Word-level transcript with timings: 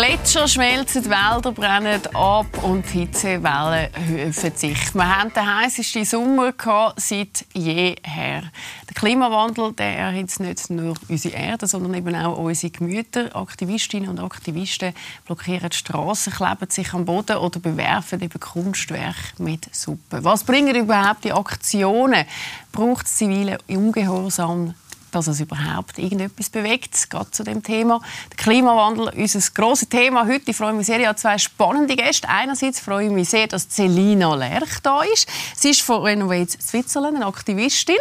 Gletscher 0.00 0.48
schmelzen, 0.48 1.04
Wälder 1.10 1.52
brennen 1.52 2.00
ab 2.14 2.64
und 2.64 2.86
Hitzewellen 2.86 3.90
häufen 4.08 4.52
sich. 4.56 4.94
Wir 4.94 5.18
hatten 5.18 5.34
den 5.34 5.56
heißesten 5.56 6.06
Sommer 6.06 6.54
seit 6.96 7.44
jeher. 7.52 8.44
Der 8.88 8.94
Klimawandel 8.94 9.74
der 9.74 9.98
erhitzt 9.98 10.40
nicht 10.40 10.70
nur 10.70 10.94
unsere 11.06 11.36
Erde, 11.36 11.66
sondern 11.66 11.92
eben 11.92 12.14
auch 12.14 12.38
unsere 12.38 12.70
Gemüter. 12.70 13.36
Aktivistinnen 13.36 14.08
und 14.08 14.20
Aktivisten 14.20 14.94
blockieren 15.26 15.68
die 15.68 15.76
Straßen, 15.76 16.32
kleben 16.32 16.70
sich 16.70 16.94
am 16.94 17.04
Boden 17.04 17.36
oder 17.36 17.60
bewerfen 17.60 18.22
eben 18.22 18.40
Kunstwerke 18.40 19.34
mit 19.36 19.68
Suppe. 19.70 20.24
Was 20.24 20.44
bringen 20.44 20.76
überhaupt 20.76 21.24
die 21.24 21.32
Aktionen? 21.32 22.24
Braucht 22.72 23.04
es 23.04 23.16
zivile 23.16 23.58
Ungehorsam 23.68 24.74
dass 25.10 25.26
es 25.26 25.40
überhaupt 25.40 25.98
irgendetwas 25.98 26.50
bewegt, 26.50 27.10
gerade 27.10 27.30
zu 27.30 27.42
dem 27.44 27.62
Thema. 27.62 28.00
Der 28.30 28.36
Klimawandel, 28.36 29.12
unser 29.16 29.40
grosses 29.54 29.88
Thema 29.88 30.26
heute. 30.26 30.50
Ich 30.50 30.56
freue 30.56 30.72
mich 30.72 30.86
sehr, 30.86 31.00
ich 31.00 31.06
habe 31.06 31.16
zwei 31.16 31.38
spannende 31.38 31.96
Gäste. 31.96 32.28
Einerseits 32.28 32.80
freue 32.80 33.06
ich 33.06 33.12
mich 33.12 33.28
sehr, 33.28 33.46
dass 33.46 33.68
Celina 33.68 34.34
Lerch 34.34 34.80
da 34.82 35.02
ist. 35.02 35.28
Sie 35.56 35.70
ist 35.70 35.82
von 35.82 36.02
Renovate 36.02 36.50
Switzerland, 36.60 37.16
eine 37.16 37.26
Aktivistin. 37.26 37.96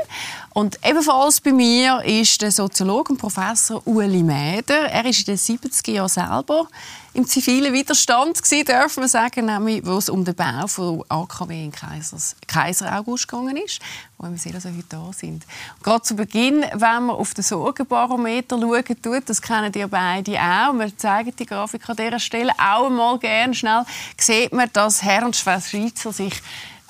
Und 0.52 0.80
ebenfalls 0.84 1.42
bei 1.42 1.52
mir 1.52 2.02
ist 2.04 2.42
der 2.42 2.52
Soziologe 2.52 3.14
und 3.14 3.20
Professor 3.20 3.86
Ueli 3.88 4.24
Mäder. 4.24 4.90
Er 4.90 5.06
ist 5.06 5.20
in 5.20 5.36
den 5.36 5.38
70er 5.38 5.92
Jahren 5.92 6.10
selber 6.10 6.68
im 7.14 7.26
zivilen 7.26 7.74
Widerstand 7.74 8.42
gewesen, 8.42 8.66
dürfen 8.66 9.04
wir 9.04 9.08
sagen, 9.08 9.46
nämlich, 9.46 9.86
wo 9.86 9.98
es 9.98 10.10
um 10.10 10.24
den 10.24 10.36
Bau 10.36 10.68
von 10.68 11.04
AKW 11.10 11.66
in 11.66 11.72
Kaisers, 11.72 12.36
Kaiser 12.48 12.98
August 12.98 13.28
gegangen 13.28 13.58
ist, 13.58 13.80
wo 14.18 14.30
wir 14.30 14.38
sehen, 14.38 14.54
dass 14.54 14.66
wir 14.66 14.72
heute 14.72 14.86
da 14.90 15.12
sind. 15.14 15.46
Und 15.78 15.84
gerade 15.84 16.04
zu 16.04 16.16
Beginn, 16.16 16.62
wenn 16.74 17.06
man 17.06 17.12
auf 17.12 17.34
den 17.34 17.44
Sorgenbarometer 17.44 18.60
schauen 18.60 19.02
tut, 19.02 19.24
das 19.28 19.42
kennen 19.42 19.72
ihr 19.76 19.88
beide 19.88 20.40
auch, 20.40 20.74
wir 20.74 20.96
zeigen 20.98 21.34
die 21.36 21.46
Grafik 21.46 21.90
an 21.90 21.96
dieser 21.96 22.20
Stelle 22.20 22.54
auch 22.58 22.88
einmal 22.88 23.18
gerne 23.18 23.54
schnell, 23.54 23.84
sieht 24.18 24.54
man, 24.54 24.70
dass 24.74 25.02
Herr 25.02 25.26
und 25.26 25.36
Schwester 25.36 25.70
Schweizer 25.70 26.14
sich 26.14 26.42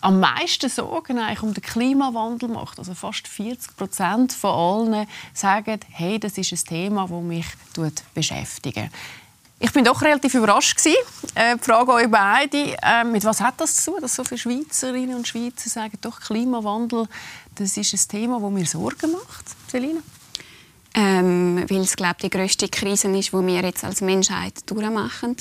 am 0.01 0.19
meisten 0.19 0.69
Sorgen 0.69 1.19
eigentlich 1.19 1.43
um 1.43 1.53
den 1.53 1.63
Klimawandel 1.63 2.49
macht. 2.49 2.79
Also 2.79 2.93
fast 2.93 3.27
40 3.27 3.75
Prozent 3.75 4.33
von 4.33 4.93
allen 4.93 5.07
sagen, 5.33 5.79
hey, 5.89 6.19
das 6.19 6.37
ist 6.37 6.51
ein 6.53 6.65
Thema, 6.65 7.07
das 7.09 7.21
mich 7.21 7.47
beschäftigt. 8.13 8.89
Ich 9.61 9.73
bin 9.73 9.83
doch 9.83 10.01
relativ 10.01 10.33
überrascht 10.35 10.77
gewesen. 10.77 10.95
Äh, 11.35 11.57
die 11.57 11.63
Frage 11.63 11.91
euch 11.91 12.09
beide, 12.09 12.77
äh, 12.81 13.03
mit 13.03 13.25
was 13.25 13.41
hat 13.41 13.59
das 13.59 13.75
zu 13.75 13.91
tun, 13.91 14.01
dass 14.01 14.15
so 14.15 14.23
viele 14.23 14.37
Schweizerinnen 14.37 15.17
und 15.17 15.27
Schweizer 15.27 15.69
sagen, 15.69 15.97
doch 15.99 16.21
Klimawandel, 16.21 17.07
das 17.55 17.75
ist 17.75 17.93
ein 17.93 18.07
Thema, 18.07 18.39
das 18.39 18.51
mir 18.51 18.65
Sorgen 18.65 19.11
macht, 19.11 19.45
Selina? 19.69 19.99
Ähm, 20.95 21.65
weil 21.69 21.81
es 21.81 21.95
glaube 21.95 22.15
die 22.23 22.29
größte 22.29 22.69
Krise 22.69 23.09
ist, 23.09 23.33
die 23.33 23.33
wir 23.33 23.61
jetzt 23.61 23.83
als 23.83 23.99
Menschheit 23.99 24.53
durchmachen 24.65 25.35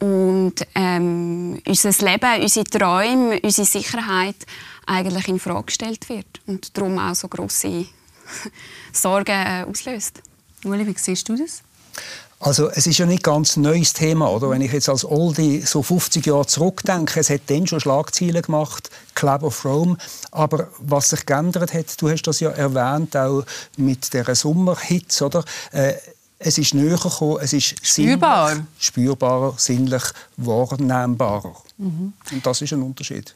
und 0.00 0.54
ähm, 0.74 1.60
unser 1.66 2.04
Leben, 2.04 2.42
unsere 2.42 2.64
Träume, 2.64 3.40
unsere 3.42 3.66
Sicherheit 3.66 4.36
eigentlich 4.86 5.26
in 5.26 5.40
Frage 5.40 5.64
gestellt 5.64 6.08
wird 6.08 6.40
und 6.46 6.76
darum 6.76 6.98
auch 6.98 7.14
so 7.14 7.28
große 7.28 7.86
Sorgen 8.92 9.32
äh, 9.32 9.64
auslöst. 9.68 10.22
Uli, 10.64 10.86
wie 10.86 10.94
siehst 10.96 11.28
du 11.28 11.34
das? 11.34 11.62
Also 12.40 12.68
es 12.70 12.86
ist 12.86 12.98
ja 12.98 13.06
nicht 13.06 13.24
ganz 13.24 13.56
ein 13.56 13.62
neues 13.62 13.92
Thema, 13.92 14.30
oder? 14.30 14.50
Wenn 14.50 14.60
ich 14.60 14.72
jetzt 14.72 14.88
als 14.88 15.04
Oldie 15.04 15.62
so 15.62 15.82
50 15.82 16.24
Jahre 16.24 16.46
zurückdenke, 16.46 17.18
es 17.18 17.30
hat 17.30 17.42
dann 17.48 17.66
schon 17.66 17.80
Schlagzeilen 17.80 18.42
gemacht, 18.42 18.90
Club 19.14 19.42
of 19.42 19.64
Rome, 19.64 19.96
aber 20.30 20.68
was 20.78 21.10
sich 21.10 21.26
geändert 21.26 21.74
hat, 21.74 22.00
du 22.00 22.08
hast 22.08 22.22
das 22.22 22.38
ja 22.38 22.50
erwähnt, 22.50 23.16
auch 23.16 23.44
mit 23.76 24.12
der 24.14 24.34
Sommerhitze, 24.36 25.26
oder? 25.26 25.44
Äh, 25.72 25.94
es 26.38 26.56
ist 26.56 26.74
näher 26.74 26.96
gekommen, 26.96 27.38
es 27.42 27.52
ist 27.52 27.84
spürbar. 27.84 28.50
Sinnlich, 28.50 28.66
spürbarer, 28.78 29.54
sinnlich 29.56 30.02
wahrnehmbarer. 30.36 31.56
Mhm. 31.78 32.12
Und 32.30 32.46
das 32.46 32.62
ist 32.62 32.72
ein 32.72 32.82
Unterschied. 32.82 33.34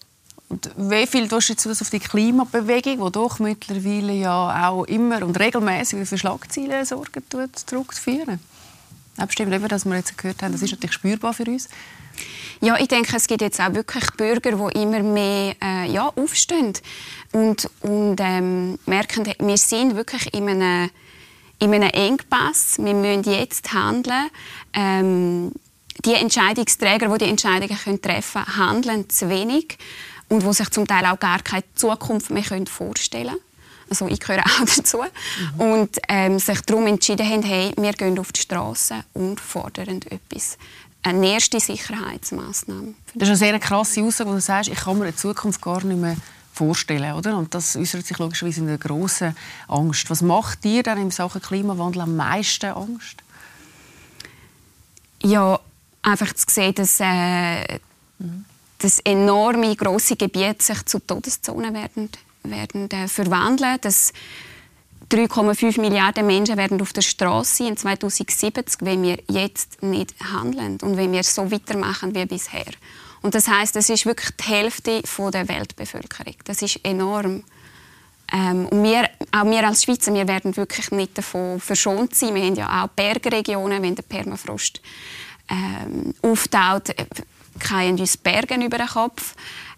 Und 0.48 0.70
wie 0.76 1.06
viel 1.06 1.26
tust 1.28 1.48
du 1.48 1.70
jetzt 1.70 1.82
auf 1.82 1.90
die 1.90 1.98
Klimabewegung, 1.98 3.04
die 3.04 3.12
doch 3.12 3.38
mittlerweile 3.38 4.12
ja 4.12 4.68
auch 4.68 4.84
immer 4.84 5.24
und 5.24 5.40
regelmäßig 5.40 6.06
für 6.06 6.18
Schlagzeilen 6.18 6.84
sorgen 6.84 7.22
tut, 7.28 7.58
zurückzuführen? 7.58 8.38
Abstimmen, 9.16 9.52
eben, 9.52 9.68
dass 9.68 9.84
wir 9.84 9.96
jetzt 9.96 10.16
gehört 10.16 10.42
haben, 10.42 10.52
das 10.52 10.62
ist 10.62 10.70
natürlich 10.70 10.94
spürbar 10.94 11.34
für 11.34 11.44
uns. 11.44 11.68
Ja, 12.60 12.78
ich 12.78 12.88
denke, 12.88 13.16
es 13.16 13.26
gibt 13.26 13.42
jetzt 13.42 13.60
auch 13.60 13.74
wirklich 13.74 14.04
Bürger, 14.16 14.52
die 14.52 14.82
immer 14.82 15.02
mehr 15.02 15.56
äh, 15.60 15.90
ja, 15.90 16.08
aufstehen 16.14 16.72
und, 17.32 17.68
und 17.80 18.16
ähm, 18.20 18.78
merken, 18.86 19.32
wir 19.38 19.56
sind 19.56 19.96
wirklich 19.96 20.32
in 20.32 20.48
einem, 20.48 20.90
in 21.58 21.74
einem 21.74 21.90
Engpass. 21.90 22.76
Wir 22.78 22.94
müssen 22.94 23.24
jetzt 23.24 23.72
handeln. 23.72 24.28
Ähm, 24.74 25.52
die 26.04 26.14
Entscheidungsträger, 26.14 27.08
die 27.08 27.24
die 27.24 27.30
Entscheidungen 27.30 28.00
treffen 28.00 28.44
können, 28.44 28.56
handeln 28.56 29.10
zu 29.10 29.28
wenig 29.28 29.76
und 30.28 30.42
die 30.42 30.52
sich 30.52 30.70
zum 30.70 30.86
Teil 30.86 31.06
auch 31.06 31.18
gar 31.18 31.42
keine 31.42 31.64
Zukunft 31.74 32.30
mehr 32.30 32.44
vorstellen 32.66 33.28
können 33.28 33.51
also 33.92 34.08
ich 34.08 34.20
gehöre 34.20 34.42
auch 34.44 34.64
dazu, 34.76 34.98
mhm. 34.98 35.60
und 35.60 35.98
ähm, 36.08 36.38
sich 36.38 36.60
darum 36.62 36.86
entschieden 36.86 37.28
haben, 37.28 37.42
hey, 37.42 37.72
wir 37.76 37.92
gehen 37.92 38.18
auf 38.18 38.32
die 38.32 38.40
Straße 38.40 39.04
und 39.12 39.38
fordern 39.38 40.00
etwas. 40.08 40.56
Eine 41.02 41.34
erste 41.34 41.60
Sicherheitsmaßnahme. 41.60 42.94
Das 43.14 43.28
ist 43.28 43.42
eine 43.42 43.50
sehr 43.52 43.58
krasse 43.58 44.02
Aussage, 44.02 44.30
wo 44.30 44.34
du 44.34 44.40
sagst, 44.40 44.70
ich 44.70 44.78
kann 44.78 44.98
mir 44.98 45.08
in 45.08 45.16
Zukunft 45.16 45.60
gar 45.60 45.84
nicht 45.84 46.00
mehr 46.00 46.16
vorstellen, 46.54 47.14
oder? 47.14 47.36
Und 47.36 47.54
das 47.54 47.76
äußert 47.76 48.06
sich 48.06 48.18
logischerweise 48.18 48.60
in 48.60 48.68
einer 48.68 48.78
grossen 48.78 49.36
Angst. 49.68 50.08
Was 50.08 50.22
macht 50.22 50.64
dir 50.64 50.82
dann 50.82 50.98
in 50.98 51.10
Sachen 51.10 51.42
Klimawandel 51.42 52.02
am 52.02 52.16
meisten 52.16 52.70
Angst? 52.70 53.16
Ja, 55.22 55.58
einfach 56.02 56.32
zu 56.32 56.46
sehen, 56.48 56.74
dass 56.74 56.98
äh, 57.00 57.78
mhm. 58.18 58.44
das 58.78 59.00
enorme 59.00 59.74
große 59.74 60.16
Gebiet 60.16 60.62
sich 60.62 60.84
zu 60.84 60.98
Todeszonen 61.00 61.74
werden 61.74 62.10
werden 62.44 62.90
äh, 62.90 63.08
verwandeln. 63.08 63.78
Das 63.80 64.12
3,5 65.10 65.80
Milliarden 65.80 66.26
Menschen 66.26 66.56
werden 66.56 66.80
auf 66.80 66.92
der 66.92 67.02
Straße 67.02 67.64
sein 67.64 67.66
in 67.68 67.76
2070, 67.76 68.80
wenn 68.80 69.02
wir 69.02 69.18
jetzt 69.28 69.82
nicht 69.82 70.14
handeln 70.32 70.78
und 70.80 70.96
wenn 70.96 71.12
wir 71.12 71.22
so 71.22 71.50
weitermachen 71.50 72.14
wie 72.14 72.24
bisher. 72.24 72.72
Und 73.20 73.34
das 73.34 73.46
heißt, 73.46 73.76
das 73.76 73.88
ist 73.88 74.06
wirklich 74.06 74.30
die 74.36 74.44
Hälfte 74.44 75.02
der 75.02 75.48
Weltbevölkerung. 75.48 76.34
Das 76.44 76.62
ist 76.62 76.80
enorm. 76.84 77.44
Ähm, 78.32 78.66
und 78.66 78.82
wir, 78.82 79.08
auch 79.30 79.44
wir 79.44 79.66
als 79.66 79.84
Schweizer, 79.84 80.14
wir 80.14 80.26
werden 80.26 80.56
wirklich 80.56 80.90
nicht 80.90 81.18
davon 81.18 81.60
verschont 81.60 82.14
sein. 82.14 82.34
Wir 82.34 82.44
haben 82.44 82.54
ja 82.54 82.84
auch 82.84 82.88
Bergregionen, 82.88 83.82
wenn 83.82 83.94
der 83.94 84.02
Permafrost 84.02 84.80
ähm, 85.48 86.14
auftaut, 86.22 86.88
äh, 86.90 87.04
fallen 87.58 88.00
uns 88.00 88.16
Berge 88.16 88.54
über 88.54 88.78
den 88.78 88.86
Kopf. 88.86 89.34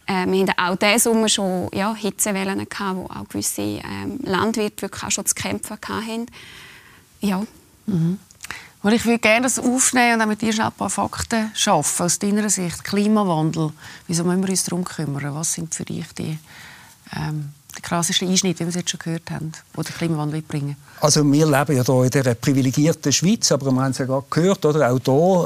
Äh, 0.07 0.27
wir 0.27 0.47
hatten 0.47 0.59
auch 0.59 0.77
diesen 0.77 0.99
Sommer 0.99 1.29
schon 1.29 1.69
ja, 1.73 1.95
Hitzewellen, 1.95 2.69
gehabt, 2.69 2.97
wo 2.97 3.07
auch 3.07 3.29
gewisse 3.29 3.63
ähm, 3.63 4.19
Landwirte 4.23 4.83
wirklich 4.83 5.03
auch 5.03 5.11
schon 5.11 5.27
zu 5.27 5.35
kämpfen 5.35 5.79
hatten. 5.89 6.27
Ja. 7.21 7.43
Mhm. 7.87 8.19
ich 8.93 9.05
würde 9.07 9.19
gerne 9.19 9.43
das 9.43 9.59
aufnehmen 9.59 10.15
und 10.15 10.23
auch 10.23 10.27
mit 10.27 10.43
dir 10.43 10.53
ein 10.65 10.73
paar 10.73 10.91
Fakten 10.91 11.51
schaffen 11.55 12.05
aus 12.05 12.19
deiner 12.19 12.51
Sicht. 12.51 12.85
Klimawandel, 12.85 13.73
wieso 14.07 14.25
müssen 14.25 14.43
wir 14.43 14.51
uns 14.51 14.65
darum 14.65 14.85
kümmern? 14.85 15.35
Was 15.35 15.55
sind 15.55 15.75
für 15.75 15.85
dich 15.85 16.13
die 16.13 16.39
ähm, 17.17 17.53
der 17.75 17.83
krasseste 17.83 18.27
Einschnitt, 18.27 18.59
wie 18.59 18.65
wir 18.65 18.69
es 18.69 18.75
jetzt 18.75 18.91
schon 18.91 19.01
gehört 19.01 19.31
haben, 19.31 19.53
den 19.77 19.85
der 19.85 19.95
Klimawandel 19.95 20.43
bringen 20.43 20.77
Also 21.01 21.25
wir 21.25 21.47
leben 21.47 21.77
ja 21.77 21.83
hier 21.83 22.05
in 22.05 22.11
dieser 22.11 22.35
privilegierten 22.35 23.13
Schweiz, 23.13 23.51
aber 23.53 23.71
wir 23.71 23.83
haben 23.83 23.91
es 23.91 23.99
ja 23.99 24.07
gerade 24.07 24.27
gehört, 24.31 24.65
oder? 24.65 24.91
auch 24.91 24.99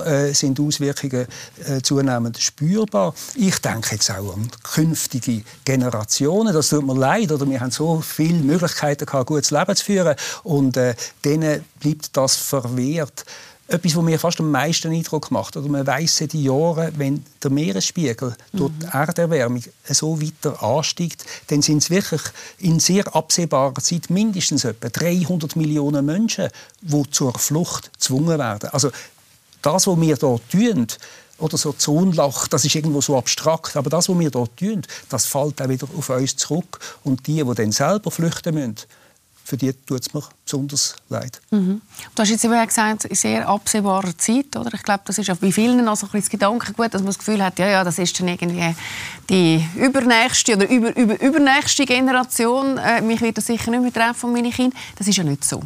hier 0.05 0.07
äh, 0.07 0.35
sind 0.35 0.61
Auswirkungen 0.61 1.27
äh, 1.67 1.81
zunehmend 1.83 2.39
spürbar. 2.39 3.15
Ich 3.35 3.59
denke 3.59 3.95
jetzt 3.95 4.11
auch 4.11 4.35
an 4.35 4.49
künftige 4.63 5.43
Generationen. 5.65 6.53
Das 6.53 6.69
tut 6.69 6.87
mir 6.87 6.97
leid, 6.97 7.33
oder? 7.33 7.49
wir 7.49 7.61
haben 7.61 7.71
so 7.71 8.01
viele 8.01 8.39
Möglichkeiten, 8.39 9.07
gehabt, 9.07 9.27
gutes 9.27 9.51
Leben 9.51 9.77
zu 9.77 9.85
führen 9.85 10.17
und 10.43 10.77
äh, 10.77 10.95
denen 11.25 11.65
bleibt 11.81 12.17
das 12.17 12.37
verwehrt 12.37 13.25
etwas, 13.69 13.97
was 13.97 14.03
mir 14.03 14.19
fast 14.19 14.41
am 14.41 14.51
meisten 14.51 14.93
Eindruck 14.93 15.31
macht. 15.31 15.57
Oder 15.57 15.69
man 15.69 15.87
weiss 15.87 16.17
seit 16.17 16.35
Jahren, 16.35 16.93
wenn 16.97 17.25
der 17.43 17.51
Meeresspiegel 17.51 18.35
mhm. 18.53 18.59
durch 18.59 18.73
die 18.81 18.87
Erderwärmung 18.87 19.63
so 19.85 20.21
weiter 20.21 20.63
ansteigt, 20.63 21.25
dann 21.49 21.63
sind 21.63 21.83
es 21.83 21.91
wirklich 21.91 22.23
in 22.59 22.81
sehr 22.81 23.15
absehbarer 23.15 23.75
Zeit 23.75 24.11
mindestens 24.11 24.65
etwa 24.65 24.89
300 24.89 25.55
Millionen 25.55 26.05
Menschen, 26.05 26.49
die 26.81 27.11
zur 27.11 27.39
Flucht 27.39 27.93
gezwungen 27.93 28.39
werden. 28.39 28.71
Also 28.71 28.91
das, 29.63 29.87
was 29.87 29.97
wir 30.01 30.17
hier 30.17 30.19
tun, 30.19 30.87
oder 31.39 31.57
so 31.57 31.73
Zonlach, 31.73 32.49
das 32.49 32.65
ist 32.65 32.75
irgendwo 32.75 33.01
so 33.01 33.17
abstrakt. 33.17 33.77
Aber 33.77 33.91
das, 33.91 34.09
was 34.09 34.19
wir 34.19 34.31
hier 34.31 34.49
tun, 34.57 34.83
das 35.09 35.27
fällt 35.27 35.63
auch 35.63 35.69
wieder 35.69 35.87
auf 35.97 36.09
uns 36.11 36.37
zurück. 36.37 36.81
Und 37.05 37.27
die, 37.27 37.45
die 37.45 37.55
dann 37.55 37.73
selber 37.73 38.11
flüchten 38.11 38.55
müssen, 38.55 38.77
für 39.49 39.57
die 39.57 39.73
tut 39.73 40.03
es 40.03 40.13
mir 40.13 40.23
besonders 40.45 40.95
leid. 41.09 41.41
Mhm. 41.51 41.81
Du 42.15 42.21
hast 42.21 42.29
jetzt 42.29 42.45
eben 42.45 42.67
gesagt, 42.67 43.07
in 43.07 43.17
sehr 43.17 43.49
absehbarer 43.49 44.17
Zeit. 44.19 44.55
Oder? 44.55 44.75
Ich 44.75 44.83
glaube, 44.83 45.01
das 45.07 45.17
ist 45.17 45.31
auch 45.31 45.37
bei 45.37 45.51
vielen 45.51 45.89
also 45.89 46.07
ein 46.13 46.21
das 46.21 46.29
Gedankengut, 46.29 46.93
dass 46.93 47.01
man 47.01 47.07
das 47.07 47.19
Gefühl 47.19 47.43
hat, 47.43 47.59
ja, 47.59 47.67
ja, 47.67 47.83
das 47.83 47.99
ist 47.99 48.21
dann 48.21 48.29
irgendwie 48.29 48.75
die 49.31 49.67
übernächste 49.77 50.55
oder 50.55 50.69
über, 50.69 50.95
über, 50.95 51.19
übernächste 51.19 51.87
Generation. 51.87 52.77
Äh, 52.77 53.01
mich 53.01 53.23
wird 53.23 53.39
das 53.39 53.47
sicher 53.47 53.71
nicht 53.71 53.81
mehr 53.81 53.93
treffen, 53.93 54.33
meine 54.33 54.51
Kinder. 54.51 54.77
Das 54.97 55.09
ist 55.09 55.17
ja 55.17 55.25
nicht 55.25 55.43
so. 55.43 55.63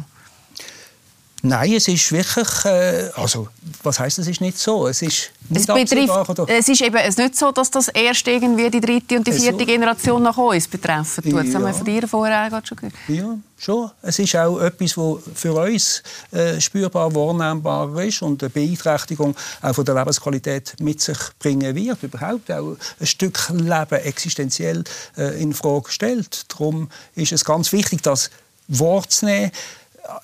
Nein, 1.45 1.73
es 1.73 1.89
ist 1.89 2.09
wirklich, 2.13 2.47
äh, 2.63 3.09
also 3.15 3.49
was 3.83 3.99
heißt 3.99 4.17
es 4.17 4.27
ist 4.27 4.39
nicht 4.39 4.57
so? 4.57 4.87
Es 4.87 5.01
ist 5.01 5.29
nicht 5.49 5.67
es, 5.67 5.75
betrifft, 5.75 6.39
es 6.47 6.69
ist 6.69 6.81
eben 6.81 6.95
es 6.95 7.17
nicht 7.17 7.35
so, 7.35 7.51
dass 7.51 7.69
das 7.69 7.89
erst 7.89 8.25
irgendwie 8.29 8.69
die 8.69 8.79
dritte 8.79 9.17
und 9.17 9.27
die 9.27 9.33
vierte 9.33 9.59
so. 9.59 9.65
Generation 9.65 10.23
nach 10.23 10.37
uns 10.37 10.69
betreffen 10.69 11.21
tut. 11.21 11.45
Das 11.45 11.53
haben 11.53 11.65
wir 11.65 11.73
von 11.73 11.85
dir 11.85 12.07
vorher 12.07 12.49
schon 12.63 12.77
gehört. 12.77 12.93
Ja, 13.09 13.37
schon. 13.57 13.91
Es 14.01 14.19
ist 14.19 14.33
auch 14.37 14.57
etwas, 14.61 14.97
was 14.97 15.17
für 15.35 15.53
uns 15.53 16.01
äh, 16.31 16.61
spürbar 16.61 17.13
wahrnehmbar 17.13 18.01
ist 18.01 18.21
und 18.21 18.41
eine 18.41 18.49
Beeinträchtigung 18.49 19.35
auch 19.61 19.75
von 19.75 19.83
der 19.83 19.95
Lebensqualität 19.95 20.75
mit 20.79 21.01
sich 21.01 21.17
bringen 21.39 21.75
wird. 21.75 22.01
Überhaupt 22.03 22.49
auch 22.53 22.77
ein 23.01 23.05
Stück 23.05 23.49
Leben 23.49 23.99
existenziell 24.01 24.85
äh, 25.17 25.41
in 25.41 25.53
Frage 25.53 25.91
stellt. 25.91 26.45
Darum 26.47 26.87
ist 27.15 27.33
es 27.33 27.43
ganz 27.43 27.73
wichtig, 27.73 28.01
das 28.01 28.29
wahrzunehmen 28.69 29.51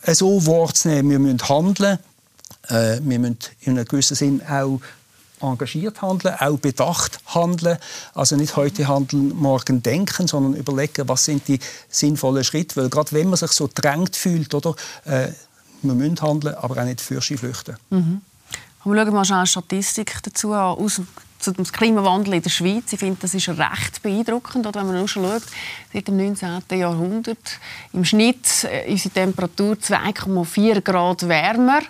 so 0.05 0.45
wahrzunehmen. 0.45 1.11
Wir 1.11 1.19
müssen 1.19 1.47
handeln. 1.47 1.99
Äh, 2.67 2.99
wir 3.01 3.19
müssen 3.19 3.37
in 3.61 3.77
einem 3.77 3.85
gewissen 3.85 4.15
Sinn 4.15 4.41
auch 4.47 4.79
engagiert 5.41 6.01
handeln, 6.01 6.35
auch 6.39 6.57
bedacht 6.57 7.19
handeln. 7.27 7.77
Also 8.13 8.35
nicht 8.35 8.55
heute 8.55 8.87
handeln, 8.87 9.35
morgen 9.35 9.81
denken, 9.81 10.27
sondern 10.27 10.55
überlegen, 10.55 11.07
was 11.07 11.25
sind 11.25 11.47
die 11.47 11.59
sinnvollen 11.89 12.43
Schritte. 12.43 12.75
Weil 12.75 12.89
gerade 12.89 13.11
wenn 13.13 13.29
man 13.29 13.37
sich 13.37 13.51
so 13.51 13.69
drängt 13.73 14.15
fühlt, 14.15 14.53
oder, 14.53 14.75
äh, 15.05 15.29
wir 15.81 15.93
müssen 15.93 16.21
handeln, 16.21 16.55
aber 16.55 16.81
auch 16.81 16.85
nicht 16.85 17.01
für 17.01 17.21
flüchten. 17.21 17.77
Mhm. 17.89 18.21
Wir 18.83 18.95
schauen 18.95 19.13
mal 19.13 19.31
eine 19.31 19.47
Statistik 19.47 20.17
dazu 20.23 20.53
an, 20.53 20.77
aus 20.77 21.01
zum 21.39 21.55
Klimawandel 21.55 22.35
in 22.35 22.41
der 22.41 22.49
Schweiz. 22.49 22.91
Ich 22.91 22.99
finde, 22.99 23.17
das 23.21 23.33
ist 23.33 23.49
recht 23.49 24.01
beeindruckend. 24.03 24.67
Oder 24.67 24.81
wenn 24.81 24.87
man 24.87 24.97
nur 24.97 25.07
schaut, 25.07 25.43
seit 25.93 26.07
dem 26.07 26.17
19. 26.17 26.61
Jahrhundert 26.71 27.59
im 27.93 28.05
Schnitt 28.05 28.65
äh, 28.65 28.93
ist 28.93 29.05
die 29.05 29.09
Temperatur 29.09 29.75
2,4 29.75 30.81
Grad 30.81 31.27
wärmer 31.27 31.81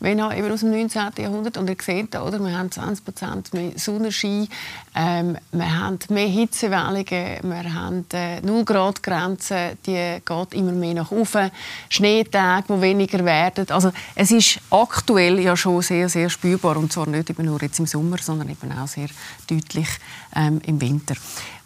wenn 0.00 0.20
auch 0.20 0.34
eben 0.34 0.50
aus 0.50 0.60
dem 0.60 0.70
19. 0.70 1.12
Jahrhundert. 1.18 1.56
Und 1.56 1.68
ihr 1.68 1.76
seht, 1.80 2.14
oder, 2.16 2.38
wir 2.38 2.56
haben 2.56 2.70
20 2.70 3.04
Prozent 3.04 3.54
mehr 3.54 3.72
Sonnenschein, 3.76 4.48
ähm, 4.94 5.38
wir 5.52 5.78
haben 5.80 5.98
mehr 6.10 6.28
Hitzewellungen, 6.28 7.38
wir 7.42 7.74
haben 7.74 8.06
äh, 8.12 8.40
0 8.40 8.64
Grad 8.64 9.02
Grenze, 9.02 9.76
die 9.86 10.20
geht 10.24 10.54
immer 10.54 10.72
mehr 10.72 10.94
nach 10.94 11.10
oben, 11.10 11.50
Schneetage, 11.88 12.66
die 12.68 12.80
weniger 12.80 13.24
werden. 13.24 13.68
Also 13.70 13.90
es 14.14 14.30
ist 14.30 14.60
aktuell 14.70 15.40
ja 15.40 15.56
schon 15.56 15.82
sehr, 15.82 16.08
sehr 16.08 16.28
spürbar 16.28 16.76
und 16.76 16.92
zwar 16.92 17.06
nicht 17.06 17.38
nur 17.38 17.62
jetzt 17.62 17.78
im 17.78 17.86
Sommer, 17.86 18.18
sondern 18.18 18.48
eben 18.48 18.72
auch 18.72 18.88
sehr 18.88 19.08
deutlich 19.48 19.88
ähm, 20.34 20.60
im 20.66 20.80
Winter. 20.80 21.14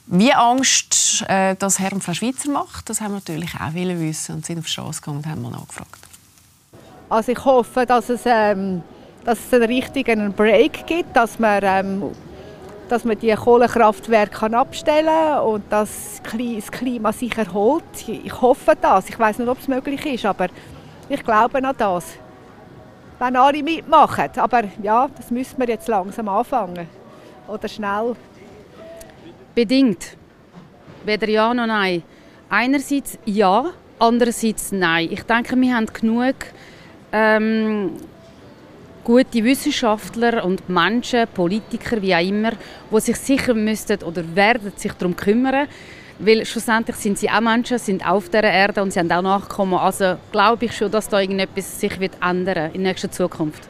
Wie 0.06 0.32
Angst 0.32 1.25
äh, 1.29 1.55
das 1.56 1.79
Herr 1.79 1.93
und 1.93 2.03
Frau 2.03 2.15
Schweizer 2.15 2.50
macht, 2.50 2.91
das 2.91 3.00
haben 3.00 3.12
wir 3.12 3.19
natürlich 3.19 3.55
auch 3.55 3.75
wissen 3.75 4.37
und 4.37 4.47
sind 4.47 4.59
auf 4.59 4.65
die 4.65 4.73
Straße 4.73 5.00
gegangen 5.00 5.19
und 5.19 5.27
haben 5.27 5.43
mal 5.43 5.50
nachgefragt. 5.50 6.09
Also 7.10 7.32
ich 7.32 7.44
hoffe, 7.44 7.84
dass 7.86 8.08
es, 8.08 8.22
ähm, 8.24 8.82
dass 9.24 9.38
es 9.40 9.52
einen 9.52 9.64
richtigen 9.64 10.32
Break 10.32 10.86
gibt, 10.86 11.16
dass 11.16 11.40
man, 11.40 11.60
ähm, 11.64 12.02
dass 12.88 13.04
man 13.04 13.18
die 13.18 13.34
Kohlekraftwerke 13.34 14.56
abstellen 14.56 15.06
kann 15.06 15.42
und 15.42 15.64
dass 15.70 16.22
das 16.22 16.70
Klima 16.70 17.12
sich 17.12 17.36
erholt. 17.36 17.82
Ich 18.06 18.40
hoffe 18.40 18.74
das. 18.80 19.08
Ich 19.08 19.18
weiß 19.18 19.38
nicht, 19.38 19.48
ob 19.48 19.58
es 19.58 19.66
möglich 19.66 20.06
ist, 20.06 20.24
aber 20.24 20.46
ich 21.08 21.24
glaube 21.24 21.58
an 21.58 21.74
das. 21.76 22.04
Wenn 23.18 23.34
alle 23.34 23.60
mitmachen. 23.62 24.30
Aber 24.36 24.62
ja, 24.80 25.08
das 25.16 25.32
müssen 25.32 25.58
wir 25.58 25.66
jetzt 25.66 25.88
langsam 25.88 26.28
anfangen. 26.28 26.86
Oder 27.48 27.66
schnell. 27.66 28.14
Bedingt. 29.52 30.16
Weder 31.04 31.28
ja 31.28 31.52
noch 31.52 31.66
nein. 31.66 32.04
Einerseits 32.48 33.18
ja, 33.24 33.64
andererseits 33.98 34.70
nein. 34.70 35.08
Ich 35.10 35.24
denke, 35.24 35.60
wir 35.60 35.74
haben 35.74 35.86
genug 35.86 36.36
ähm, 37.12 37.92
gute 39.04 39.42
Wissenschaftler 39.44 40.44
und 40.44 40.68
Menschen, 40.68 41.26
Politiker, 41.34 42.00
wie 42.02 42.14
auch 42.14 42.20
immer, 42.20 42.52
die 42.92 43.00
sich 43.00 43.16
sicher 43.16 43.54
müssten 43.54 44.02
oder 44.02 44.22
werden 44.34 44.72
sich 44.76 44.92
darum 44.92 45.16
kümmern, 45.16 45.66
weil 46.18 46.44
schlussendlich 46.44 46.96
sind 46.96 47.18
sie 47.18 47.30
auch 47.30 47.40
Menschen, 47.40 47.78
sind 47.78 48.06
auf 48.06 48.28
der 48.28 48.44
Erde 48.44 48.82
und 48.82 48.92
sie 48.92 49.00
haben 49.00 49.10
auch 49.10 49.22
Nachkommen. 49.22 49.74
Also 49.74 50.16
glaube 50.32 50.66
ich 50.66 50.76
schon, 50.76 50.90
dass 50.90 51.08
da 51.08 51.20
irgendetwas 51.20 51.80
sich 51.80 51.98
wird 51.98 52.12
ändern 52.22 52.70
in 52.72 52.82
nächster 52.82 53.10
Zukunft. 53.10 53.68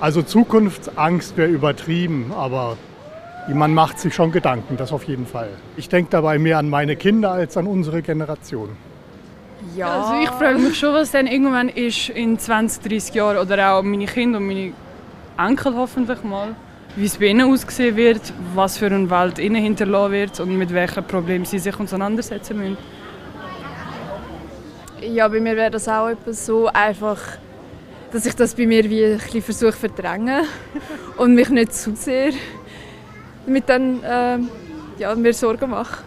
Also 0.00 0.22
Zukunftsangst 0.22 1.36
wäre 1.36 1.48
übertrieben, 1.48 2.32
aber 2.34 2.76
man 3.48 3.72
macht 3.72 3.98
sich 3.98 4.14
schon 4.14 4.32
Gedanken, 4.32 4.76
das 4.76 4.92
auf 4.92 5.04
jeden 5.04 5.26
Fall. 5.26 5.48
Ich 5.76 5.88
denke 5.88 6.10
dabei 6.10 6.38
mehr 6.38 6.58
an 6.58 6.68
meine 6.68 6.96
Kinder 6.96 7.30
als 7.32 7.56
an 7.56 7.66
unsere 7.66 8.02
Generation. 8.02 8.70
Ja. 9.74 10.00
Also 10.00 10.22
ich 10.22 10.30
frage 10.30 10.58
mich 10.58 10.78
schon, 10.78 10.94
was 10.94 11.10
dann 11.10 11.26
irgendwann 11.26 11.68
ist 11.68 12.10
in 12.10 12.38
20, 12.38 12.82
30 12.82 13.14
Jahren 13.14 13.38
oder 13.38 13.72
auch 13.72 13.82
meine 13.82 14.06
Kinder 14.06 14.38
und 14.38 14.46
meine 14.46 14.72
Enkel 15.38 15.74
hoffentlich 15.74 16.22
mal, 16.22 16.54
wie 16.94 17.06
es 17.06 17.16
bei 17.16 17.26
ihnen 17.26 17.52
aussehen 17.52 17.96
wird, 17.96 18.32
was 18.54 18.78
für 18.78 18.86
eine 18.86 19.08
Welt 19.10 19.38
ihnen 19.38 19.62
hinterlassen 19.62 20.12
wird 20.12 20.40
und 20.40 20.56
mit 20.56 20.72
welchen 20.72 21.04
Problemen 21.04 21.44
sie 21.44 21.58
sich 21.58 21.78
auseinandersetzen 21.78 22.56
müssen. 22.58 22.78
Ja, 25.00 25.28
bei 25.28 25.40
mir 25.40 25.56
wäre 25.56 25.70
das 25.70 25.88
auch 25.88 26.08
etwas 26.08 26.46
so 26.46 26.68
einfach, 26.68 27.20
dass 28.12 28.26
ich 28.26 28.34
das 28.34 28.54
bei 28.54 28.66
mir 28.66 28.88
wie 28.88 29.04
ein 29.04 29.18
bisschen 29.18 29.42
versuche 29.42 29.72
zu 29.72 29.78
verdrängen 29.78 30.44
und 31.16 31.34
mich 31.34 31.48
nicht 31.50 31.74
zu 31.74 31.94
sehr 31.94 32.32
damit 33.46 33.68
dann 33.68 34.02
äh, 34.02 34.38
ja, 34.98 35.14
mir 35.14 35.32
Sorgen 35.32 35.70
mache. 35.70 36.02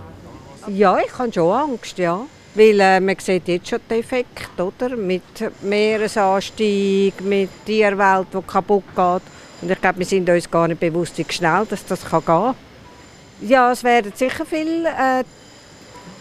Ja, 0.68 0.98
ich 1.00 1.18
habe 1.18 1.32
schon 1.32 1.52
Angst, 1.52 1.98
ja. 1.98 2.22
Weil 2.56 2.80
äh, 2.80 3.00
man 3.00 3.16
sieht 3.20 3.48
jetzt 3.48 3.70
schon 3.70 3.80
den 3.90 4.00
Effekt, 4.00 4.60
oder? 4.60 4.96
Mit 4.96 5.24
Meeresanstieg, 5.62 7.22
mit 7.22 7.50
Tierwelt, 7.66 8.28
die 8.34 8.42
kaputt 8.42 8.84
geht. 8.96 9.22
Und 9.62 9.72
ich 9.72 9.82
glaube, 9.82 10.00
wir 10.00 10.06
sind 10.06 10.30
uns 10.30 10.50
gar 10.50 10.68
nicht 10.68 10.80
bewusst, 10.80 11.18
wie 11.18 11.26
schnell 11.30 11.66
dass 11.70 11.86
das 11.86 12.10
gehen 12.10 12.26
kann. 12.26 12.56
Ja, 13.42 13.72
es 13.72 13.84
werden 13.84 14.12
sicher 14.16 14.46
viele 14.46 14.90
äh, 14.90 15.24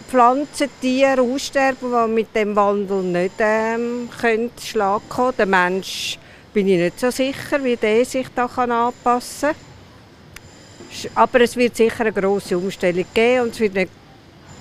Pflanzen, 0.09 0.71
Tiere 0.81 1.21
aussterben, 1.21 1.93
die 1.93 2.13
mit 2.13 2.35
dem 2.35 2.57
Wandel 2.57 3.03
nicht 3.03 3.35
ähm, 3.39 4.09
können 4.21 4.51
Schlag 4.63 5.03
kommen 5.09 5.35
Der 5.37 5.47
Mensch 5.47 6.19
bin 6.55 6.69
ich 6.69 6.79
nicht 6.79 7.01
so 7.01 7.11
sicher, 7.11 7.63
wie 7.63 7.77
der 7.77 8.05
sich 8.05 8.27
da 8.35 8.49
kann 8.49 8.71
anpassen 8.71 9.51
kann. 9.51 11.11
Aber 11.15 11.41
es 11.41 11.57
wird 11.57 11.77
sicher 11.77 12.01
eine 12.01 12.13
grosse 12.13 12.57
Umstellung 12.57 13.05
geben 13.13 13.43
und 13.43 13.53
es 13.53 13.61
wird 13.61 13.75
nicht 13.75 13.93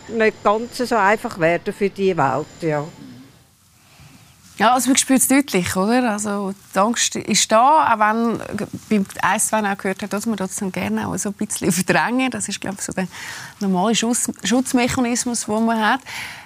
nicht 0.10 0.44
ganz 0.44 0.78
so 0.78 0.96
einfach 0.96 1.40
werden 1.40 1.74
für 1.74 1.90
die 1.90 2.16
Welt. 2.16 2.48
Ja. 2.62 2.84
Ja, 4.58 4.74
also 4.74 4.90
man 4.90 4.98
spürt 4.98 5.20
es 5.20 5.28
deutlich, 5.28 5.76
oder? 5.76 6.12
Also 6.12 6.52
die 6.74 6.80
Angst 6.80 7.16
ist 7.16 7.52
da, 7.52 7.94
auch 7.94 8.00
wenn 8.00 8.40
beim 8.90 9.06
Eiswein 9.22 9.68
auch 9.68 9.78
gehört 9.78 10.02
hat, 10.02 10.14
dass 10.14 10.26
man 10.26 10.36
das 10.36 10.56
dann 10.56 10.72
gerne 10.72 11.08
auch 11.08 11.16
so 11.18 11.30
ein 11.30 11.34
bisschen 11.34 11.72
verdrängen. 11.72 12.32
Das 12.32 12.50
ist, 12.50 12.60
glaube 12.60 12.78
ich, 12.80 12.86
so 12.86 12.92
der 12.92 13.08
normale 13.60 13.94
Schutz 13.94 14.32
Schutzmechanismus, 14.44 15.46
den 15.46 15.66
man 15.66 15.80
hat. 15.80 16.02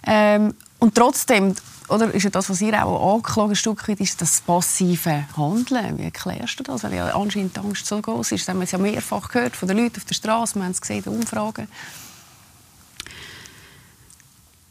Ähm, 0.06 0.54
und 0.80 0.94
trotzdem, 0.94 1.56
oder 1.88 2.14
ist 2.14 2.24
ja 2.24 2.30
das, 2.30 2.50
was 2.50 2.60
ihr 2.60 2.86
auch 2.86 3.16
angeklagt 3.16 3.56
Stück 3.56 3.88
weit, 3.88 4.02
ist 4.02 4.22
das 4.22 4.42
passive 4.42 5.26
Handeln. 5.38 5.98
Wie 5.98 6.04
erklärst 6.04 6.60
du 6.60 6.64
das? 6.64 6.84
Weil 6.84 6.96
ja 6.96 7.16
anscheinend 7.16 7.56
die 7.56 7.62
Angst 7.62 7.86
so 7.86 8.02
groß 8.02 8.34
ist. 8.34 8.42
Das 8.42 8.54
haben 8.54 8.60
wir 8.60 8.68
ja 8.68 8.78
mehrfach 8.78 9.30
gehört 9.30 9.56
von 9.56 9.70
den 9.70 9.78
Leuten 9.78 9.98
auf 9.98 10.06
der 10.06 10.16
Straße. 10.16 10.56
Wir 10.56 10.64
haben 10.64 10.72
es 10.72 10.82
gesehen 10.82 11.04
in 11.06 11.14
Umfragen. 11.14 11.70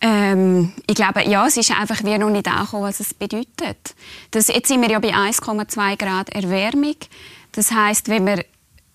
Ähm, 0.01 0.73
ich 0.87 0.95
glaube, 0.95 1.29
ja, 1.29 1.47
es 1.47 1.57
ist 1.57 1.71
einfach 1.73 2.03
wie 2.05 2.17
noch 2.17 2.31
nicht 2.31 2.49
angekommen, 2.49 2.85
was 2.85 3.01
es 3.01 3.13
bedeutet. 3.13 3.95
Das, 4.31 4.49
jetzt 4.49 4.69
sind 4.69 4.81
wir 4.81 4.91
ja 4.91 4.99
bei 4.99 5.15
1,2 5.15 5.97
Grad 5.97 6.31
Erwärmung. 6.31 6.97
Das 7.53 7.71
heißt, 7.71 8.09
wenn 8.09 8.27
wir 8.27 8.45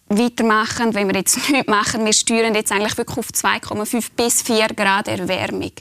weitermachen, 0.08 0.94
wenn 0.94 1.08
wir 1.08 1.16
jetzt 1.16 1.50
nichts 1.50 1.68
machen, 1.68 2.06
wir 2.06 2.14
steuern 2.14 2.56
jetzt 2.56 2.72
eigentlich 2.72 2.98
wirklich 2.98 3.18
auf 3.18 3.28
2,5 3.28 4.08
bis 4.16 4.42
4 4.42 4.68
Grad 4.70 5.08
Erwärmung. 5.08 5.72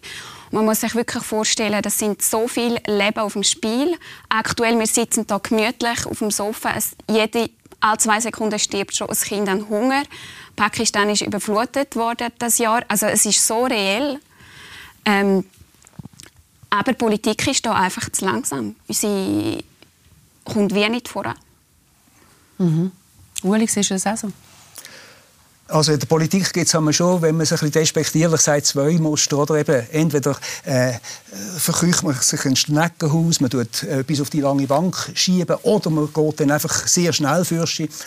Man 0.51 0.67
muss 0.67 0.83
sich 0.83 0.95
wirklich 0.95 1.25
vorstellen, 1.25 1.83
das 1.83 1.99
sind 1.99 2.23
so 2.23 2.47
viele 2.47 2.81
Leben 2.87 3.19
auf 3.19 3.33
dem 3.33 3.43
Spiel. 3.43 3.97
Aktuell, 4.29 4.79
wir 4.79 4.87
sitzen 4.87 5.27
da 5.27 5.39
gemütlich 5.39 6.07
auf 6.07 6.19
dem 6.19 6.31
Sofa. 6.31 6.75
Es, 6.77 6.97
jede, 7.11 7.51
alle 7.81 7.99
zwei 7.99 8.21
Sekunden 8.21 8.59
stirbt 8.59 8.95
schon 8.95 9.09
ein 9.09 9.17
Kind 9.17 9.49
an 9.49 9.69
Hunger. 9.69 10.03
Pakistan 10.55 11.11
ist 11.11 11.23
überflutet 11.23 11.97
worden 11.97 12.29
das 12.39 12.59
Jahr. 12.59 12.85
Also 12.89 13.07
es 13.07 13.27
ist 13.27 13.45
so 13.45 13.65
reell. 13.65 14.21
Ähm, 15.05 15.45
aber 16.71 16.93
die 16.93 16.99
Politik 16.99 17.47
ist 17.47 17.65
da 17.65 17.73
einfach 17.73 18.11
zu 18.11 18.25
langsam. 18.25 18.75
Sie 18.89 19.65
kommt 20.45 20.75
wie 20.75 20.89
nicht 20.89 21.09
voran. 21.09 21.37
Mhm. 22.59 22.93
Uli, 23.43 23.67
siehst 23.67 23.91
du 23.91 23.95
das 23.95 24.07
auch 24.07 24.17
so? 24.17 24.33
Also 25.69 25.93
in 25.93 25.99
der 25.99 26.07
Politik 26.07 26.53
gibt 26.53 26.73
es 26.73 26.97
schon, 26.97 27.23
wenn 27.23 27.37
man 27.37 27.47
sich 27.47 27.53
ein 27.53 27.71
bisschen 27.71 27.81
despektierlich 27.81 28.41
sagt, 28.41 28.67
zwei 28.67 28.93
Muster. 28.99 29.39
Oder? 29.39 29.57
Eben, 29.57 29.87
entweder 29.93 30.37
äh, 30.65 30.93
verkücht 31.57 32.03
man 32.03 32.15
sich 32.21 32.45
ein 32.45 32.55
Schneckenhaus, 32.55 33.41
man 33.41 33.49
tut 33.49 33.87
bis 34.07 34.21
auf 34.21 34.29
die 34.29 34.41
lange 34.41 34.67
Bank 34.67 35.11
schieben, 35.15 35.57
oder 35.63 35.89
man 35.89 36.13
geht 36.13 36.41
dann 36.41 36.51
einfach 36.51 36.87
sehr 36.87 37.13
schnell 37.15 37.45
für 37.45 37.65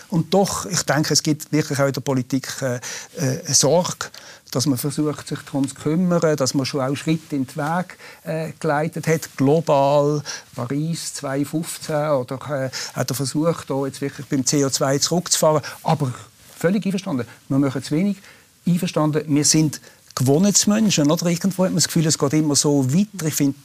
Und 0.10 0.34
doch, 0.34 0.66
ich 0.68 0.84
denke, 0.84 1.14
es 1.14 1.24
gibt 1.24 1.52
wirklich 1.52 1.80
auch 1.80 1.88
in 1.88 1.94
der 1.94 2.02
Politik 2.02 2.48
äh, 2.62 2.80
äh, 3.16 3.54
Sorge 3.54 4.08
dass 4.52 4.66
man 4.66 4.78
versucht, 4.78 5.28
sich 5.28 5.40
darum 5.40 5.68
zu 5.68 5.76
kümmern, 5.76 6.36
dass 6.38 6.54
man 6.54 6.66
schon 6.66 6.82
auch 6.82 6.96
Schritte 6.96 7.36
in 7.36 7.46
den 7.46 7.56
Weg 7.56 7.98
äh, 8.24 8.54
geleitet 8.60 9.06
hat, 9.08 9.36
global, 9.36 10.24
Paris 10.56 11.16
2015, 11.16 11.96
oder 11.96 12.36
äh, 12.50 12.70
hat 12.94 13.12
er 13.12 13.16
versucht, 13.16 13.70
da 13.70 13.86
jetzt 13.86 14.02
wirklich 14.02 14.26
beim 14.28 14.42
CO2 14.42 15.00
zurückzufahren, 15.02 15.62
aber 15.84 16.14
völlig 16.58 16.86
einverstanden, 16.86 17.28
wir 17.50 17.60
machen 17.60 17.84
zu 17.84 17.96
wenig, 17.96 18.18
einverstanden, 18.66 19.24
wir 19.28 19.46
sind 19.46 19.80
Gewohnheitsmenschen, 20.16 21.12
oder? 21.12 21.28
Irgendwo 21.28 21.64
hat 21.64 21.72
man 21.72 21.76
das 21.76 21.88
Gefühl, 21.88 22.08
es 22.08 22.18
geht 22.18 22.34
immer 22.34 22.56
so 22.56 22.92
weiter. 22.92 23.28
Ich 23.28 23.36
finde 23.36 23.58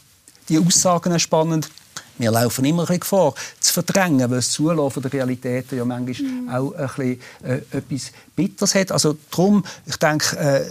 die 0.48 0.58
Aussagen 0.58 1.18
spannend. 1.18 1.70
Wir 2.18 2.30
laufen 2.30 2.64
immer 2.66 2.88
ein 2.88 3.00
Gefahr, 3.00 3.34
zu 3.58 3.72
verdrängen, 3.72 4.30
weil 4.30 4.36
das 4.36 4.50
Zulaufen 4.50 5.02
der 5.02 5.12
Realitäten 5.12 5.78
ja 5.78 5.84
manchmal 5.84 6.30
mhm. 6.30 6.48
auch 6.50 6.72
ein 6.74 6.86
bisschen, 6.86 7.20
äh, 7.42 7.60
etwas 7.70 8.12
Bitters 8.36 8.74
hat. 8.74 8.92
Also 8.92 9.16
darum, 9.30 9.64
ich 9.86 9.96
denke, 9.96 10.36
äh, 10.36 10.64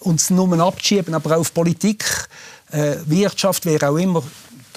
uns 0.00 0.28
nur 0.28 0.60
abzuschieben, 0.60 1.14
aber 1.14 1.36
auch 1.36 1.40
auf 1.40 1.54
Politik, 1.54 2.04
äh, 2.70 2.96
Wirtschaft 3.06 3.64
wäre 3.64 3.88
auch 3.88 3.96
immer 3.96 4.22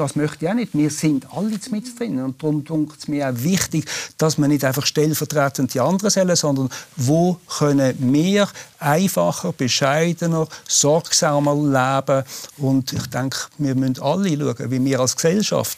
das 0.01 0.15
möchte 0.15 0.46
ich 0.46 0.51
auch 0.51 0.55
nicht. 0.55 0.74
Wir 0.74 0.89
sind 0.89 1.27
alle 1.31 1.60
mit 1.70 2.00
drin. 2.00 2.22
Und 2.24 2.41
darum 2.41 2.88
ist 2.88 3.01
es 3.01 3.08
mir 3.08 3.29
auch 3.29 3.43
wichtig, 3.43 3.86
dass 4.17 4.39
man 4.39 4.50
nicht 4.50 4.65
einfach 4.65 4.86
stellvertretend 4.86 5.74
die 5.74 5.79
anderen 5.79 6.10
sollen, 6.10 6.36
sondern 6.36 6.70
wo 6.96 7.38
können 7.60 7.96
wir 8.00 8.48
einfacher, 8.79 9.53
bescheidener, 9.53 10.48
sorgsamer 10.67 11.53
leben. 11.53 12.24
Und 12.58 12.93
ich 12.93 13.05
denke, 13.08 13.38
wir 13.60 13.75
müssen 13.75 14.01
alle 14.01 14.29
schauen, 14.29 14.72
wie 14.72 14.84
wir 14.84 15.00
als 15.00 15.15
Gesellschaft, 15.15 15.77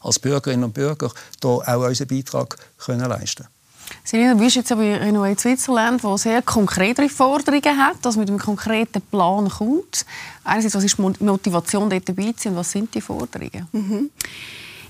als 0.00 0.20
Bürgerinnen 0.20 0.64
und 0.64 0.74
Bürger, 0.74 1.10
da 1.40 1.48
auch 1.48 1.86
unseren 1.88 2.06
Beitrag 2.06 2.56
können 2.78 3.08
leisten 3.08 3.44
können. 3.44 3.55
Selina, 4.04 4.34
du 4.34 4.40
bist 4.40 4.56
jetzt 4.56 4.72
aber 4.72 4.82
in 4.82 5.38
Switzerland, 5.38 6.02
wo 6.04 6.16
sehr 6.16 6.42
konkrete 6.42 7.08
Forderungen 7.08 7.78
hat, 7.78 7.96
dass 8.02 8.16
mit 8.16 8.28
einem 8.28 8.38
konkreten 8.38 9.02
Plan 9.02 9.48
kommt. 9.48 10.06
Einerseits, 10.44 10.74
was 10.74 10.84
ist 10.84 10.98
die 10.98 11.24
Motivation, 11.24 11.90
dort 11.90 12.08
dabei 12.08 12.32
zu 12.32 12.44
sein 12.44 12.52
und 12.52 12.58
was 12.58 12.70
sind 12.70 12.94
die 12.94 13.00
Forderungen? 13.00 13.68
Mhm. 13.72 14.10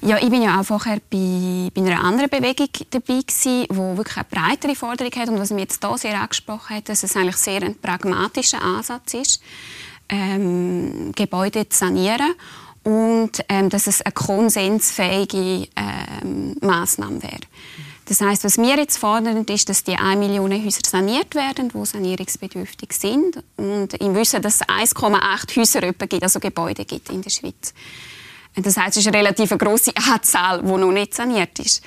Ja, 0.02 0.18
ich 0.18 0.28
bin 0.28 0.42
ja 0.42 0.60
auch 0.60 0.64
vorher 0.64 1.00
bei, 1.10 1.70
bei 1.74 1.80
einer 1.80 2.04
anderen 2.04 2.28
Bewegung 2.28 2.68
dabei 2.90 3.22
gewesen, 3.22 3.66
die 3.70 3.96
wirklich 3.96 4.16
eine 4.16 4.26
breitere 4.30 4.74
Forderung 4.74 5.12
hat 5.16 5.28
und 5.28 5.38
was 5.38 5.50
mir 5.50 5.62
jetzt 5.62 5.84
hier 5.84 5.98
sehr 5.98 6.20
angesprochen 6.20 6.76
hat, 6.76 6.88
dass 6.88 7.02
es 7.02 7.16
eigentlich 7.16 7.36
sehr 7.36 7.62
ein 7.62 7.74
pragmatischer 7.76 8.62
Ansatz 8.62 9.14
ist, 9.14 9.42
ähm, 10.08 11.12
Gebäude 11.16 11.68
zu 11.68 11.78
sanieren 11.78 12.34
und 12.84 13.42
ähm, 13.48 13.68
dass 13.68 13.86
es 13.86 14.02
eine 14.02 14.12
konsensfähige 14.12 15.68
ähm, 15.74 16.56
Maßnahme 16.60 17.22
wäre. 17.22 17.40
Das 18.06 18.20
heißt, 18.20 18.44
was 18.44 18.56
wir 18.56 18.76
jetzt 18.76 18.98
fordern, 18.98 19.44
ist, 19.44 19.68
dass 19.68 19.82
die 19.82 19.96
1 19.96 20.18
Million 20.18 20.52
Häuser 20.52 20.80
saniert 20.86 21.34
werden, 21.34 21.70
die 21.74 21.84
sanierungsbedürftig 21.84 22.92
sind. 22.92 23.42
Und 23.56 23.94
im 23.94 24.14
Wissen, 24.14 24.40
dass 24.42 24.60
es 24.60 24.62
1,8 24.62 25.56
Häuser 25.56 25.80
gibt, 25.80 26.22
also 26.22 26.38
Gebäude 26.38 26.84
gibt 26.84 27.10
in 27.10 27.20
der 27.20 27.30
Schweiz. 27.30 27.74
Das 28.54 28.76
heißt, 28.76 28.96
es 28.96 29.04
ist 29.04 29.08
eine 29.08 29.18
relativ 29.18 29.50
grosse 29.58 29.92
Anzahl, 30.12 30.62
die 30.62 30.68
noch 30.68 30.92
nicht 30.92 31.14
saniert 31.14 31.58
ist. 31.58 31.82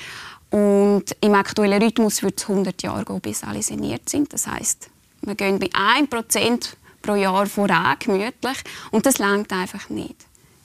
Und 0.50 1.06
im 1.22 1.36
aktuellen 1.36 1.82
Rhythmus 1.82 2.22
wird 2.22 2.40
es 2.40 2.50
100 2.50 2.84
Jahre 2.84 3.06
gehen, 3.06 3.22
bis 3.22 3.44
alle 3.44 3.64
saniert 3.64 4.10
sind. 4.10 4.34
Das 4.34 4.46
heißt, 4.46 4.90
wir 5.22 5.36
gehen 5.36 5.58
bei 5.58 5.68
1% 5.68 6.74
pro 7.02 7.16
Jahr 7.16 7.46
voran, 7.46 7.96
gemütlich. 7.98 8.58
Und 8.92 9.06
das 9.06 9.20
langt 9.20 9.54
einfach 9.54 9.90
nicht. 9.90 10.16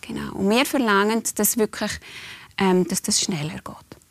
Genau. 0.01 0.33
Und 0.35 0.51
wir 0.51 0.67
verlangen, 0.67 1.23
dass, 1.37 1.57
wirklich, 1.59 1.93
ähm, 2.59 2.89
dass 2.89 3.03
das 3.03 3.21
schneller 3.21 3.61
geht. 3.65 4.04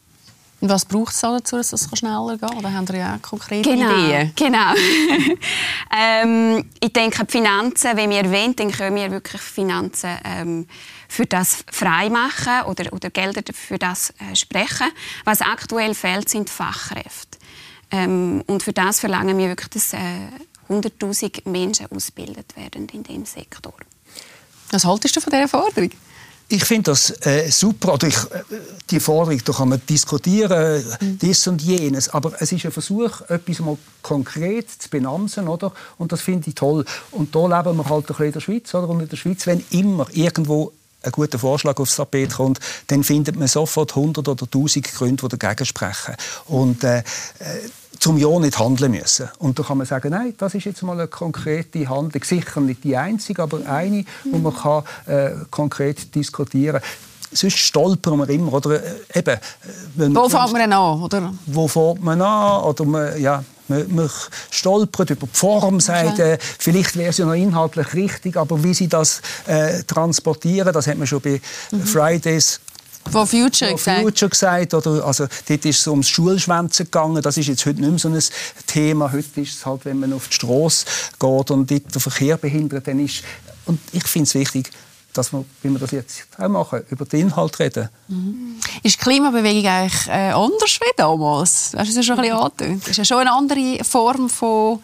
Und 0.63 0.69
was 0.69 0.85
braucht 0.85 1.13
es 1.13 1.19
dazu, 1.19 1.57
dass 1.57 1.73
es 1.73 1.89
schneller 1.93 2.37
geht? 2.37 2.63
Da 2.63 2.71
haben 2.71 2.87
wir 2.87 2.95
ja 2.95 3.15
auch 3.17 3.21
konkrete 3.21 3.69
genau, 3.69 4.05
Ideen. 4.05 4.31
Genau. 4.33 4.73
ähm, 5.93 6.69
ich 6.79 6.93
denke, 6.93 7.25
die 7.25 7.31
Finanzen, 7.33 7.97
wenn 7.97 8.09
wir 8.09 8.31
wollen, 8.31 8.55
dann 8.55 8.71
können 8.71 8.95
wir 8.95 9.11
wirklich 9.11 9.41
Finanzen 9.41 10.17
ähm, 10.23 10.65
für 11.09 11.25
das 11.25 11.65
freimachen 11.69 12.61
oder, 12.67 12.93
oder 12.93 13.09
Gelder 13.09 13.41
für 13.53 13.77
das 13.77 14.11
äh, 14.11 14.37
sprechen. 14.37 14.87
Was 15.25 15.41
aktuell 15.41 15.93
fehlt, 15.93 16.29
sind 16.29 16.49
Fachkräfte. 16.49 17.39
Ähm, 17.91 18.41
und 18.47 18.63
für 18.63 18.71
das 18.71 19.01
verlangen 19.01 19.37
wir 19.37 19.49
wirklich, 19.49 19.67
dass 19.67 19.91
äh, 19.91 20.29
100'000 20.69 21.41
Menschen 21.49 21.91
ausgebildet 21.91 22.55
werden 22.55 22.87
in 22.87 23.03
diesem 23.03 23.25
Sektor. 23.25 23.73
Was 24.71 24.85
haltest 24.85 25.17
du 25.17 25.19
von 25.19 25.33
dieser 25.33 25.49
Forderung? 25.49 25.91
Ich 26.47 26.65
finde 26.65 26.91
das 26.91 27.09
äh, 27.25 27.49
super. 27.49 27.93
Oder 27.93 28.07
ich, 28.07 28.17
äh, 28.17 28.43
die 28.89 28.99
Forderung, 28.99 29.41
da 29.43 29.53
kann 29.53 29.69
man 29.69 29.81
diskutieren, 29.87 30.83
mhm. 30.99 31.17
dies 31.19 31.47
und 31.47 31.61
jenes. 31.61 32.09
Aber 32.09 32.33
es 32.39 32.51
ist 32.51 32.65
ein 32.65 32.71
Versuch, 32.71 33.21
etwas 33.29 33.59
mal 33.59 33.77
konkret 34.01 34.69
zu 34.69 34.89
benamsen. 34.89 35.47
Oder? 35.47 35.71
Und 35.97 36.11
das 36.11 36.21
finde 36.21 36.49
ich 36.49 36.55
toll. 36.55 36.85
Und 37.11 37.35
da 37.35 37.47
leben 37.47 37.77
wir 37.77 37.89
halt 37.89 38.09
in 38.09 38.31
der 38.31 38.39
Schweiz. 38.39 38.73
Oder? 38.73 38.89
Und 38.89 39.01
in 39.01 39.09
der 39.09 39.17
Schweiz, 39.17 39.47
wenn 39.47 39.63
immer 39.71 40.07
irgendwo 40.11 40.71
ein 41.01 41.11
guter 41.11 41.39
Vorschlag 41.39 41.77
aufs 41.79 41.95
Tapet 41.95 42.33
kommt, 42.33 42.59
dann 42.87 43.03
findet 43.03 43.35
man 43.35 43.47
sofort 43.47 43.95
100 43.95 44.27
oder 44.27 44.43
1000 44.45 44.93
Gründe, 44.93 45.27
die 45.27 45.37
dagegen 45.37 45.65
sprechen. 45.65 46.15
Und 46.45 46.83
äh, 46.83 46.99
äh 46.99 47.03
zum 48.03 48.17
Ja 48.17 48.37
nicht 48.37 48.59
handeln 48.59 48.91
müssen. 48.91 49.29
Und 49.39 49.57
da 49.57 49.63
kann 49.63 49.77
man 49.77 49.87
sagen, 49.87 50.09
nein, 50.09 50.33
das 50.37 50.53
ist 50.55 50.65
jetzt 50.65 50.83
mal 50.83 50.99
eine 50.99 51.07
konkrete 51.07 51.87
Handlung, 51.87 52.21
sicher 52.21 52.59
nicht 52.59 52.83
die 52.83 52.97
einzige, 52.97 53.41
aber 53.41 53.65
eine, 53.65 54.03
wo 54.29 54.39
man 54.39 54.53
kann, 54.53 54.83
äh, 55.05 55.31
konkret 55.49 56.13
diskutieren 56.13 56.81
kann 56.81 56.89
sonst 57.31 57.57
stolpern 57.57 58.19
wir 58.19 58.29
immer. 58.29 58.53
Oder, 58.53 58.83
äh, 58.83 59.19
eben, 59.19 59.35
äh, 59.35 59.39
wo 60.13 60.27
fängt 60.27 60.51
man 60.51 60.73
an? 60.73 61.01
Oder? 61.01 61.33
Wo 61.45 61.67
fängt 61.67 62.03
man 62.03 62.21
an? 62.21 62.63
Oder 62.63 62.85
man, 62.85 63.21
ja, 63.21 63.43
man, 63.69 63.95
man 63.95 64.09
stolpert 64.51 65.09
über 65.09 65.25
die 65.25 65.37
Form, 65.37 65.79
sagt, 65.79 66.19
äh, 66.19 66.37
vielleicht 66.59 66.97
wäre 66.97 67.09
es 67.09 67.17
ja 67.17 67.25
noch 67.25 67.33
inhaltlich 67.33 67.93
richtig, 67.93 68.35
aber 68.35 68.61
wie 68.63 68.73
sie 68.73 68.89
das 68.89 69.21
äh, 69.47 69.81
transportieren, 69.83 70.73
das 70.73 70.87
hat 70.87 70.97
man 70.97 71.07
schon 71.07 71.21
bei 71.21 71.41
mhm. 71.71 71.83
Fridays 71.83 72.59
von 73.11 73.27
Future 73.27 73.73
gesagt. 73.73 74.01
Future 74.01 74.29
gesagt 74.29 74.73
oder, 74.73 75.05
also, 75.05 75.27
dort 75.47 75.65
ist 75.65 75.79
es 75.79 75.87
ums 75.87 76.09
Schulschwänzen 76.09 76.85
gegangen. 76.85 77.21
Das 77.21 77.37
ist 77.37 77.47
jetzt 77.47 77.65
heute 77.65 77.81
nicht 77.81 77.89
mehr 77.89 77.99
so 77.99 78.09
ein 78.09 78.65
Thema. 78.67 79.11
Heute 79.11 79.41
ist 79.41 79.57
es 79.57 79.65
halt, 79.65 79.85
wenn 79.85 79.99
man 79.99 80.13
auf 80.13 80.27
die 80.27 80.35
Straße 80.35 80.85
geht 81.19 81.51
und 81.51 81.69
dort 81.69 81.95
den 81.95 82.01
Verkehr 82.01 82.37
behindert, 82.37 82.87
dann 82.87 82.99
ist... 82.99 83.23
Und 83.65 83.79
ich 83.91 84.05
finde 84.05 84.27
es 84.27 84.35
wichtig, 84.35 84.71
dass 85.13 85.31
wir, 85.31 85.45
wie 85.61 85.69
wir 85.69 85.79
das 85.79 85.91
jetzt 85.91 86.27
auch 86.37 86.49
machen, 86.49 86.81
über 86.89 87.05
den 87.05 87.21
Inhalt 87.21 87.59
reden. 87.59 87.89
Mhm. 88.07 88.55
Ist 88.81 88.95
die 88.95 89.03
Klimabewegung 89.03 89.69
eigentlich 89.69 90.07
äh, 90.07 90.31
anders 90.31 90.79
wie 90.81 90.91
damals? 90.97 91.71
Hast 91.77 91.95
du 91.95 91.99
es 91.99 92.05
schon 92.05 92.17
ein 92.17 92.21
bisschen 92.21 92.37
angetönt? 92.37 92.87
Ist 92.87 92.97
ja 92.97 93.05
schon 93.05 93.19
eine 93.19 93.31
andere 93.31 93.83
Form 93.83 94.29
von 94.29 94.79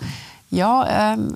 ja, 0.52 1.14
ähm, 1.14 1.34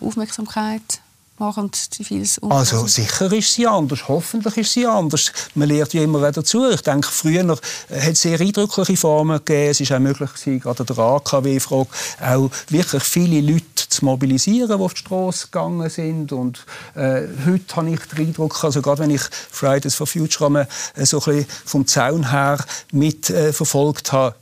Aufmerksamkeit? 0.00 1.01
Machen 1.42 1.70
vieles 2.04 2.40
Also 2.42 2.86
sicher 2.86 3.32
ist 3.32 3.52
sie 3.52 3.66
anders, 3.66 4.06
hoffentlich 4.06 4.58
ist 4.58 4.72
sie 4.72 4.86
anders. 4.86 5.32
Man 5.56 5.68
lernt 5.68 5.92
ja 5.92 6.02
immer 6.02 6.20
wieder 6.20 6.32
dazu. 6.32 6.70
Ich 6.70 6.82
denke, 6.82 7.08
früher 7.08 7.48
hat 7.48 7.60
es 7.90 8.22
sehr 8.22 8.40
eindrückliche 8.40 8.96
Formen 8.96 9.38
gegeben. 9.38 9.70
Es 9.70 9.90
war 9.90 9.96
auch 9.96 10.00
möglich, 10.00 10.32
gewesen, 10.32 10.60
gerade 10.60 10.84
der 10.84 10.98
AKW-Frage, 10.98 11.88
auch 12.20 12.50
wirklich 12.68 13.02
viele 13.02 13.40
Leute 13.40 13.64
zu 13.74 14.04
mobilisieren, 14.04 14.68
die 14.68 14.84
auf 14.84 14.94
die 14.94 15.00
Straße 15.00 15.46
gegangen 15.46 15.90
sind. 15.90 16.32
Und 16.32 16.64
äh, 16.94 17.22
heute 17.44 17.76
habe 17.76 17.90
ich 17.90 18.00
den 18.06 18.28
Eindruck, 18.28 18.62
also 18.62 18.80
gerade 18.80 19.02
wenn 19.02 19.10
ich 19.10 19.22
Fridays 19.50 19.96
for 19.96 20.06
Future 20.06 20.68
äh, 20.94 21.04
so 21.04 21.18
ein 21.18 21.24
bisschen 21.24 21.46
vom 21.64 21.86
Zaun 21.86 22.30
her 22.30 22.58
mitverfolgt 22.92 24.08
äh, 24.08 24.12
habe, 24.12 24.36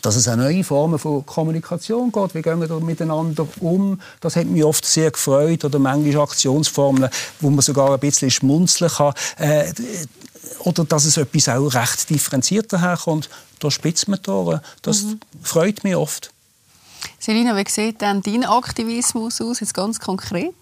dass 0.00 0.16
es 0.16 0.26
auch 0.28 0.36
neue 0.36 0.64
Formen 0.64 0.98
von 0.98 1.26
Kommunikation 1.26 2.10
gibt. 2.10 2.34
Wie 2.34 2.42
gehen 2.42 2.60
wir 2.60 2.68
da 2.68 2.80
miteinander 2.80 3.46
um? 3.60 4.00
Das 4.20 4.36
hat 4.36 4.46
mich 4.46 4.64
oft 4.64 4.84
sehr 4.84 5.10
gefreut. 5.10 5.64
Oder 5.64 5.78
manchmal 5.78 6.22
Aktionsformeln, 6.22 7.10
wo 7.40 7.50
man 7.50 7.60
sogar 7.60 7.92
ein 7.92 8.00
bisschen 8.00 8.30
schmunzeln 8.30 8.90
kann. 8.90 9.12
Äh, 9.38 9.72
oder 10.60 10.84
dass 10.84 11.04
es 11.04 11.16
etwas 11.16 11.48
auch 11.48 11.74
recht 11.74 12.08
differenzierter 12.08 12.80
herkommt. 12.80 13.28
Da 13.58 13.70
spitzt 13.70 14.08
man 14.08 14.18
die 14.26 14.56
Das 14.82 15.02
mhm. 15.02 15.20
freut 15.42 15.84
mich 15.84 15.94
oft. 15.94 16.32
Selina, 17.18 17.56
wie 17.56 17.68
sieht 17.68 18.00
denn 18.00 18.22
dein 18.22 18.44
Aktivismus 18.44 19.40
aus, 19.40 19.60
jetzt 19.60 19.74
ganz 19.74 20.00
konkret? 20.00 20.54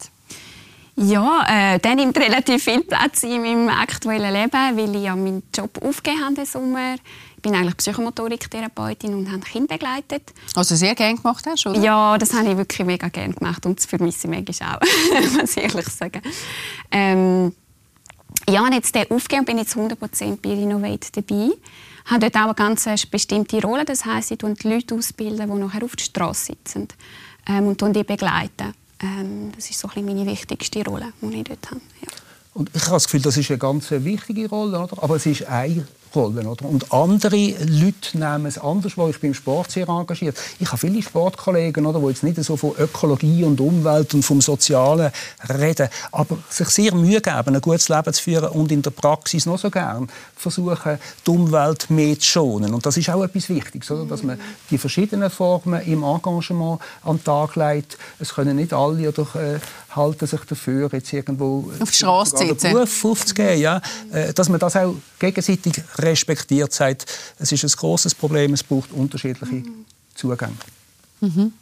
Ja, 0.96 1.46
äh, 1.48 1.78
der 1.78 1.94
nimmt 1.94 2.18
relativ 2.18 2.64
viel 2.64 2.82
Platz 2.82 3.22
in 3.22 3.40
meinem 3.40 3.68
aktuellen 3.70 4.32
Leben, 4.34 4.76
weil 4.76 4.94
ich 4.94 5.02
ja 5.02 5.16
meinen 5.16 5.42
Job 5.54 5.70
aufgegeben 5.82 6.22
habe 6.22 6.40
im 6.40 6.44
Sommer. 6.44 6.96
Ich 7.40 7.42
bin 7.42 7.54
eigentlich 7.54 7.78
Psychomotoriktherapeutin 7.78 9.14
und 9.14 9.32
habe 9.32 9.40
Kinder 9.40 9.78
begleitet. 9.78 10.34
Also 10.54 10.76
sehr 10.76 10.94
gerne 10.94 11.16
gemacht 11.16 11.42
hast, 11.46 11.66
oder? 11.66 11.80
Ja, 11.80 12.18
das 12.18 12.34
habe 12.34 12.50
ich 12.50 12.56
wirklich 12.58 12.86
mega 12.86 13.08
gerne 13.08 13.32
gemacht 13.32 13.64
und 13.64 13.78
das 13.78 13.86
vermisse 13.86 14.28
ich 14.28 14.44
manchmal 14.46 14.76
auch, 14.76 14.80
muss 15.40 15.56
ich 15.56 15.62
ehrlich 15.62 15.86
sagen. 15.88 16.20
Ähm, 16.90 17.54
ja, 18.46 18.62
und 18.62 18.74
jetzt 18.74 18.94
den 18.94 19.10
aufgegeben 19.10 19.46
bin 19.46 19.56
ich 19.56 19.68
zu 19.68 19.78
100% 19.78 20.36
bei 20.42 20.50
Renovate 20.50 21.08
dabei. 21.12 21.50
Ich 22.04 22.10
habe 22.10 22.28
dort 22.28 22.36
auch 22.36 22.54
eine 22.62 22.76
ganz 22.76 23.06
bestimmte 23.06 23.62
Rolle. 23.62 23.86
Das 23.86 24.04
heisst, 24.04 24.32
ich 24.32 24.36
die 24.36 24.68
Leute 24.68 24.94
ausbilden, 24.94 25.50
die 25.50 25.58
nachher 25.58 25.82
auf 25.82 25.96
der 25.96 26.04
Straße 26.04 26.44
sitzen 26.44 26.88
ähm, 27.48 27.68
und 27.68 27.80
die 27.96 28.04
begleiten. 28.04 28.74
Ähm, 29.02 29.50
das 29.56 29.70
ist 29.70 29.78
so 29.78 29.88
ein 29.94 30.04
meine 30.04 30.26
wichtigste 30.26 30.84
Rolle, 30.84 31.14
die 31.22 31.36
ich 31.38 31.44
dort 31.44 31.70
habe. 31.70 31.80
Ja. 32.02 32.08
Und 32.52 32.70
ich 32.74 32.82
habe 32.82 32.96
das 32.96 33.04
Gefühl, 33.04 33.22
das 33.22 33.38
ist 33.38 33.50
eine 33.50 33.58
ganz 33.58 33.90
wichtige 33.90 34.46
Rolle, 34.50 34.78
oder? 34.78 35.02
aber 35.02 35.16
es 35.16 35.24
ist 35.24 35.46
eine 35.46 35.86
Rolle. 36.14 36.46
Oder? 36.48 36.64
Und 36.64 36.92
andere 36.92 37.36
Leute 37.36 38.18
nehmen 38.18 38.46
es 38.46 38.58
anders 38.58 38.96
wahr. 38.96 39.10
Ich 39.10 39.20
bin 39.20 39.30
im 39.30 39.34
Sport 39.34 39.70
sehr 39.70 39.88
engagiert. 39.88 40.36
Ich 40.58 40.68
habe 40.68 40.78
viele 40.78 41.02
Sportkollegen, 41.02 41.86
oder, 41.86 42.00
die 42.00 42.06
jetzt 42.06 42.22
nicht 42.22 42.42
so 42.42 42.56
von 42.56 42.72
Ökologie 42.78 43.44
und 43.44 43.60
Umwelt 43.60 44.14
und 44.14 44.22
vom 44.22 44.40
Sozialen 44.40 45.10
reden, 45.48 45.88
aber 46.12 46.38
sich 46.48 46.68
sehr 46.68 46.94
Mühe 46.94 47.20
geben, 47.20 47.54
ein 47.54 47.60
gutes 47.60 47.88
Leben 47.88 48.12
zu 48.12 48.22
führen 48.22 48.50
und 48.50 48.72
in 48.72 48.82
der 48.82 48.90
Praxis 48.90 49.46
noch 49.46 49.58
so 49.58 49.70
gern 49.70 50.08
versuchen, 50.36 50.98
die 51.26 51.30
Umwelt 51.30 51.90
mehr 51.90 52.18
zu 52.18 52.26
schonen. 52.26 52.74
Und 52.74 52.86
das 52.86 52.96
ist 52.96 53.10
auch 53.10 53.22
etwas 53.22 53.48
Wichtiges, 53.48 53.90
oder? 53.90 54.06
dass 54.06 54.22
man 54.22 54.40
die 54.70 54.78
verschiedenen 54.78 55.30
Formen 55.30 55.82
im 55.82 56.02
Engagement 56.02 56.80
an 57.02 57.16
den 57.16 57.24
Tag 57.24 57.56
legt. 57.56 57.98
Es 58.18 58.34
können 58.34 58.56
nicht 58.56 58.72
alle 58.72 59.08
oder 59.08 59.26
äh, 59.34 59.58
halten 59.94 60.26
sich 60.26 60.40
dafür, 60.40 60.88
jetzt 60.92 61.12
irgendwo 61.12 61.70
auf 61.80 61.90
die 61.90 61.96
Straße 61.96 62.36
zu 62.36 62.46
sitzen. 62.46 62.72
Beruf 62.72 63.04
aufzugeben, 63.04 63.60
ja. 63.60 63.80
Äh, 64.12 64.32
dass 64.32 64.48
man 64.48 64.60
das 64.60 64.76
auch 64.76 64.94
gegenseitig 65.18 65.82
respektiert, 65.98 66.72
sagt, 66.72 67.06
es 67.38 67.52
ist 67.52 67.64
ein 67.64 67.70
großes 67.70 68.14
Problem, 68.14 68.54
es 68.54 68.62
braucht 68.62 68.92
unterschiedliche 68.92 69.54
mhm. 69.54 69.84
Zugänge. 70.14 70.52
Mhm. 71.20 71.52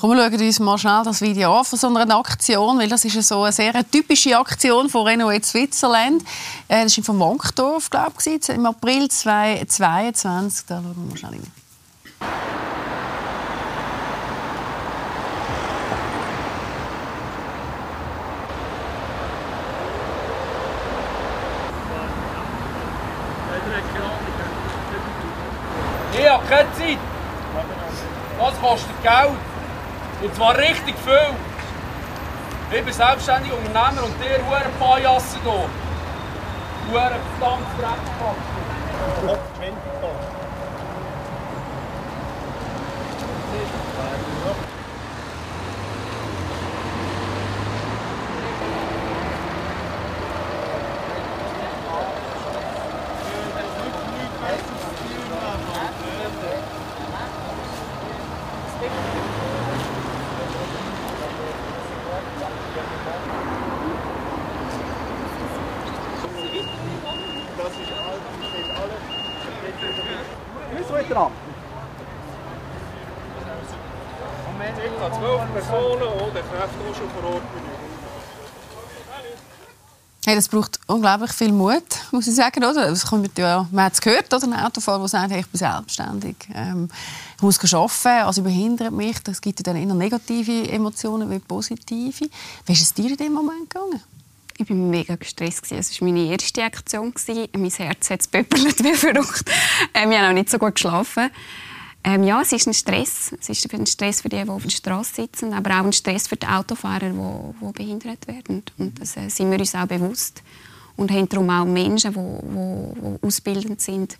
Komm, 0.00 0.16
wir 0.16 0.30
schauen 0.30 0.40
uns 0.40 0.58
mal 0.60 0.78
schnell 0.78 1.02
das 1.04 1.20
Video 1.20 1.58
an 1.58 1.64
von 1.64 1.78
so 1.78 1.94
einer 1.94 2.16
Aktion, 2.16 2.78
weil 2.78 2.88
das 2.88 3.04
ist 3.04 3.22
so 3.28 3.42
eine 3.42 3.52
sehr 3.52 3.74
typische 3.90 4.38
Aktion 4.38 4.88
von 4.88 5.06
Renault 5.06 5.44
Switzerland. 5.44 6.22
Äh, 6.68 6.84
das 6.84 6.96
war 6.96 7.04
vom 7.04 7.20
Wankdorf, 7.20 7.90
glaube 7.90 8.14
ich, 8.24 8.48
im 8.48 8.64
April 8.64 9.08
2022. 9.08 10.64
Da 10.66 10.80
schauen 10.82 10.94
wir 10.96 11.10
mal 11.10 11.16
schnell 11.18 11.32
rein. 11.32 12.89
Keine 26.50 26.72
Zeit. 26.74 26.98
Das 28.38 28.60
kostet 28.60 29.02
Geld. 29.02 29.38
Und 30.22 30.34
zwar 30.34 30.58
richtig 30.58 30.94
viel. 31.04 31.34
Ich 32.72 32.84
bin 32.84 32.92
selbstständiger 32.92 33.56
Unternehmer 33.56 34.04
und 34.04 34.14
der 34.22 34.38
Huren 34.46 34.72
Pajassen 34.78 35.40
hier. 35.42 35.52
Huren 36.92 37.20
verdammt 37.38 37.66
Dreckpack. 37.78 38.36
dran. 71.10 71.32
Circa 75.00 75.12
zwölf 75.12 75.40
Personen 75.52 76.08
und 76.20 76.34
der 76.34 76.42
Kräfte 76.42 76.78
auch 76.88 76.94
schon 76.94 77.10
vor 77.10 77.34
Ort. 77.34 77.42
Das 80.40 80.48
braucht 80.48 80.80
unglaublich 80.86 81.32
viel 81.32 81.52
Mut, 81.52 81.84
muss 82.12 82.26
ich 82.26 82.34
sagen. 82.34 82.64
Oder? 82.64 82.88
Das 82.88 83.04
kommt 83.04 83.36
ja, 83.36 83.68
man 83.70 83.84
hat 83.84 83.92
es 83.92 84.00
gehört, 84.00 84.32
oder? 84.32 84.42
ein 84.46 84.54
Autofahrer, 84.54 85.00
der 85.00 85.08
sagt, 85.08 85.32
hey, 85.32 85.40
ich 85.40 85.46
bin 85.48 85.58
selbstständig, 85.58 86.36
ähm, 86.54 86.88
ich 87.36 87.42
muss 87.42 87.74
arbeiten, 87.74 88.26
also 88.26 88.40
überhindert 88.40 88.90
mich. 88.90 89.18
Das 89.22 89.42
gibt 89.42 89.66
dann 89.66 89.76
eher 89.76 89.94
negative 89.94 90.66
Emotionen 90.70 91.30
wie 91.30 91.40
positive. 91.40 92.30
Wie 92.64 92.72
ist 92.72 92.80
es 92.80 92.94
dir 92.94 93.10
in 93.10 93.18
dem 93.18 93.34
Moment 93.34 93.68
gegangen? 93.68 94.00
Ich 94.56 94.70
war 94.70 94.76
mega 94.76 95.16
gestresst. 95.16 95.70
Es 95.72 96.00
war 96.00 96.08
meine 96.08 96.24
erste 96.24 96.64
Aktion. 96.64 97.12
Mein 97.52 97.70
Herz 97.70 98.08
hat 98.08 98.30
pöppelt 98.30 98.82
wie 98.82 98.94
verrückt. 98.94 99.44
Ähm, 99.92 100.10
ich 100.10 100.18
habe 100.18 100.28
auch 100.28 100.32
nicht 100.32 100.48
so 100.48 100.58
gut 100.58 100.76
geschlafen. 100.76 101.28
Ähm, 102.02 102.24
ja, 102.24 102.40
es 102.40 102.52
ist 102.52 102.66
ein 102.66 102.74
Stress. 102.74 103.34
Es 103.38 103.48
ist 103.48 103.72
ein 103.72 103.86
Stress 103.86 104.22
für 104.22 104.28
die, 104.28 104.42
die 104.42 104.48
auf 104.48 104.62
der 104.62 104.70
Straße 104.70 105.22
sitzen, 105.22 105.52
aber 105.52 105.70
auch 105.80 105.84
ein 105.84 105.92
Stress 105.92 106.26
für 106.26 106.36
die 106.36 106.46
Autofahrer, 106.46 107.10
die, 107.10 107.66
die 107.66 107.72
behindert 107.72 108.26
werden. 108.26 108.62
Und 108.78 109.00
das 109.00 109.16
äh, 109.16 109.28
sind 109.28 109.50
wir 109.50 109.58
uns 109.58 109.74
auch 109.74 109.86
bewusst. 109.86 110.42
Und 110.96 111.10
haben 111.10 111.28
darum 111.28 111.50
auch 111.50 111.64
Menschen, 111.64 112.12
die, 112.12 112.18
die, 112.18 113.26
ausbildend 113.26 113.80
sind 113.80 114.18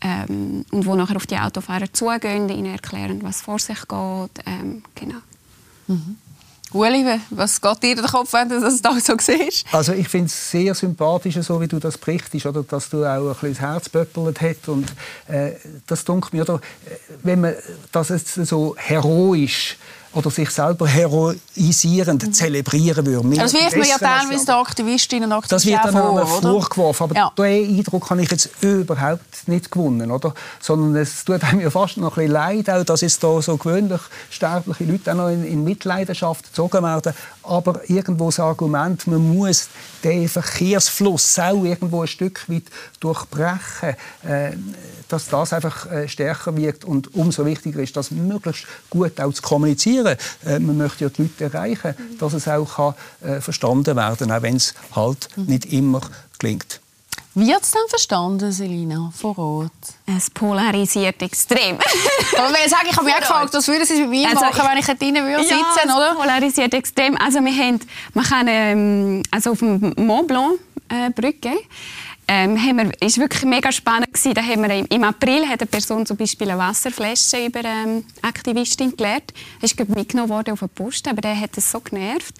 ähm, 0.00 0.64
und 0.70 0.84
die 0.84 0.88
nachher 0.88 1.16
auf 1.16 1.26
die 1.26 1.36
Autofahrer 1.36 1.92
zugehen, 1.92 2.48
ihnen 2.48 2.72
erklären, 2.72 3.22
was 3.22 3.42
vor 3.42 3.58
sich 3.58 3.80
geht. 3.80 4.44
Ähm, 4.46 4.82
genau. 4.94 5.18
Mhm. 5.88 6.16
Uli, 6.72 7.20
was 7.30 7.60
geht 7.60 7.82
dir 7.82 7.90
in 7.90 7.96
den 7.96 8.06
Kopf, 8.06 8.32
wenn 8.32 8.48
du 8.48 8.60
das 8.60 8.80
da 8.80 8.98
so 8.98 9.14
siehst? 9.18 9.66
Also 9.72 9.92
ich 9.92 10.08
finde 10.08 10.26
es 10.26 10.50
sehr 10.50 10.74
sympathisch, 10.74 11.36
so 11.40 11.60
wie 11.60 11.68
du 11.68 11.78
das 11.78 11.98
berichtest, 11.98 12.46
oder, 12.46 12.62
dass 12.62 12.88
du 12.88 13.04
auch 13.04 13.20
ein 13.20 13.28
bisschen 13.28 13.50
das 13.50 13.60
Herz 13.60 13.88
böppelt 13.88 14.40
hast. 14.40 14.68
Und 14.68 14.92
äh, 15.28 15.52
das 15.86 16.04
dunkelt 16.04 16.32
mir, 16.32 16.42
oder, 16.42 16.54
äh, 16.54 16.96
wenn 17.22 17.40
man 17.42 17.54
das 17.92 18.08
jetzt 18.08 18.34
so 18.34 18.74
heroisch 18.78 19.76
oder 20.14 20.30
sich 20.30 20.50
selber 20.50 20.86
heroisierend 20.86 22.26
mhm. 22.26 22.32
zelebrieren 22.32 23.06
würde. 23.06 23.36
Das 23.36 23.54
wirft 23.54 23.76
man 23.76 23.88
ja 23.88 23.98
teilweise 23.98 24.46
den 24.46 24.54
Aktivistinnen 24.54 25.32
und 25.32 25.38
Aktivisten 25.38 25.72
Das 25.72 25.84
wird 25.84 25.94
dann 25.94 26.28
vor, 26.28 26.40
vorgeworfen, 26.42 27.04
aber 27.04 27.14
ja. 27.14 27.32
diesen 27.36 27.78
Eindruck 27.78 28.10
habe 28.10 28.22
ich 28.22 28.30
jetzt 28.30 28.50
überhaupt 28.60 29.48
nicht 29.48 29.70
gewonnen, 29.70 30.10
oder? 30.10 30.34
Sondern 30.60 31.02
es 31.02 31.24
tut 31.24 31.42
einem 31.44 31.60
ja 31.60 31.70
fast 31.70 31.96
noch 31.96 32.16
ein 32.16 32.26
bisschen 32.26 32.32
leid, 32.32 32.70
auch, 32.70 32.84
dass 32.84 33.00
jetzt 33.00 33.22
da 33.24 33.40
so 33.40 33.56
gewöhnlich 33.56 34.00
sterbliche 34.30 34.84
Leute 34.84 35.12
auch 35.12 35.16
noch 35.16 35.28
in, 35.28 35.44
in 35.44 35.64
Mitleidenschaft 35.64 36.44
gezogen 36.44 36.82
werden. 36.82 37.14
Aber 37.42 37.80
irgendwo 37.88 38.26
das 38.26 38.40
Argument, 38.40 39.06
man 39.06 39.36
muss 39.36 39.68
den 40.04 40.28
Verkehrsfluss 40.28 41.38
auch 41.38 41.64
irgendwo 41.64 42.02
ein 42.02 42.08
Stück 42.08 42.48
weit 42.48 42.64
durchbrechen, 43.00 43.96
äh, 44.26 44.52
dass 45.12 45.28
das 45.28 45.52
einfach 45.52 45.90
äh, 45.90 46.08
stärker 46.08 46.56
wirkt 46.56 46.84
und 46.84 47.14
umso 47.14 47.44
wichtiger 47.44 47.80
ist, 47.80 47.96
das 47.96 48.10
möglichst 48.10 48.66
gut 48.90 49.20
auch 49.20 49.32
zu 49.32 49.42
kommunizieren. 49.42 50.16
Äh, 50.44 50.58
man 50.58 50.78
möchte 50.78 51.04
ja 51.04 51.10
die 51.10 51.22
Leute 51.22 51.44
erreichen, 51.44 51.94
dass 52.18 52.32
es 52.32 52.48
auch 52.48 52.76
kann, 52.76 52.94
äh, 53.28 53.40
verstanden 53.40 53.96
werden 53.96 54.28
kann, 54.28 54.38
auch 54.38 54.42
wenn 54.42 54.56
es 54.56 54.74
halt 54.94 55.28
mhm. 55.36 55.44
nicht 55.44 55.66
immer 55.66 56.00
gelingt. 56.38 56.80
Wird 57.34 57.62
es 57.62 57.70
dann 57.70 57.88
verstanden, 57.88 58.52
Selina, 58.52 59.10
vor 59.16 59.38
Ort? 59.38 59.72
Es 60.04 60.28
polarisiert 60.28 61.22
extrem. 61.22 61.78
Aber 62.38 62.48
wenn 62.48 62.66
ich 62.66 62.70
sage, 62.70 62.88
ich 62.90 62.96
habe 62.96 63.06
mich 63.06 63.16
gefragt, 63.16 63.54
was 63.54 63.68
würde 63.68 63.86
Sie 63.86 64.02
mit 64.02 64.10
mir 64.10 64.28
also 64.28 64.40
machen, 64.40 64.60
wenn 64.70 64.78
ich 64.78 64.86
drinnen 64.86 65.24
würde 65.24 65.42
sitzen, 65.42 65.88
ja, 65.88 65.96
oder? 65.96 66.10
es 66.10 66.16
polarisiert 66.18 66.74
extrem. 66.74 67.16
Also 67.16 67.40
wir 67.40 67.52
haben, 67.52 67.80
man 68.12 68.24
kann, 68.24 68.46
ähm, 68.48 69.22
also 69.30 69.52
auf 69.52 69.60
dem 69.60 69.94
Mont 69.96 70.28
Blanc 70.28 70.58
äh, 70.90 71.10
Brücke 71.10 71.52
ähm, 72.34 72.56
haben 72.58 72.76
wir, 72.78 73.06
ist 73.06 73.18
wirklich 73.18 73.44
mega 73.44 73.70
spannend 73.70 74.06
gewesen. 74.06 74.32
Da 74.32 74.42
haben 74.42 74.62
wir 74.62 74.90
im 74.90 75.04
April 75.04 75.46
hat 75.46 75.60
eine 75.60 75.66
Person 75.66 76.06
zum 76.06 76.16
Beispiel 76.16 76.48
eine 76.48 76.58
Wasserflasche 76.58 77.44
über 77.44 77.62
ähm, 77.62 78.06
Aktivistin 78.22 78.96
gelehrt. 78.96 79.34
Das 79.60 79.72
ist 79.72 79.88
mitgenommen 79.88 80.30
worden 80.30 80.52
auf 80.52 80.60
den 80.60 80.70
Post, 80.70 81.06
aber 81.08 81.20
der 81.20 81.38
hat 81.38 81.58
es 81.58 81.70
so 81.70 81.80
genervt. 81.80 82.34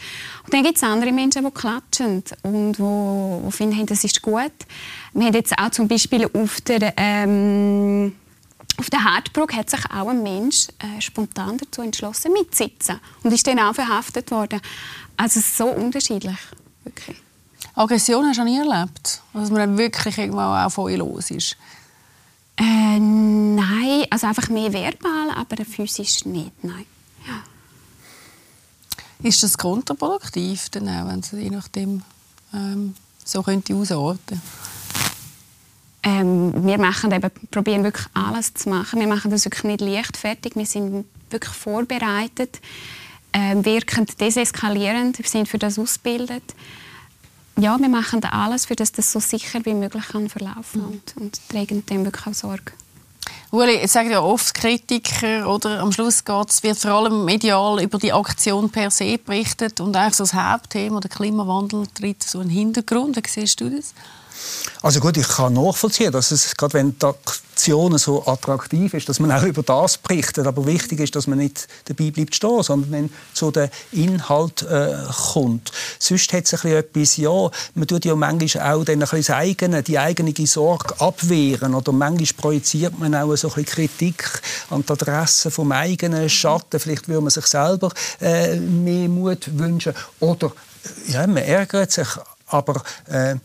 Und 0.44 0.54
dann 0.54 0.62
gibt 0.62 0.78
es 0.78 0.82
andere 0.82 1.12
Menschen, 1.12 1.44
die 1.44 1.50
klatschen 1.50 2.22
und 2.42 2.78
die, 2.78 3.46
die 3.46 3.52
finden, 3.52 3.84
das 3.84 4.02
ist 4.02 4.22
gut. 4.22 4.52
Wir 5.12 5.26
haben 5.26 5.34
jetzt 5.34 5.52
auch 5.58 5.70
zum 5.70 5.88
Beispiel 5.88 6.26
auf 6.32 6.62
der 6.62 6.94
ähm, 6.96 8.16
auf 8.78 8.88
der 8.88 9.04
Hartbrücke 9.04 9.56
hat 9.56 9.68
sich 9.68 9.84
auch 9.94 10.08
ein 10.08 10.22
Mensch 10.22 10.68
äh, 10.78 11.00
spontan 11.02 11.58
dazu 11.58 11.82
entschlossen, 11.82 12.32
mitzusitzen 12.32 12.98
und 13.22 13.32
ist 13.32 13.46
dann 13.46 13.58
auch 13.58 13.74
verhaftet 13.74 14.30
worden. 14.30 14.62
Also 15.18 15.40
so 15.40 15.66
unterschiedlich, 15.66 16.38
wirklich. 16.82 17.21
Aggression 17.74 18.26
hast 18.26 18.38
du 18.38 18.44
nie 18.44 18.58
erlebt? 18.58 19.22
Dass 19.32 19.50
man 19.50 19.60
dann 19.60 19.78
wirklich 19.78 20.18
irgendwo 20.18 20.40
auch 20.40 20.70
von 20.70 20.90
ihr 20.90 20.98
los 20.98 21.30
ist? 21.30 21.56
Äh, 22.56 22.98
nein, 22.98 24.04
also 24.10 24.26
einfach 24.26 24.48
mehr 24.48 24.72
verbal, 24.72 25.30
aber 25.34 25.64
physisch 25.64 26.24
nicht, 26.26 26.52
nein. 26.62 26.86
Ja. 27.26 27.42
Ist 29.22 29.42
das 29.42 29.56
kontraproduktiv, 29.56 30.68
dann 30.70 30.88
auch, 30.88 31.08
wenn 31.08 31.22
Sie 31.22 31.40
je 31.40 31.50
nachdem 31.50 32.02
ähm, 32.52 32.94
so 33.24 33.42
könnte 33.42 33.74
ausordnen 33.74 34.40
ähm, 36.04 36.52
wir 36.66 36.78
machen 36.78 37.12
eben, 37.12 37.30
probieren 37.50 37.84
wirklich 37.84 38.06
alles 38.12 38.54
zu 38.54 38.68
machen. 38.68 38.98
Wir 38.98 39.06
machen 39.06 39.30
das 39.30 39.44
wirklich 39.44 39.62
nicht 39.62 39.80
leichtfertig. 39.80 40.56
Wir 40.56 40.66
sind 40.66 41.04
wirklich 41.30 41.54
vorbereitet, 41.54 42.60
äh, 43.30 43.54
wirkend 43.64 44.20
deseskalierend. 44.20 45.18
Wir 45.18 45.28
sind 45.28 45.48
für 45.48 45.58
das 45.58 45.78
ausgebildet 45.78 46.42
ja, 47.58 47.78
wir 47.78 47.88
machen 47.88 48.24
alles, 48.24 48.66
für 48.66 48.76
dass 48.76 48.92
das 48.92 49.12
so 49.12 49.20
sicher 49.20 49.64
wie 49.64 49.74
möglich 49.74 50.08
kann 50.08 50.28
verlaufen 50.28 50.82
mhm. 50.82 50.88
und, 50.88 51.16
und 51.16 51.48
tragen 51.48 51.84
dem 51.86 52.04
wirklich 52.04 52.26
auch 52.26 52.34
Sorge. 52.34 52.72
Uli, 53.50 53.74
jetzt 53.74 53.92
sagen 53.92 54.10
ja 54.10 54.22
oft 54.22 54.54
Kritiker, 54.54 55.46
oder 55.46 55.80
am 55.80 55.92
Schluss 55.92 56.24
geht's, 56.24 56.62
wird 56.62 56.78
vor 56.78 56.92
allem 56.92 57.26
medial 57.26 57.82
über 57.82 57.98
die 57.98 58.12
Aktion 58.12 58.70
per 58.70 58.90
se 58.90 59.18
berichtet 59.18 59.78
und 59.80 59.94
eigentlich 59.94 60.14
so 60.14 60.24
das 60.24 60.32
Hauptthema, 60.32 61.00
der 61.00 61.10
Klimawandel, 61.10 61.86
tritt 61.88 62.22
so 62.22 62.40
in 62.40 62.48
den 62.48 62.56
Hintergrund. 62.56 63.16
Wie 63.16 63.28
siehst 63.28 63.60
du 63.60 63.68
das? 63.68 63.92
Also 64.82 65.00
gut, 65.00 65.16
ich 65.16 65.28
kann 65.28 65.52
nachvollziehen, 65.52 66.10
dass 66.10 66.32
es 66.32 66.56
gerade 66.56 66.74
wenn 66.74 66.98
die 66.98 67.06
Aktion 67.06 67.96
so 67.98 68.26
attraktiv 68.26 68.94
ist, 68.94 69.08
dass 69.08 69.20
man 69.20 69.30
auch 69.30 69.44
über 69.44 69.62
das 69.62 69.98
berichtet. 69.98 70.46
Aber 70.46 70.66
wichtig 70.66 70.98
ist, 70.98 71.14
dass 71.14 71.28
man 71.28 71.38
nicht 71.38 71.68
dabei 71.84 72.10
bleibt 72.10 72.34
stehen, 72.34 72.62
sondern 72.62 73.10
zu 73.32 73.52
den 73.52 73.70
Inhalt 73.92 74.62
äh, 74.62 74.96
kommt. 75.32 75.70
Sonst 76.00 76.32
hat 76.32 76.52
es 76.52 76.64
etwas, 76.64 77.16
ja, 77.16 77.50
man 77.74 77.86
tut 77.86 78.04
ja 78.04 78.16
manchmal 78.16 78.74
auch 78.74 78.84
dann 78.84 79.02
ein 79.02 79.08
bisschen 79.08 79.34
eigene, 79.34 79.82
die 79.84 79.98
eigene 79.98 80.34
Sorge 80.46 81.00
abwehren 81.00 81.74
oder 81.74 81.92
manchmal 81.92 82.40
projiziert 82.40 82.98
man 82.98 83.14
auch 83.14 83.36
so 83.36 83.48
ein 83.48 83.54
bisschen 83.54 83.88
Kritik 83.88 84.42
an 84.70 84.84
die 84.84 84.92
Adresse 84.92 85.52
vom 85.52 85.70
eigenen 85.70 86.28
Schatten. 86.28 86.80
Vielleicht 86.80 87.06
würde 87.06 87.20
man 87.20 87.30
sich 87.30 87.46
selber 87.46 87.92
äh, 88.20 88.56
mehr 88.56 89.08
Mut 89.08 89.56
wünschen 89.56 89.94
oder 90.18 90.52
ja, 91.06 91.26
man 91.26 91.36
ärgert 91.36 91.92
sich, 91.92 92.08
aber 92.46 92.82
äh, 93.08 93.36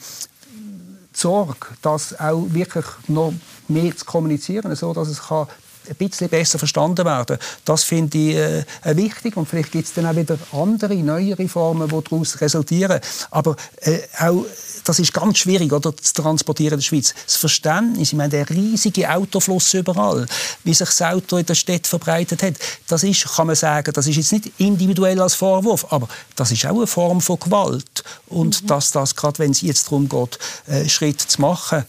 Sorge, 1.18 1.68
das 1.82 2.20
auch 2.20 2.46
wirklich 2.50 2.86
noch 3.08 3.34
mehr 3.68 3.96
zu 3.96 4.06
kommunizieren, 4.06 4.76
so 4.76 4.94
dass 4.94 5.08
es 5.08 5.22
kann 5.28 5.48
ein 5.90 5.96
bisschen 5.96 6.30
besser 6.30 6.60
verstanden 6.60 7.06
werden. 7.06 7.38
Das 7.66 7.84
finde 7.84 8.18
ich 8.18 8.36
äh, 8.36 8.66
wichtig 8.98 9.38
und 9.38 9.48
vielleicht 9.48 9.72
gibt 9.72 9.88
es 9.88 9.94
dann 9.94 10.06
auch 10.06 10.16
wieder 10.16 10.38
andere, 10.52 10.96
neuere 10.96 11.48
Formen, 11.48 11.88
die 11.88 12.04
daraus 12.04 12.42
resultieren. 12.42 13.00
Aber 13.32 13.56
äh, 13.82 14.00
auch 14.20 14.46
das 14.88 15.00
ist 15.00 15.14
ganz 15.14 15.40
schwierig 15.40 15.72
oder, 15.74 15.96
zu 15.96 16.14
transportieren 16.14 16.74
in 16.74 16.80
der 16.80 16.84
Schweiz. 16.84 17.14
Das 17.26 17.36
Verständnis, 17.36 18.10
ich 18.10 18.14
meine, 18.14 18.30
der 18.30 18.50
riesige 18.50 19.10
Autofluss 19.14 19.74
überall, 19.74 20.26
wie 20.64 20.74
sich 20.74 20.88
das 20.88 21.02
Auto 21.02 21.38
in 21.38 21.46
der 21.46 21.56
Stadt 21.56 21.88
verbreitet 21.88 22.42
hat, 22.44 22.56
das 22.88 23.04
ist, 23.04 23.28
kann 23.36 23.48
man 23.48 23.56
sagen, 23.56 23.92
das 23.94 24.08
ist 24.08 24.16
jetzt 24.16 24.32
nicht 24.32 24.52
individuell 24.58 25.20
als 25.22 25.36
Vorwurf, 25.36 25.92
aber 25.92 26.08
das 26.36 26.52
ist 26.52 26.66
auch 26.66 26.78
eine 26.78 26.88
Form 26.88 27.20
von 27.22 27.40
Gewalt. 27.40 28.04
Und 28.28 28.64
mhm. 28.64 28.68
dass 28.68 28.92
das, 28.92 29.16
gerade 29.16 29.40
wenn 29.40 29.52
es 29.52 29.62
jetzt 29.62 29.88
darum 29.88 30.08
geht, 30.08 30.40
äh, 30.68 30.88
Schritt 30.88 31.20
zu 31.20 31.42
machen, 31.42 31.84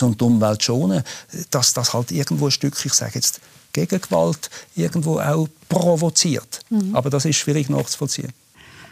um 0.00 0.16
die 0.16 0.24
Umwelt 0.24 0.62
zu 0.62 0.66
schonen, 0.66 1.02
dass 1.50 1.72
das 1.72 1.92
halt 1.92 2.10
irgendwo 2.10 2.46
ein 2.46 2.50
Stück, 2.50 2.74
ich 2.84 2.92
sage 2.92 3.12
jetzt, 3.14 3.40
Gegengewalt 3.72 4.50
irgendwo 4.76 5.18
auch 5.18 5.48
provoziert. 5.68 6.60
Mhm. 6.70 6.94
Aber 6.94 7.10
das 7.10 7.24
ist 7.24 7.36
schwierig 7.36 7.68
nachzuvollziehen. 7.68 8.32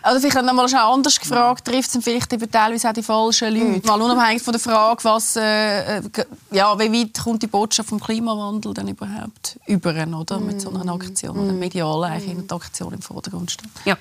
Also 0.02 0.20
vielleicht 0.20 0.44
noch 0.44 0.52
mal 0.52 0.68
schon 0.68 0.78
anders 0.78 1.18
gefragt, 1.18 1.64
trifft 1.64 1.94
es 1.94 2.04
vielleicht 2.04 2.32
eben 2.32 2.50
teilweise 2.50 2.88
auch 2.88 2.92
die 2.92 3.02
falschen 3.02 3.54
Leute? 3.54 3.64
Mhm. 3.64 3.82
Mal 3.84 4.00
unabhängig 4.00 4.42
von 4.42 4.52
der 4.52 4.60
Frage, 4.60 5.04
was, 5.04 5.36
äh, 5.36 5.98
äh, 5.98 6.02
ja, 6.50 6.78
wie 6.78 6.92
weit 6.92 7.18
kommt 7.22 7.42
die 7.42 7.46
Botschaft 7.46 7.88
vom 7.88 8.00
Klimawandel 8.00 8.74
denn 8.74 8.88
überhaupt 8.88 9.58
über, 9.66 9.90
oder? 9.92 10.40
Mit 10.40 10.60
so 10.60 10.70
einer 10.70 10.92
Aktion, 10.92 11.46
mhm. 11.46 11.58
medial 11.58 12.04
eigentlich 12.04 12.32
in 12.32 12.46
der 12.46 12.56
Aktion 12.56 12.92
im 12.92 13.02
Vordergrund 13.02 13.50
steht. 13.50 13.70
Ja. 13.84 13.96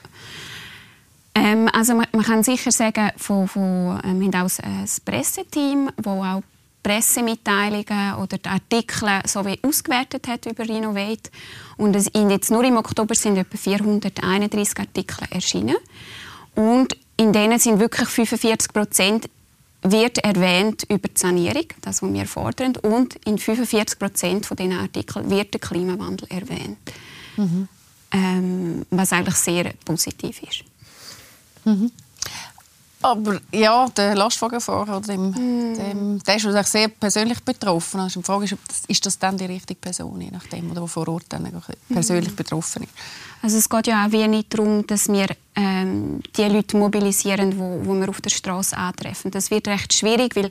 Ähm, 1.34 1.70
also 1.72 1.94
man, 1.94 2.08
man, 2.12 2.24
kann 2.24 2.44
sicher 2.44 2.72
sagen, 2.72 3.12
von, 3.18 3.48
von, 3.48 4.00
äh, 4.04 4.14
wir 4.20 4.28
haben 4.28 4.36
auch 4.36 4.64
ein 4.64 4.90
Presseteam, 5.06 5.90
das 5.96 6.06
auch 6.06 6.42
Pressemitteilungen 6.84 8.15
oder 8.15 8.38
die 8.38 8.50
Artikel 8.50 9.22
so 9.26 9.46
wie 9.46 9.60
ausgewertet 9.62 10.28
hat 10.28 10.46
über 10.46 10.67
Renovate. 10.67 11.30
Und 11.78 11.96
es, 11.96 12.10
jetzt 12.13 12.52
nur 12.52 12.63
im 12.63 12.78
Oktober 12.78 13.15
sind 13.15 13.38
etwa 13.38 13.58
431 13.58 14.80
Artikel 14.80 15.28
erschienen. 15.30 15.78
Und 16.56 16.96
in 17.17 17.32
denen 17.34 17.60
sind 17.60 17.80
wirklich 17.80 18.10
45 18.10 18.74
Prozent 18.74 19.30
wird 19.84 20.20
erwähnt 20.20 20.84
über 20.89 21.08
die 21.08 21.20
Sanierung, 21.20 21.65
das, 21.82 22.02
was 22.02 22.13
wir 22.13 22.26
fordern. 22.26 22.76
Und 22.78 23.15
in 23.26 23.38
45 23.38 23.98
Prozent 23.98 24.46
von 24.46 24.58
diesen 24.58 24.74
Artikeln 24.74 25.30
wird 25.30 25.54
der 25.54 25.60
Klimawandel 25.60 26.28
erwähnt. 26.30 26.78
Mhm. 27.38 27.67
Ähm, 28.12 28.86
was 28.89 29.13
eigentlich 29.13 29.36
sehr 29.36 29.72
positiv 29.86 30.41
ist. 30.44 30.63
Mhm. 31.65 31.91
Aber 33.02 33.40
ja, 33.52 33.88
der 33.90 34.16
Lastwagenfahrer, 34.16 35.02
dem, 35.02 35.30
mm. 35.30 35.76
dem, 35.76 36.24
der 36.24 36.36
ist 36.36 36.72
sehr 36.72 36.88
persönlich 36.88 37.40
betroffen. 37.44 38.00
Also 38.00 38.20
die 38.20 38.26
Frage 38.26 38.46
ist, 38.46 38.56
ist 38.88 39.06
das 39.06 39.18
dann 39.18 39.38
die 39.38 39.46
richtige 39.46 39.80
Person, 39.80 40.22
je 40.22 40.30
nachdem, 40.32 40.72
oder 40.72 40.88
vor 40.88 41.08
Ort 41.08 41.26
dann 41.30 41.50
persönlich 41.90 42.34
mm. 42.34 42.36
betroffen 42.36 42.84
ist? 42.84 42.94
Also 43.42 43.58
es 43.58 43.68
geht 43.68 43.88
ja 43.88 44.06
auch 44.06 44.12
wie 44.12 44.28
nicht 44.28 44.54
darum, 44.54 44.86
dass 44.86 45.08
wir 45.10 45.28
ähm, 45.56 46.22
die 46.38 46.44
Leute 46.44 46.78
mobilisieren, 46.78 47.58
wo, 47.58 47.82
wo 47.84 47.94
wir 47.96 48.10
auf 48.10 48.22
der 48.22 48.30
Straße 48.30 48.78
antreffen. 48.78 49.32
Das 49.32 49.50
wird 49.50 49.68
recht 49.68 49.94
schwierig, 49.94 50.36
weil 50.36 50.50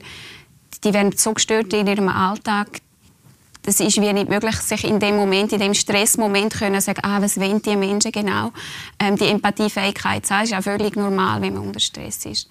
die 0.83 0.93
werden 0.93 1.13
so 1.15 1.33
gestört 1.33 1.71
in 1.73 1.87
ihrem 1.87 2.09
Alltag, 2.09 2.81
das 3.63 3.79
ist 3.79 4.01
wie 4.01 4.11
nicht 4.11 4.29
möglich, 4.29 4.55
sich 4.55 4.83
in 4.83 4.99
dem 4.99 5.15
Moment, 5.15 5.51
in 5.53 5.59
dem 5.59 5.73
Stressmoment 5.73 6.53
können 6.53 6.81
sagen, 6.81 7.01
ah, 7.03 7.21
was 7.21 7.39
wollen 7.39 7.61
die 7.61 7.75
Menschen 7.75 8.11
genau. 8.11 8.51
Ähm, 8.99 9.15
die 9.15 9.27
Empathiefähigkeit 9.27 10.25
zu 10.25 10.33
ist 10.41 10.51
ja 10.51 10.61
völlig 10.61 10.95
normal, 10.95 11.41
wenn 11.41 11.53
man 11.53 11.63
unter 11.67 11.79
Stress 11.79 12.25
ist. 12.25 12.47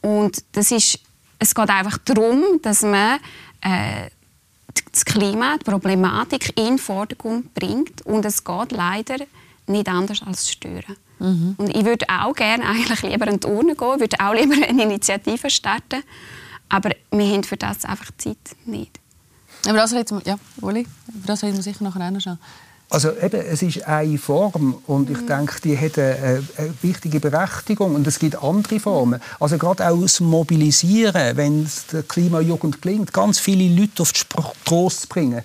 Und 0.00 0.44
das 0.52 0.70
ist, 0.70 1.00
es 1.38 1.54
geht 1.54 1.70
einfach 1.70 1.98
darum, 1.98 2.42
dass 2.62 2.82
man 2.82 3.18
äh, 3.62 4.10
das 4.92 5.04
Klima, 5.04 5.56
die 5.58 5.70
Problematik 5.70 6.56
in 6.56 6.64
den 6.64 6.78
Vordergrund 6.78 7.52
bringt. 7.54 8.02
Und 8.02 8.24
es 8.24 8.44
geht 8.44 8.72
leider 8.72 9.16
nicht 9.66 9.88
anders 9.88 10.22
als 10.22 10.50
stören. 10.50 10.96
Mhm. 11.18 11.54
Und 11.56 11.74
ich 11.74 11.84
würde 11.84 12.06
auch 12.08 12.34
gerne 12.34 12.64
eigentlich 12.66 13.02
lieber 13.02 13.26
an 13.28 13.40
die 13.40 13.46
Urne 13.46 13.74
gehen, 13.74 14.00
würde 14.00 14.16
auch 14.20 14.34
lieber 14.34 14.54
eine 14.54 14.82
Initiative 14.82 15.50
starten. 15.50 16.02
Aber 16.68 16.90
wir 17.10 17.26
haben 17.26 17.44
für 17.44 17.56
das 17.56 17.84
einfach 17.84 18.10
Zeit 18.18 18.36
nicht. 18.66 19.00
Aber 19.66 19.78
das 19.78 19.92
reden 19.92 20.18
wir, 20.18 20.32
ja, 20.32 20.38
Uli, 20.60 20.86
über 21.08 21.26
das 21.26 21.42
reden 21.42 21.56
wir 21.56 21.62
sicher 21.62 21.84
nachher 21.84 22.10
noch 22.10 22.20
schnell. 22.20 22.38
Also 22.94 23.10
eben, 23.10 23.40
es 23.40 23.60
ist 23.60 23.88
eine 23.88 24.18
Form 24.18 24.80
und 24.86 25.10
ich 25.10 25.22
mhm. 25.22 25.26
denke, 25.26 25.60
die 25.64 25.76
hat 25.76 25.98
eine, 25.98 26.44
eine, 26.56 26.74
wichtige 26.80 27.18
Berechtigung 27.18 27.96
und 27.96 28.06
es 28.06 28.20
gibt 28.20 28.40
andere 28.40 28.78
Formen. 28.78 29.20
Also 29.40 29.58
gerade 29.58 29.88
auch 29.88 30.00
das 30.00 30.20
Mobilisieren, 30.20 31.36
wenn 31.36 31.64
es 31.64 31.86
der 31.88 32.04
Klimajugend 32.04 32.80
gelingt, 32.80 33.12
ganz 33.12 33.40
viele 33.40 33.68
Leute 33.68 34.02
auf 34.02 34.12
die 34.12 34.20
Straße 34.20 35.00
zu 35.00 35.08
bringen, 35.08 35.42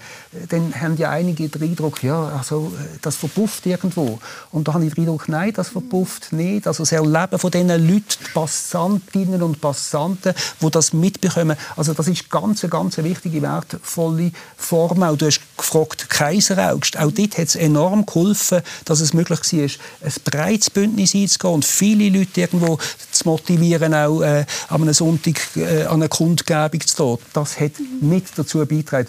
dann 0.50 0.80
haben 0.80 0.96
ja 0.98 1.10
einige 1.10 1.50
den 1.50 1.64
Eindruck, 1.64 2.04
ja, 2.04 2.28
also, 2.38 2.72
das 3.02 3.16
verpufft 3.16 3.66
irgendwo. 3.66 4.20
Und 4.52 4.68
da 4.68 4.76
habe 4.76 4.86
ich 4.86 4.94
den 4.94 5.06
Eindruck, 5.06 5.28
nein, 5.28 5.52
das 5.52 5.70
verpufft 5.70 6.32
nicht. 6.32 6.68
Also 6.68 6.84
das 6.84 6.92
Erleben 6.92 7.40
von 7.40 7.50
diesen 7.50 7.70
Leuten, 7.70 8.04
die 8.10 8.32
Passantinnen 8.32 9.42
und 9.42 9.60
Passanten, 9.60 10.36
die 10.62 10.70
das 10.70 10.94
mitbekommen, 10.94 11.58
also 11.76 11.96
das 11.96 12.08
ist 12.10 12.30
ganz, 12.30 12.62
ganz 12.70 13.00
eine 13.00 13.10
wichtige, 13.10 13.42
wertvolle 13.42 14.32
Form. 14.56 15.02
Auch 15.02 15.18
du 15.18 15.26
hast 15.26 15.42
gefragt, 15.60 16.10
Kaiseraugst, 16.10 16.98
auch 16.98 17.12
dort 17.12 17.38
hat 17.38 17.48
es 17.48 17.56
enorm 17.56 18.06
geholfen, 18.06 18.62
dass 18.86 19.00
es 19.00 19.13
möglich 19.13 19.39
war, 19.39 20.08
ein 20.08 20.13
breites 20.24 20.69
Bündnis 20.69 21.15
einzugehen 21.15 21.54
und 21.54 21.65
viele 21.65 22.10
Leute 22.10 22.41
irgendwo 22.41 22.78
zu 23.12 23.28
motivieren, 23.28 23.93
auch 23.93 24.22
äh, 24.22 24.45
an 24.69 24.82
einem 24.82 24.93
Sonntag 24.93 25.39
äh, 25.56 25.84
an 25.84 25.95
einer 25.95 26.10
Kundgebung 26.10 26.82
zu 26.82 26.95
tun. 26.95 27.17
Das 27.34 27.60
hat 27.60 27.74
mit 28.02 28.26
dazu 28.36 28.60
beigetragen, 28.60 29.08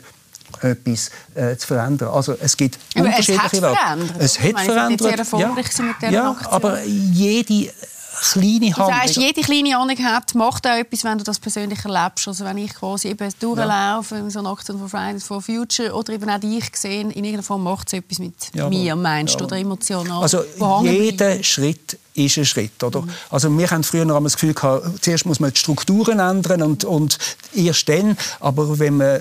etwas 0.60 1.10
äh, 1.34 1.56
zu 1.56 1.66
verändern. 1.68 2.08
Also 2.08 2.34
es 2.40 2.56
gibt 2.56 2.78
aber 2.94 3.06
unterschiedliche 3.06 3.56
es 3.56 3.60
hat 3.60 3.70
verändert. 3.70 4.16
Es 4.18 4.40
hat 4.40 4.60
verändert. 4.60 6.02
Ja, 6.02 6.10
ja 6.10 6.36
aber 6.50 6.82
jede 6.84 7.72
kleine 8.20 8.66
Handlung. 8.76 8.88
Das 8.88 8.98
heißt, 8.98 9.16
jede 9.16 9.40
kleine 9.40 9.74
Handlung 9.74 10.04
hat, 10.04 10.34
macht 10.34 10.66
auch 10.66 10.76
etwas, 10.76 11.04
wenn 11.04 11.18
du 11.18 11.24
das 11.24 11.38
persönlich 11.38 11.84
erlebst. 11.84 12.28
Also 12.28 12.44
wenn 12.44 12.58
ich 12.58 12.74
quasi 12.74 13.08
eben 13.08 13.32
durchlaufe, 13.38 14.16
ja. 14.16 14.30
so 14.30 14.38
eine 14.40 14.48
Aktion 14.48 14.78
von 14.78 14.88
Fridays 14.88 15.24
for 15.24 15.40
Future 15.40 15.92
oder 15.94 16.12
eben 16.12 16.28
auch 16.28 16.40
dich 16.40 16.64
sehe, 16.74 17.00
in 17.00 17.10
irgendeiner 17.10 17.42
Form 17.42 17.62
macht 17.62 17.88
es 17.88 17.94
etwas 17.94 18.18
mit 18.18 18.34
ja, 18.54 18.68
mir, 18.68 18.96
meinst 18.96 19.38
ja. 19.38 19.46
oder 19.46 19.56
emotional. 19.56 20.22
Also 20.22 20.44
jeder 20.82 21.42
Schritt 21.42 21.98
ist 22.14 22.38
ein 22.38 22.44
Schritt. 22.44 22.82
Oder? 22.82 23.02
Mhm. 23.02 23.10
Also 23.30 23.56
wir 23.56 23.70
haben 23.70 23.84
früher 23.84 24.04
noch 24.04 24.22
das 24.22 24.34
Gefühl 24.34 24.54
gehabt, 24.54 25.02
zuerst 25.02 25.26
muss 25.26 25.40
man 25.40 25.52
die 25.52 25.58
Strukturen 25.58 26.18
ändern 26.18 26.62
und, 26.62 26.84
und 26.84 27.18
erst 27.54 27.88
dann. 27.88 28.16
Aber 28.40 28.78
wenn 28.78 28.96
man 28.96 29.06
äh, 29.06 29.20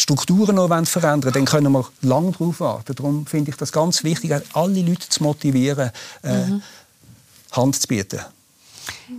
die 0.00 0.02
Strukturen 0.02 0.56
noch 0.56 0.68
verändern 0.86 1.32
dann 1.32 1.44
können 1.44 1.72
wir 1.72 1.86
lange 2.00 2.32
darauf 2.32 2.60
warten. 2.60 2.94
Darum 2.94 3.26
finde 3.26 3.50
ich 3.50 3.56
das 3.56 3.70
ganz 3.70 4.02
wichtig, 4.02 4.32
alle 4.54 4.82
Leute 4.82 5.08
zu 5.08 5.22
motivieren, 5.22 5.90
äh, 6.22 6.46
mhm. 6.46 6.62
Hand 7.52 7.76
zu 7.76 7.88
bieten. 7.88 8.20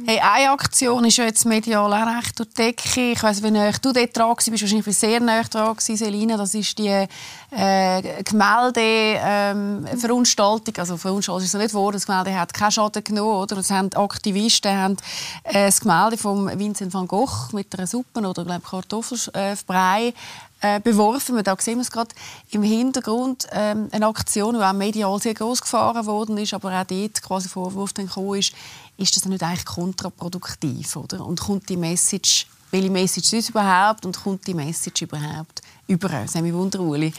Hey, 0.06 0.20
eine 0.20 0.52
Aktion 0.52 1.04
ist 1.06 1.18
ja 1.18 1.26
jetzt 1.26 1.46
medial 1.46 1.92
auch 1.94 2.18
recht 2.18 2.40
durch 2.40 2.50
die 2.50 2.56
Decke. 2.56 3.12
Ich 3.12 3.24
weiss, 3.24 3.44
wie 3.44 3.52
nah 3.52 3.72
du 3.72 3.92
dort 3.92 4.18
dran 4.18 4.30
warst, 4.30 4.50
bist 4.50 4.64
wahrscheinlich 4.64 4.98
sehr 4.98 5.20
nah 5.20 5.44
dran 5.44 5.76
Selina. 5.80 6.38
Das 6.38 6.56
ist 6.56 6.78
die 6.78 7.08
äh, 7.52 8.24
Gemäldeveranstaltung. 8.24 10.74
Ähm, 10.76 10.80
also 10.80 10.98
Veranstaltung 10.98 11.44
ist 11.44 11.54
es 11.54 11.60
nicht 11.60 11.72
geworden. 11.72 11.94
Das 11.94 12.06
Gemälde 12.06 12.38
hat 12.38 12.54
keinen 12.54 12.72
Schaden 12.72 13.04
genommen. 13.04 13.42
Oder? 13.42 13.58
Es 13.58 13.70
haben 13.70 13.92
Aktivisten 13.94 14.76
haben, 14.76 14.98
äh, 15.44 15.66
das 15.66 15.82
Gemälde 15.82 16.18
von 16.18 16.58
Vincent 16.58 16.94
van 16.94 17.08
Gogh 17.08 17.50
mit 17.52 17.78
einer 17.78 17.88
Suppe 17.88 18.22
oder 18.22 18.46
glaube 18.46 18.62
Kartoffelbrei 18.62 20.14
äh, 20.62 20.80
beworfen. 20.80 21.44
Da 21.44 21.56
sehen 21.60 21.78
wir 21.78 21.82
es 21.82 21.92
gerade 21.92 22.16
im 22.52 22.64
Hintergrund 22.64 23.48
ähm, 23.52 23.90
eine 23.92 24.08
Aktion, 24.08 24.56
die 24.56 24.64
auch 24.64 24.74
medial 24.74 25.20
sehr 25.20 25.34
groß 25.34 25.62
gefahren 25.62 26.06
worden 26.06 26.38
ist, 26.38 26.54
aber 26.54 26.80
auch 26.80 26.86
dort 26.86 27.22
quasi 27.22 27.50
Vorwurf 27.50 27.92
dann 27.94 28.08
gekommen 28.08 28.40
ist, 28.40 28.54
ist 28.98 29.16
das 29.16 29.26
nicht 29.26 29.44
eigentlich 29.44 29.66
kontraproduktiv, 29.66 30.96
oder? 30.96 31.26
Und 31.26 31.42
kommt 31.42 31.68
die 31.68 31.78
Message, 31.78 32.48
welche 32.70 32.90
Message 32.90 33.34
ist 33.34 33.50
überhaupt 33.50 34.06
und 34.06 34.22
kommt 34.22 34.48
die 34.48 34.54
Message 34.54 35.02
überhaupt 35.02 35.62
überall. 35.88 36.26
Das 36.26 36.36
mich 36.42 36.54
wundern, 36.54 36.82
Uli 36.82 37.14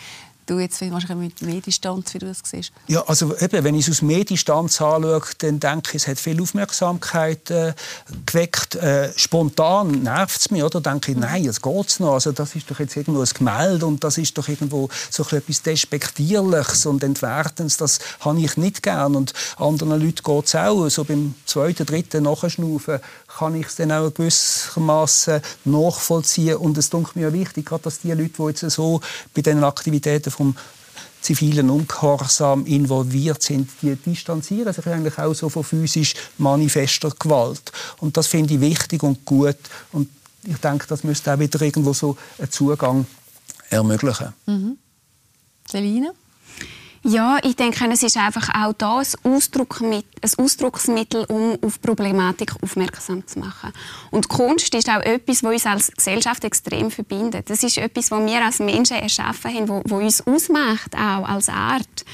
du 0.47 0.59
jetzt 0.59 0.81
wahrscheinlich 0.91 1.41
mit 1.41 1.43
mehr 1.43 1.61
Distanz, 1.61 2.15
wie 2.15 2.19
du 2.19 2.27
das 2.27 2.41
siehst? 2.45 2.73
Ja, 2.89 3.03
also 3.07 3.37
eben, 3.39 3.65
wenn 3.65 3.75
ich 3.75 3.87
es 3.87 3.99
aus 3.99 4.03
mehr 4.03 4.25
Distanz 4.25 4.81
anschaue, 4.81 5.23
dann 5.39 5.61
denke 5.61 5.91
ich, 5.91 6.03
es 6.03 6.09
hat 6.09 6.19
viel 6.19 6.41
Aufmerksamkeit 6.41 7.51
äh, 7.51 7.75
geweckt. 8.27 8.75
Äh, 8.77 9.13
spontan 9.17 10.03
nervt 10.03 10.41
es 10.41 10.51
mich, 10.51 10.63
oder? 10.63 10.81
denke 10.81 11.13
ich, 11.13 11.19
nein, 11.19 11.47
es 11.47 11.61
geht 11.63 12.01
noch. 12.01 12.15
Also 12.15 12.33
das 12.33 12.55
ist 12.55 12.71
doch 12.71 12.79
jetzt 12.81 12.97
irgendwo 12.97 13.21
ein 13.21 13.29
Gemälde 13.33 13.87
und 13.87 14.03
das 14.03 14.19
ist 14.19 14.37
doch 14.37 14.49
irgendwo 14.49 14.89
so 15.11 15.23
etwas 15.23 15.63
Despektierliches 15.63 16.87
und 16.87 17.05
Entwertendes. 17.05 17.77
Das 17.77 18.01
habe 18.21 18.41
ich 18.41 18.57
nicht 18.57 18.83
gern. 18.83 19.15
Und 19.15 19.33
anderen 19.57 20.01
Leuten 20.01 20.23
geht 20.23 20.47
es 20.47 20.55
auch. 20.55 20.89
So 20.89 21.05
beim 21.05 21.35
zweiten, 21.47 21.87
dritten 21.87 22.25
Nachschnaufen 22.25 23.01
kann 23.39 23.55
ich 23.55 23.67
es 23.67 23.77
dann 23.77 23.93
auch 23.93 24.13
gewissermaßen 24.13 25.41
nachvollziehen. 25.65 26.57
Und 26.57 26.79
es 26.79 26.89
ist 26.89 27.17
mir 27.17 27.33
wichtig, 27.33 27.67
gerade 27.67 27.85
dass 27.85 28.01
die 28.01 28.13
Leute, 28.13 28.31
die 28.39 28.43
jetzt 28.43 28.71
so 28.71 29.01
bei 29.35 29.43
diesen 29.43 29.65
Aktivitäten 29.65 30.31
vom 30.31 30.57
zivilen 31.21 31.71
Ungehorsam 31.71 32.67
involviert 32.67 33.43
sind, 33.43 33.71
die 33.81 33.95
distanzieren 33.95 34.73
sich 34.73 34.87
eigentlich 34.87 35.19
auch 35.19 35.35
so 35.35 35.49
von 35.49 35.65
physisch 35.65 36.15
manifester 36.37 37.11
Gewalt. 37.11 37.73
Und 37.99 38.17
das 38.17 38.27
finde 38.27 38.55
ich 38.55 38.61
wichtig 38.61 39.03
und 39.03 39.25
gut. 39.25 39.57
Und 39.93 40.09
ich 40.45 40.57
denke, 40.57 40.87
das 40.89 41.05
müsste 41.05 41.33
auch 41.33 41.39
wieder 41.39 41.61
irgendwo 41.63 41.93
so 41.93 42.17
einen 42.39 42.51
Zugang 42.51 43.07
ermöglichen. 43.71 44.33
Mhm. 44.47 44.79
Selina? 45.71 46.11
Ja, 47.05 47.39
ich 47.43 47.57
denke, 47.57 47.85
es 47.91 48.05
ist 48.05 48.17
einfach 48.17 48.49
auch 48.55 48.73
da 48.75 49.01
ein, 49.01 49.07
ein 49.25 50.31
Ausdrucksmittel, 50.39 51.25
um 51.25 51.59
auf 51.61 51.81
Problematik 51.81 52.55
aufmerksam 52.63 53.27
zu 53.27 53.41
machen. 53.41 53.73
Und 54.13 54.29
Kunst 54.29 54.73
ist 54.73 54.89
auch 54.89 55.01
etwas, 55.01 55.43
was 55.43 55.53
uns 55.53 55.67
als 55.67 55.93
Gesellschaft 55.93 56.45
extrem 56.45 56.93
verbindet. 56.93 57.51
Das 57.51 57.65
ist 57.65 57.77
etwas, 57.77 58.13
was 58.13 58.25
wir 58.25 58.45
als 58.45 58.61
Menschen 58.61 58.99
erschaffen 58.99 59.53
haben, 59.53 59.69
wo 59.69 59.97
uns 59.97 60.25
ausmacht, 60.25 60.95
auch 60.95 61.29
als 61.29 61.49
Art. 61.49 62.05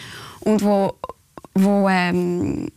Und 0.40 0.64
wo, 0.64 0.94
wo, 1.52 1.86
ähm, 1.90 2.72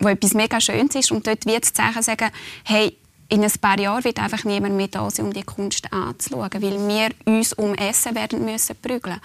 wo 0.00 0.08
etwas 0.08 0.34
mega 0.34 0.60
Schönes 0.60 0.94
ist. 0.96 1.12
Und 1.12 1.26
dort 1.26 1.46
wird 1.46 1.64
es 1.64 1.72
sagen, 1.74 2.30
hey, 2.64 2.94
in 3.30 3.42
ein 3.42 3.52
paar 3.60 3.80
Jahren 3.80 4.04
wird 4.04 4.18
einfach 4.18 4.44
niemand 4.44 4.76
mehr 4.76 4.88
da 4.88 5.08
sein, 5.08 5.26
um 5.26 5.32
die 5.32 5.42
Kunst 5.42 5.90
anzuschauen, 5.92 6.50
weil 6.60 6.88
wir 6.88 7.10
uns 7.24 7.54
um 7.54 7.74
Essen 7.74 8.14
werden 8.14 8.44
müssen 8.44 8.76
prügeln. 8.82 9.20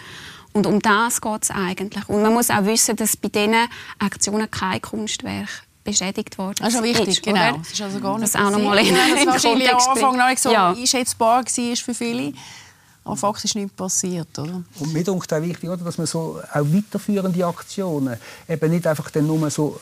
Und 0.53 0.65
um 0.65 0.81
das 0.81 1.21
geht 1.21 1.43
es 1.43 1.51
eigentlich. 1.51 2.07
Und 2.09 2.21
man 2.21 2.33
muss 2.33 2.49
auch 2.49 2.65
wissen, 2.65 2.95
dass 2.95 3.15
bei 3.15 3.29
diesen 3.29 3.55
Aktionen 3.99 4.49
kein 4.49 4.81
Kunstwerk 4.81 5.49
beschädigt 5.83 6.38
worden 6.38 6.55
Das 6.59 6.73
ist 6.73 6.83
wichtig, 6.83 7.07
ist, 7.07 7.23
genau. 7.23 7.57
Das 7.57 7.71
ist 7.71 7.81
also 7.81 7.99
gar 7.99 8.17
nicht 8.17 8.33
das 8.33 8.41
auch 8.41 8.51
noch 8.51 8.59
mal 8.59 8.77
in, 8.79 8.95
ja, 8.95 9.01
das 9.15 9.25
wahrscheinlich 9.25 9.71
am 9.71 9.79
Anfang 9.79 10.17
noch 10.17 10.27
nicht 10.29 10.41
so 10.41 10.51
ja. 10.51 10.71
einschätzbar 10.71 11.43
war 11.43 11.75
für 11.75 11.93
viele. 11.93 12.33
Aber 13.03 13.15
faktisch 13.15 13.55
nichts 13.55 13.73
passiert, 13.73 14.38
oder? 14.38 14.62
Und 14.79 14.93
mir 14.93 15.03
denkt 15.03 15.33
auch 15.33 15.41
wichtig, 15.41 15.69
oder, 15.69 15.83
dass 15.83 15.97
man 15.97 16.05
so 16.05 16.39
auch 16.51 16.59
weiterführende 16.59 17.45
Aktionen 17.45 18.17
eben 18.47 18.71
nicht 18.71 18.85
einfach 18.85 19.09
dann 19.09 19.25
nur 19.25 19.49
so 19.49 19.79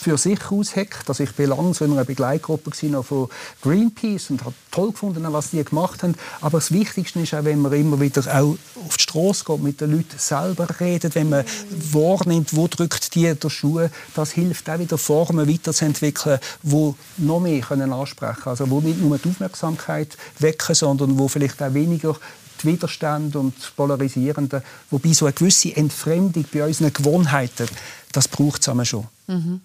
für 0.00 0.16
sich 0.16 0.50
ausheckt. 0.50 1.08
Also 1.08 1.24
ich 1.24 1.38
war 1.38 1.46
lange 1.46 1.74
so 1.74 1.84
in 1.84 1.92
einer 1.92 2.04
Begleitgruppe 2.04 2.70
von 3.02 3.28
Greenpeace 3.62 4.30
und 4.30 4.44
habe 4.44 4.54
toll 4.70 4.92
gefunden, 4.92 5.24
was 5.30 5.50
die 5.50 5.62
gemacht 5.62 6.02
haben. 6.02 6.14
Aber 6.40 6.58
das 6.58 6.72
Wichtigste 6.72 7.20
ist 7.20 7.34
auch, 7.34 7.44
wenn 7.44 7.60
man 7.60 7.72
immer 7.74 8.00
wieder 8.00 8.22
auch 8.22 8.56
auf 8.86 8.96
die 8.96 9.02
Straße 9.02 9.44
geht, 9.44 9.62
mit 9.62 9.80
den 9.80 9.92
Leuten 9.92 10.18
selber 10.18 10.66
redet, 10.80 11.14
wenn 11.14 11.28
man 11.28 11.44
wahrnimmt, 11.92 12.56
wo 12.56 12.66
drückt 12.66 13.14
die 13.14 13.32
der 13.34 13.50
Schuhe, 13.50 13.90
das 14.14 14.32
hilft 14.32 14.70
auch 14.70 14.78
wieder 14.78 14.96
Formen 14.96 15.48
weiterzuentwickeln, 15.48 16.38
wo 16.62 16.94
noch 17.18 17.40
mehr 17.40 17.60
können 17.60 17.92
ansprechen. 17.92 18.48
Also 18.48 18.70
wo 18.70 18.80
nicht 18.80 19.00
nur 19.00 19.18
die 19.18 19.28
Aufmerksamkeit 19.28 20.16
wecken, 20.38 20.74
sondern 20.74 21.18
wo 21.18 21.28
vielleicht 21.28 21.62
auch 21.62 21.74
weniger 21.74 22.16
die 22.62 22.68
Widerstände 22.68 23.38
und 23.38 23.56
das 23.58 23.70
Polarisierende, 23.70 24.62
wobei 24.90 25.12
so 25.12 25.26
eine 25.26 25.32
gewisse 25.34 25.74
Entfremdung 25.76 26.44
bei 26.52 26.64
unseren 26.66 26.92
Gewohnheiten, 26.92 27.68
das 28.12 28.28
braucht 28.28 28.66
es 28.66 28.88
schon. 28.88 29.06
Mhm. 29.26 29.60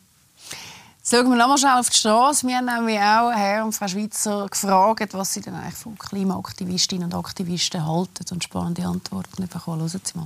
Schauen 1.08 1.30
wir 1.30 1.36
nochmal 1.36 1.60
schnell 1.60 1.78
auf 1.78 1.88
die 1.88 1.98
Straße. 1.98 2.48
Wir 2.48 2.58
haben 2.58 2.65
nämlich 2.65 2.98
auch 2.98 3.32
Herr 3.32 3.63
und 3.63 3.74
Frau 3.74 3.88
Schweizer 3.88 4.48
gefragt, 4.50 5.13
was 5.13 5.34
sie 5.36 5.41
denn 5.41 5.54
eigentlich 5.54 5.76
von 5.76 5.96
Klimaaktivistinnen 6.00 7.06
und 7.06 7.13
Aktivisten 7.13 7.86
halten 7.86 8.26
und 8.32 8.44
spannende 8.44 8.88
Antworten 8.88 9.48
bekommen. 9.48 9.82
Hören 9.82 9.89
Sie 9.89 10.18
mal. 10.18 10.26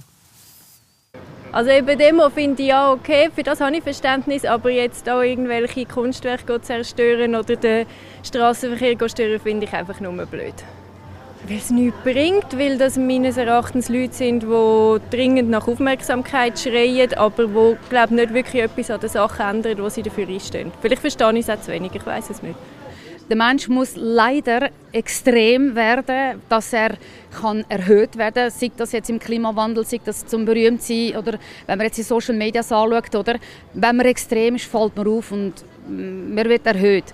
Also 1.52 1.72
eben 1.72 1.98
Demo 1.98 2.30
finde 2.30 2.64
ich 2.64 2.70
ja 2.70 2.94
okay, 2.94 3.30
für 3.36 3.44
das 3.44 3.60
habe 3.60 3.76
ich 3.76 3.84
Verständnis, 3.84 4.46
aber 4.46 4.70
jetzt 4.70 5.10
auch 5.10 5.22
irgendwelche 5.22 5.86
Kunstwerke 5.86 6.62
zerstören 6.62 7.36
oder 7.36 7.58
den 7.58 7.86
Straßenverkehr 8.24 9.10
stören, 9.10 9.42
finde 9.42 9.66
ich 9.66 9.74
einfach 9.74 10.00
nur 10.00 10.14
blöd 10.28 10.56
weil 11.50 11.58
es 11.58 11.72
nichts 11.72 11.98
bringt, 12.04 12.58
weil 12.58 12.78
das 12.78 12.98
meines 12.98 13.38
Erachtens 13.38 13.90
Leute 13.90 14.14
sind, 14.14 14.44
die 14.44 14.98
dringend 15.10 15.50
nach 15.50 15.68
Aufmerksamkeit 15.68 16.60
schreien, 16.60 17.14
aber 17.16 17.48
die 17.48 17.78
glaube 17.90 18.16
nicht 18.16 18.34
wirklich 18.34 18.64
etwas 18.64 18.92
an 18.92 19.00
der 19.00 19.10
Sache 19.10 19.44
ändern, 19.44 19.80
wo 19.80 19.90
sie 19.90 20.04
dafür 20.04 20.28
einstehen. 20.28 20.72
Vielleicht 20.82 21.02
verstehe 21.02 21.34
ich 21.34 21.40
es 21.40 21.50
auch 21.50 21.60
zu 21.60 21.72
wenig, 21.72 21.92
ich 21.96 22.06
weiß 22.06 22.30
es 22.30 22.44
nicht. 22.44 22.56
Der 23.30 23.38
Mensch 23.38 23.68
muss 23.68 23.92
leider 23.96 24.70
extrem 24.92 25.76
werden, 25.76 26.42
dass 26.50 26.74
er 26.74 26.98
kann 27.40 27.64
erhöht 27.70 28.18
werden 28.18 28.50
sei 28.50 28.72
das 28.76 28.92
jetzt 28.92 29.10
im 29.10 29.20
Klimawandel, 29.20 29.86
sei 29.86 30.00
das 30.04 30.26
zum 30.26 30.46
Berühmtsein 30.46 31.16
oder 31.16 31.38
wenn 31.68 31.78
man 31.78 31.86
jetzt 31.86 31.98
die 31.98 32.04
Social 32.04 32.36
Media 32.36 32.62
anschaut, 32.62 33.16
oder 33.16 33.36
wenn 33.74 33.96
man 33.96 34.08
extrem 34.08 34.56
ist, 34.56 34.66
fällt 34.66 34.96
man 34.96 35.08
auf 35.08 35.32
und 35.32 35.54
mm, 35.88 36.34
man 36.34 36.50
wird 36.50 36.66
erhöht. 36.66 37.06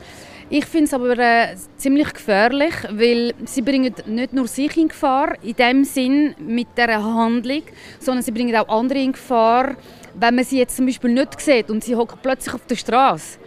Ich 0.48 0.66
finde 0.66 0.86
es 0.86 0.94
aber 0.94 1.18
äh, 1.18 1.56
ziemlich 1.76 2.14
gefährlich, 2.14 2.74
weil 2.92 3.34
sie 3.46 3.64
bringen 3.64 3.96
nicht 4.06 4.32
nur 4.32 4.48
sich 4.48 4.78
in 4.78 4.90
Gefahr, 4.90 5.34
in 5.42 5.56
dem 5.56 5.84
Sinn 5.84 6.36
mit 6.38 6.68
der 6.78 7.04
Handlung, 7.04 7.64
sondern 8.00 8.22
sie 8.24 8.32
bringen 8.32 8.56
auch 8.56 8.68
andere 8.68 9.00
in 9.00 9.14
Gefahr, 9.14 9.76
wenn 10.14 10.36
man 10.36 10.46
sie 10.46 10.60
jetzt 10.60 10.78
zum 10.78 10.86
Beispiel 10.86 11.14
nicht 11.14 11.42
sieht 11.42 11.72
und 11.72 11.84
sie 11.84 11.96
hocken 11.96 12.20
plötzlich 12.22 12.54
auf 12.54 12.66
der 12.68 12.76
Straße. 12.76 13.40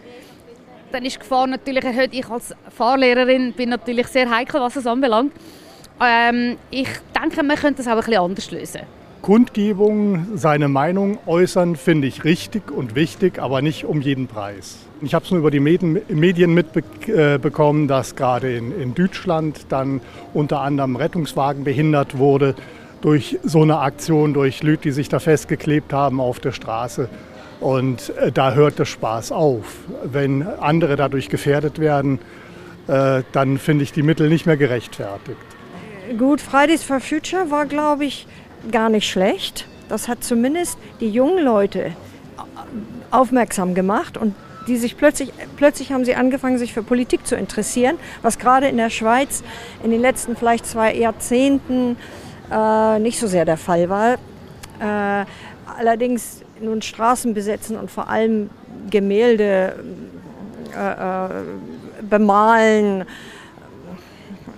Dann 0.90 1.04
ist 1.04 1.14
die 1.16 1.20
Gefahr 1.20 1.46
natürlich 1.46 1.84
erhöht. 1.84 2.10
Ich 2.12 2.28
als 2.28 2.52
Fahrlehrerin 2.76 3.52
bin 3.52 3.68
natürlich 3.68 4.08
sehr 4.08 4.28
heikel, 4.28 4.60
was 4.60 4.74
das 4.74 4.86
anbelangt. 4.86 5.32
Ähm, 6.04 6.56
ich 6.72 6.88
denke, 7.14 7.44
man 7.44 7.56
könnte 7.56 7.84
das 7.84 7.86
auch 7.86 7.92
ein 7.92 7.98
bisschen 7.98 8.16
anders 8.16 8.50
lösen. 8.50 8.80
Kundgebung, 9.22 10.26
seine 10.34 10.66
Meinung 10.66 11.18
äußern, 11.26 11.76
finde 11.76 12.08
ich 12.08 12.24
richtig 12.24 12.72
und 12.72 12.96
wichtig, 12.96 13.38
aber 13.38 13.62
nicht 13.62 13.84
um 13.84 14.00
jeden 14.00 14.26
Preis. 14.26 14.87
Ich 15.00 15.14
habe 15.14 15.24
es 15.24 15.30
nur 15.30 15.40
über 15.40 15.50
die 15.50 15.60
Medien 15.60 16.54
mitbekommen, 16.54 17.86
dass 17.86 18.16
gerade 18.16 18.56
in, 18.56 18.72
in 18.80 18.94
Deutschland 18.94 19.66
dann 19.68 20.00
unter 20.34 20.60
anderem 20.60 20.96
Rettungswagen 20.96 21.62
behindert 21.62 22.18
wurde 22.18 22.54
durch 23.00 23.38
so 23.44 23.62
eine 23.62 23.78
Aktion, 23.78 24.34
durch 24.34 24.62
Leute, 24.62 24.82
die 24.82 24.90
sich 24.90 25.08
da 25.08 25.20
festgeklebt 25.20 25.92
haben 25.92 26.20
auf 26.20 26.40
der 26.40 26.52
Straße. 26.52 27.08
Und 27.60 28.10
äh, 28.16 28.32
da 28.32 28.54
hört 28.54 28.78
der 28.78 28.86
Spaß 28.86 29.32
auf. 29.32 29.76
Wenn 30.04 30.42
andere 30.42 30.96
dadurch 30.96 31.28
gefährdet 31.28 31.78
werden, 31.78 32.18
äh, 32.88 33.22
dann 33.32 33.58
finde 33.58 33.84
ich 33.84 33.92
die 33.92 34.02
Mittel 34.02 34.28
nicht 34.28 34.46
mehr 34.46 34.56
gerechtfertigt. 34.56 35.38
Gut, 36.18 36.40
Fridays 36.40 36.82
for 36.82 37.00
Future 37.00 37.50
war, 37.50 37.66
glaube 37.66 38.04
ich, 38.04 38.26
gar 38.72 38.88
nicht 38.88 39.08
schlecht. 39.08 39.66
Das 39.88 40.08
hat 40.08 40.24
zumindest 40.24 40.78
die 41.00 41.10
jungen 41.10 41.44
Leute 41.44 41.92
aufmerksam 43.10 43.74
gemacht 43.74 44.16
und 44.16 44.34
die 44.68 44.76
sich 44.76 44.96
plötzlich, 44.96 45.32
plötzlich 45.56 45.92
haben 45.92 46.04
sie 46.04 46.14
angefangen, 46.14 46.58
sich 46.58 46.72
für 46.72 46.82
Politik 46.82 47.26
zu 47.26 47.34
interessieren, 47.34 47.98
was 48.22 48.38
gerade 48.38 48.68
in 48.68 48.76
der 48.76 48.90
Schweiz 48.90 49.42
in 49.82 49.90
den 49.90 50.00
letzten 50.00 50.36
vielleicht 50.36 50.66
zwei 50.66 50.94
Jahrzehnten 50.94 51.96
äh, 52.52 52.98
nicht 52.98 53.18
so 53.18 53.26
sehr 53.26 53.44
der 53.44 53.56
Fall 53.56 53.88
war. 53.88 54.14
Äh, 54.80 55.26
allerdings 55.78 56.42
nun 56.60 56.82
Straßen 56.82 57.34
besetzen 57.34 57.76
und 57.76 57.90
vor 57.90 58.08
allem 58.08 58.50
Gemälde 58.90 59.74
äh, 60.76 60.92
äh 60.92 61.28
bemalen, 62.00 63.04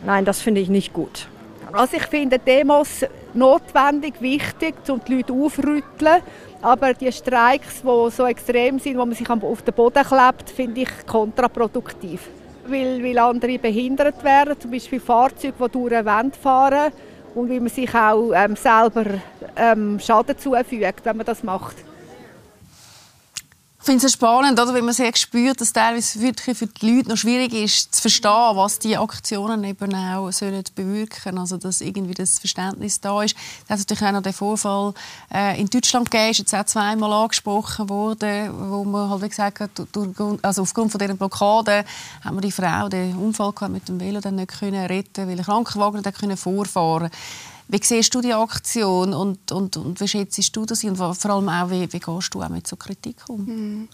nein, 0.05 0.25
das 0.27 0.43
finde 0.43 0.61
ich 0.61 0.69
nicht 0.69 0.93
gut. 0.93 1.27
Also 1.73 1.97
ich 1.97 2.07
finde 2.07 2.39
Demos 2.39 3.05
notwendig, 3.35 4.21
wichtig, 4.21 4.75
um 4.89 5.01
die 5.07 5.17
Leute 5.17 5.33
aufrütteln. 5.33 6.23
Aber 6.63 6.93
die 6.95 7.11
Streiks, 7.11 7.83
die 7.83 8.11
so 8.11 8.27
extrem 8.27 8.79
sind, 8.79 8.97
wo 8.97 9.05
man 9.05 9.15
sich 9.15 9.29
auf 9.29 9.63
den 9.63 9.75
Boden 9.75 10.05
klebt, 10.05 10.51
finde 10.51 10.83
ich 10.83 11.07
kontraproduktiv. 11.07 12.29
Weil, 12.67 13.03
weil 13.03 13.19
andere 13.19 13.59
behindert 13.59 14.23
werden, 14.23 14.61
zum 14.61 14.71
Beispiel 14.71 15.01
Fahrzeuge, 15.01 15.55
die 15.59 15.73
durch 15.73 15.93
eine 15.93 16.05
Wand 16.05 16.37
fahren 16.37 16.93
und 17.35 17.49
weil 17.49 17.61
man 17.61 17.69
sich 17.69 17.95
auch 17.95 18.33
ähm, 18.35 18.57
selber 18.57 19.05
ähm, 19.57 19.99
Schaden 19.99 20.37
zufügt, 20.37 21.05
wenn 21.05 21.17
man 21.17 21.27
das 21.27 21.43
macht. 21.43 21.77
Ich 23.83 23.87
finde 23.87 24.05
es 24.05 24.13
spannend, 24.13 24.61
oder? 24.61 24.75
weil 24.75 24.83
man 24.83 24.93
sehr 24.93 25.17
spürt, 25.17 25.59
dass 25.59 25.73
teilweise 25.73 26.21
wirklich 26.21 26.59
für 26.59 26.67
die 26.67 26.97
Leute 26.97 27.09
noch 27.09 27.17
schwierig 27.17 27.55
ist, 27.55 27.95
zu 27.95 28.03
verstehen, 28.03 28.55
was 28.55 28.79
die 28.79 28.95
Aktionen 28.95 29.65
eben 29.65 29.95
auch 29.95 30.31
sollen 30.33 30.63
bewirken 30.75 31.39
Also, 31.39 31.57
dass 31.57 31.81
irgendwie 31.81 32.13
das 32.13 32.39
Verständnis 32.39 33.01
da 33.01 33.23
ist. 33.23 33.35
Es 33.65 33.71
hat 33.71 33.79
natürlich 33.79 34.03
auch 34.03 34.13
noch 34.13 34.23
den 34.23 34.35
Vorfall 34.35 34.93
äh, 35.33 35.59
in 35.59 35.71
Deutschland 35.71 36.11
gegeben, 36.11 36.31
ist 36.31 36.39
jetzt 36.41 36.55
auch 36.55 36.67
zweimal 36.67 37.11
angesprochen 37.11 37.89
worden, 37.89 38.51
wo 38.71 38.85
man 38.85 39.09
halt, 39.09 39.23
wie 39.23 39.29
gesagt 39.31 39.61
hat, 39.61 39.71
durch, 39.93 40.11
also 40.43 40.61
aufgrund 40.61 40.93
von 40.93 40.99
dieser 40.99 41.15
Blockade 41.15 41.87
haben 42.23 42.37
wir 42.37 42.43
die 42.43 42.53
Frau 42.53 42.87
den 42.91 43.17
Unfall 43.17 43.55
mit 43.71 43.89
dem 43.89 43.99
Velo 43.99 44.21
dann 44.21 44.35
nicht 44.35 44.61
können 44.61 44.85
retten 44.85 45.27
weil 45.27 45.39
ein 45.39 45.45
Krankenwagen 45.45 46.03
nicht 46.03 46.39
vorfahren 46.39 47.09
konnte 47.09 47.17
Wie 47.73 47.81
siehst 47.81 48.13
du 48.15 48.21
die 48.21 48.35
Aktion 48.35 49.15
und, 49.15 49.53
und, 49.53 49.77
und 49.77 50.01
wie 50.01 50.09
schätzt 50.09 50.57
du 50.57 50.67
das 50.67 50.83
und 50.83 50.97
vor 50.97 51.15
allem 51.31 51.49
auch, 51.49 51.71
wie, 51.71 51.93
wie 51.93 52.01
gehst 52.01 52.35
du 52.35 52.43
auch 52.43 52.49
mit 52.49 52.67
so 52.67 52.75
Kritik 52.75 53.29
um? 53.29 53.45
Mhm. 53.45 53.89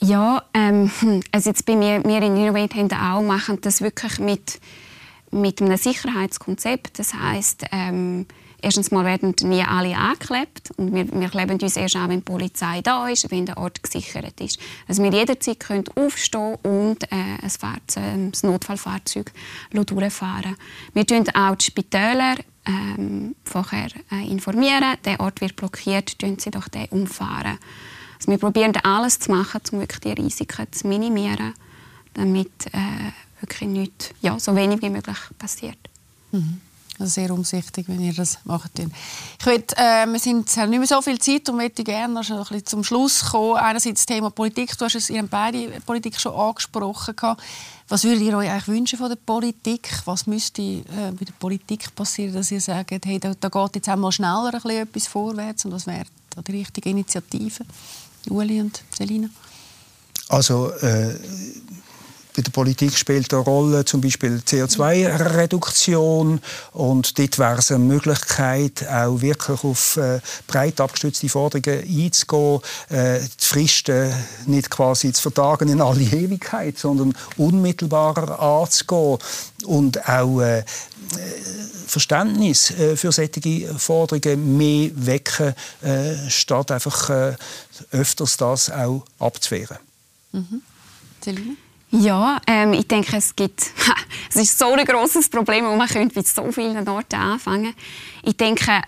Ja, 0.00 0.42
ähm, 0.54 0.90
also 1.30 1.50
jetzt 1.50 1.66
bei 1.66 1.76
mir, 1.76 2.02
wir 2.02 2.22
in 2.22 2.36
Innovate 2.36 2.78
haben 2.78 2.92
auch 2.94 3.22
machen 3.22 3.60
das 3.60 3.82
wirklich 3.82 4.18
mit, 4.18 4.58
mit 5.30 5.60
einem 5.60 5.76
Sicherheitskonzept. 5.76 6.98
Das 6.98 7.12
heißt, 7.12 7.66
ähm, 7.70 8.26
erstens 8.62 8.90
mal 8.90 9.04
werden 9.04 9.34
nie 9.42 9.62
alle 9.62 9.96
angeklebt 9.96 10.70
und 10.76 10.94
wir, 10.94 11.10
wir 11.12 11.28
kleben 11.28 11.60
uns 11.60 11.76
erst 11.76 11.96
an, 11.96 12.08
wenn 12.08 12.20
die 12.20 12.24
Polizei 12.24 12.80
da 12.80 13.08
ist, 13.08 13.30
wenn 13.30 13.46
der 13.46 13.58
Ort 13.58 13.82
gesichert 13.82 14.40
ist. 14.40 14.58
Also 14.88 15.02
wir 15.02 15.12
jederzeit 15.12 15.60
können 15.60 15.84
aufstehen 15.94 16.56
und 16.62 17.02
äh, 17.04 17.16
ein, 17.42 17.50
Fahrzeug, 17.50 18.02
ein 18.02 18.32
Notfallfahrzeug 18.42 19.32
durchfahren. 19.72 20.56
Wir 20.94 21.04
informieren 21.04 21.28
auch 21.34 21.56
die 21.56 21.66
Spitäler 21.66 22.36
ähm, 22.66 23.34
vorher 23.44 23.88
äh, 24.10 24.26
informieren. 24.30 24.96
Der 25.04 25.20
Ort 25.20 25.40
wird 25.40 25.56
blockiert, 25.56 26.18
tun 26.18 26.38
sie 26.38 26.50
doch 26.50 26.68
den 26.68 26.86
umfahren. 26.86 27.58
Also 28.16 28.30
wir 28.30 28.38
probieren 28.38 28.72
alles 28.84 29.18
zu 29.18 29.32
machen, 29.32 29.60
um 29.72 29.80
wirklich 29.80 30.00
die 30.00 30.12
Risiken 30.12 30.66
zu 30.70 30.86
minimieren, 30.86 31.54
damit 32.14 32.66
äh, 32.72 33.10
wirklich 33.40 33.68
nichts, 33.68 34.10
ja, 34.20 34.38
so 34.38 34.54
wenig 34.54 34.80
wie 34.80 34.90
möglich 34.90 35.18
passiert. 35.38 35.78
Mhm. 36.30 36.60
Also 36.98 37.10
sehr 37.10 37.30
umsichtig, 37.30 37.88
wenn 37.88 38.00
ihr 38.00 38.12
das 38.12 38.38
macht. 38.44 38.78
Ich 38.78 39.46
will, 39.46 39.64
äh, 39.76 40.06
wir 40.06 40.18
sind 40.18 40.54
nicht 40.56 40.78
mehr 40.78 40.86
so 40.86 41.00
viel 41.00 41.18
Zeit 41.18 41.48
und 41.48 41.56
möchte 41.56 41.84
gerne 41.84 42.12
noch 42.12 42.28
ein 42.28 42.38
bisschen 42.38 42.66
zum 42.66 42.84
Schluss 42.84 43.24
kommen. 43.30 43.56
Einerseits 43.56 44.00
das 44.00 44.06
Thema 44.06 44.30
Politik. 44.30 44.76
Du 44.76 44.84
hast 44.84 44.94
es, 44.94 45.08
ihr 45.08 45.20
habt 45.20 45.30
beide 45.30 45.80
Politik 45.86 46.20
schon 46.20 46.34
angesprochen. 46.34 47.16
Was 47.88 48.04
würdet 48.04 48.22
ihr 48.22 48.36
euch 48.36 48.48
eigentlich 48.48 48.68
wünschen 48.68 48.98
von 48.98 49.08
der 49.08 49.16
Politik? 49.16 49.88
Was 50.04 50.26
müsste 50.26 50.62
äh, 50.62 50.82
bei 51.18 51.24
der 51.24 51.32
Politik 51.38 51.94
passieren, 51.94 52.34
dass 52.34 52.50
ihr 52.50 52.60
sagt, 52.60 52.90
hey, 53.04 53.18
da, 53.18 53.32
da 53.38 53.48
geht 53.48 53.76
jetzt 53.76 53.88
einmal 53.88 54.12
schneller 54.12 54.46
ein 54.46 54.52
bisschen 54.52 54.82
etwas 54.82 55.06
vorwärts 55.06 55.64
und 55.64 55.72
was 55.72 55.86
wäre 55.86 56.04
die 56.46 56.52
richtige 56.52 56.90
Initiative? 56.90 57.64
Uli 58.28 58.60
und 58.60 58.82
Selina? 58.96 59.28
Also 60.28 60.70
äh, 60.70 61.14
bei 62.34 62.42
der 62.42 62.50
Politik 62.50 62.96
spielt 62.96 63.32
eine 63.32 63.42
Rolle 63.42 63.84
zum 63.84 64.00
Beispiel 64.00 64.40
CO2-Reduktion 64.46 66.40
und 66.72 67.18
dort 67.18 67.38
wäre 67.38 67.58
es 67.58 67.70
eine 67.70 67.84
Möglichkeit, 67.84 68.88
auch 68.88 69.20
wirklich 69.20 69.64
auf 69.64 69.96
äh, 69.96 70.20
breit 70.46 70.80
abgestützte 70.80 71.28
Forderungen 71.28 71.80
einzugehen, 71.80 72.60
äh, 72.88 73.20
die 73.20 73.44
Fristen 73.44 74.12
nicht 74.46 74.70
quasi 74.70 75.12
zu 75.12 75.22
vertagen 75.22 75.68
in 75.68 75.80
alle 75.80 76.00
Ewigkeit, 76.02 76.78
sondern 76.78 77.14
unmittelbarer 77.36 78.40
anzugehen 78.40 79.18
und 79.66 80.08
auch 80.08 80.40
äh, 80.40 80.64
Verständnis 81.86 82.72
für 82.96 83.12
solche 83.12 83.74
Forderungen 83.76 84.56
mehr 84.56 84.90
wecken, 84.94 85.54
statt 86.28 86.70
einfach 86.70 87.36
öfters 87.90 88.38
das 88.38 88.70
auch 88.70 89.04
abzuwehren. 89.18 89.76
Mhm. 90.32 90.62
Selina? 91.22 91.52
Ja, 91.92 92.40
ähm, 92.46 92.72
ich 92.72 92.88
denke, 92.88 93.16
es 93.16 93.36
gibt, 93.36 93.60
es 94.30 94.36
ist 94.36 94.58
so 94.58 94.72
ein 94.72 94.84
großes 94.84 95.28
Problem 95.28 95.66
und 95.66 95.76
man 95.76 95.88
könnte 95.88 96.18
mit 96.18 96.26
so 96.26 96.50
vielen 96.50 96.88
Orten 96.88 97.16
anfangen. 97.16 97.74
Ich 98.22 98.34
denke, 98.34 98.80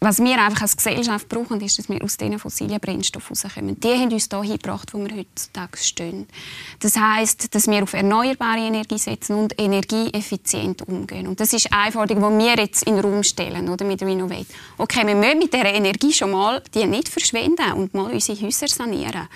was 0.00 0.18
wir 0.18 0.42
einfach 0.42 0.62
als 0.62 0.76
Gesellschaft 0.76 1.28
brauchen, 1.28 1.60
ist, 1.60 1.78
dass 1.78 1.88
wir 1.88 2.02
aus 2.02 2.16
diesen 2.16 2.40
fossilen 2.40 2.80
Brennstoffen 2.80 3.36
rauskommen. 3.36 3.78
Die 3.78 3.88
haben 3.88 4.12
uns 4.12 4.28
hier 4.30 4.58
gebracht, 4.58 4.92
wo 4.92 4.98
wir 4.98 5.14
heutzutage 5.14 5.78
stehen. 5.78 6.26
Das 6.80 6.96
heißt, 6.96 7.54
dass 7.54 7.68
wir 7.68 7.84
auf 7.84 7.92
erneuerbare 7.92 8.58
Energie 8.58 8.98
setzen 8.98 9.36
und 9.36 9.60
energieeffizient 9.60 10.88
umgehen. 10.88 11.28
Und 11.28 11.38
das 11.38 11.52
ist 11.52 11.72
eine 11.72 11.92
Forderung, 11.92 12.36
die 12.36 12.44
wir 12.46 12.56
jetzt 12.56 12.82
in 12.84 12.96
den 12.96 13.04
Raum 13.04 13.22
stellen 13.22 13.68
oder, 13.68 13.84
mit 13.84 14.02
Renovate. 14.02 14.46
Okay, 14.76 15.06
wir 15.06 15.14
müssen 15.14 15.38
mit 15.38 15.52
dieser 15.52 15.72
Energie 15.72 16.12
schon 16.12 16.32
mal 16.32 16.62
die 16.74 16.86
nicht 16.86 17.08
verschwenden 17.08 17.72
und 17.74 17.94
mal 17.94 18.10
unsere 18.10 18.40
Häuser 18.40 18.66
sanieren. 18.66 19.28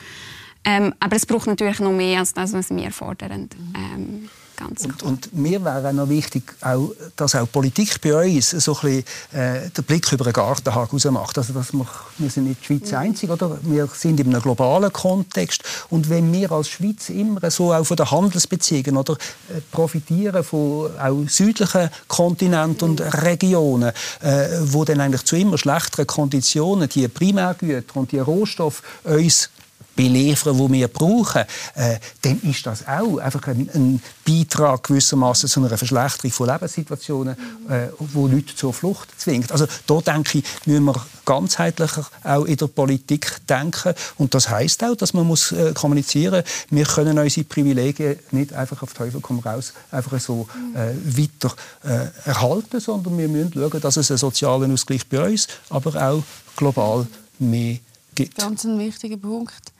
Ähm, 0.65 0.95
aber 1.01 1.17
es 1.17 1.27
braucht 1.27 1.47
natürlich 1.47 1.81
noch 1.81 1.93
mehr 1.93 2.21
als 2.21 2.33
das, 2.33 2.53
was 2.53 2.71
wir 2.71 2.91
fordern. 2.91 3.49
Ähm, 3.75 4.29
ganz 4.57 4.85
und, 4.85 5.03
und, 5.03 5.35
mir 5.35 5.65
wäre 5.65 5.93
noch 5.93 6.09
wichtig, 6.09 6.55
auch, 6.61 6.93
dass 7.17 7.35
auch 7.35 7.51
Politik 7.51 8.01
bei 8.01 8.37
uns 8.37 8.51
so 8.51 8.77
ein 8.77 8.81
bisschen, 8.81 9.05
äh, 9.33 9.71
den 9.71 9.85
Blick 9.85 10.11
über 10.13 10.25
den 10.25 10.33
Gartenhag 10.33 10.89
heraus 10.89 11.05
macht. 11.07 11.39
Also, 11.39 11.53
dass 11.53 11.73
wir, 11.73 11.87
wir 12.19 12.31
sind 12.31 12.45
nicht 12.45 12.61
die 12.63 12.67
Schweiz 12.67 12.93
mhm. 12.93 12.99
einzig, 12.99 13.31
oder? 13.31 13.59
wir 13.63 13.89
sind 13.89 14.21
in 14.21 14.29
einem 14.29 14.43
globalen 14.43 14.93
Kontext. 14.93 15.63
Und 15.91 16.09
wenn 16.09 16.33
wir 16.33 16.51
als 16.53 16.69
Schweiz 16.69 17.11
immer 17.11 17.51
so 17.51 17.73
auch 17.73 17.85
von 17.85 17.97
den 17.97 18.11
Handelsbeziehungen 18.11 18.97
oder, 18.97 19.15
äh, 19.15 19.61
profitieren 19.71 20.45
von 20.45 20.91
auch 20.99 21.25
südlichen 21.29 21.91
Kontinenten 22.09 22.91
und 22.91 23.01
Regionen, 23.01 23.93
äh, 24.21 24.49
wo 24.63 24.85
dann 24.85 25.01
eigentlich 25.01 25.25
zu 25.25 25.37
immer 25.37 25.59
schlechteren 25.59 26.07
Konditionen 26.07 26.89
die 26.89 27.09
Primärgüter 27.09 27.97
und 27.97 28.13
die 28.13 28.19
Rohstoffe 28.19 28.83
uns 29.05 29.51
beliefern, 29.95 30.57
die 30.57 30.73
wir 30.73 30.89
brauchen, 30.89 31.43
äh, 31.75 31.99
dann 32.23 32.41
ist 32.43 32.67
das 32.67 32.87
auch 32.87 33.19
einfach 33.19 33.47
ein, 33.49 33.69
ein 33.73 34.03
Beitrag 34.27 34.85
gewissermaßen 34.85 35.49
zu 35.49 35.61
einer 35.61 35.77
Verschlechterung 35.77 36.33
von 36.33 36.49
Lebenssituationen, 36.49 37.37
äh, 37.69 37.89
wo 37.99 38.27
Leute 38.27 38.55
zur 38.55 38.73
Flucht 38.73 39.09
zwingt. 39.19 39.53
Also 39.53 39.67
da 39.87 40.01
denke 40.01 40.39
ich, 40.39 40.45
müssen 40.67 40.85
wir 40.85 41.07
ganzheitlicher 41.25 42.07
auch 42.23 42.45
in 42.45 42.57
der 42.57 42.67
Politik 42.67 43.47
denken 43.49 43.95
und 44.19 44.35
das 44.35 44.49
heißt 44.49 44.85
auch, 44.85 44.97
dass 44.97 45.15
man 45.15 45.27
muss 45.27 45.53
äh, 45.53 45.73
kommunizieren. 45.73 46.43
Wir 46.71 46.85
können 46.85 47.19
unsere 47.19 47.45
Privilegien 47.45 48.19
nicht 48.31 48.53
einfach 48.53 48.83
auf 48.83 48.93
Teufel 48.93 49.21
komm 49.21 49.41
raus 49.41 49.73
einfach 49.91 50.21
so 50.21 50.49
äh, 50.75 50.95
weiter 51.05 51.55
äh, 51.85 52.29
erhalten, 52.29 52.81
sondern 52.81 53.17
wir 53.17 53.29
müssen 53.29 53.53
schauen, 53.55 53.81
dass 53.81 53.97
es 53.97 54.11
einen 54.11 54.19
sozialen 54.19 54.73
Ausgleich 54.73 55.07
bei 55.09 55.31
uns, 55.31 55.49
aber 55.71 55.95
auch 56.11 56.23
global 56.57 57.07
mehr 57.39 57.79
gibt. 58.15 58.39
Ganz 58.39 58.65
ein 58.65 58.79
wichtiger 58.79 59.17
Punkt. 59.17 59.74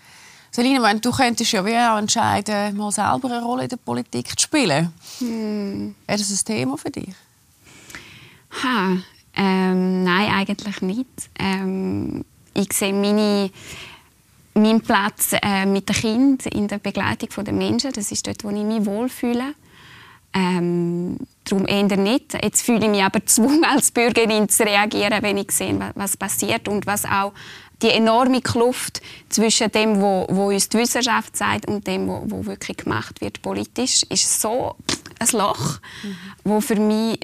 Selina, 0.55 0.79
meine, 0.79 1.01
du 1.01 1.11
könntest 1.11 1.51
ja 1.51 1.67
wie 1.67 1.77
auch 1.77 1.99
entscheiden, 1.99 2.77
mal 2.77 2.93
selber 2.93 3.29
eine 3.29 3.43
Rolle 3.43 3.65
in 3.65 3.69
der 3.71 3.77
Politik 3.77 4.39
zu 4.39 4.45
spielen. 4.45 4.93
Hm. 5.19 5.97
Wäre 6.07 6.19
das 6.19 6.31
ein 6.31 6.45
Thema 6.45 6.79
für 6.79 6.91
dich? 6.91 7.09
Ha, 8.63 8.99
ähm, 9.35 10.05
nein, 10.05 10.31
eigentlich 10.33 10.81
nicht. 10.81 11.09
Ähm, 11.41 12.25
ich 12.55 12.73
sehe 12.73 12.93
meine, 12.93 13.51
meinen 14.55 14.81
Platz 14.81 15.33
äh, 15.43 15.67
mit 15.67 15.89
dem 15.89 15.97
Kind 15.97 16.47
in 16.47 16.69
der 16.69 16.79
Begleitung 16.79 17.45
der 17.45 17.53
Menschen. 17.53 17.91
Das 17.91 18.13
ist 18.13 18.25
dort, 18.25 18.45
wo 18.45 18.51
ich 18.51 18.63
mich 18.63 18.87
wohlfühle. 18.87 19.55
Ähm, 20.35 21.17
darum 21.43 21.67
eher 21.67 21.97
nicht. 21.97 22.35
Jetzt 22.41 22.63
fühle 22.63 22.85
ich 22.85 22.91
mich 22.91 23.03
aber 23.03 23.19
gezwungen, 23.19 23.65
als 23.65 23.91
Bürgerin 23.91 24.49
zu 24.49 24.63
reagieren, 24.63 25.21
wenn 25.21 25.37
ich 25.37 25.51
sehe, 25.51 25.77
was 25.97 26.17
passiert 26.17 26.69
und 26.69 26.87
was 26.87 27.05
auch 27.05 27.33
die 27.83 27.91
enorme 27.91 28.41
Kluft 28.41 29.01
zwischen 29.29 29.71
dem, 29.73 30.01
wo, 30.01 30.27
wo 30.31 30.49
uns 30.49 30.69
die 30.69 30.79
Wissenschaft 30.79 31.37
sagt 31.37 31.67
und 31.67 31.87
dem, 31.87 32.09
wo, 32.09 32.23
wo 32.27 32.47
wirklich 32.47 32.79
gemacht 32.79 33.21
wird 33.21 33.43
politisch, 33.43 34.03
ist 34.09 34.41
so 34.41 34.77
ein 35.19 35.29
Loch, 35.33 35.79
mhm. 36.03 36.17
wo 36.45 36.61
für 36.61 36.77
mich 36.77 37.19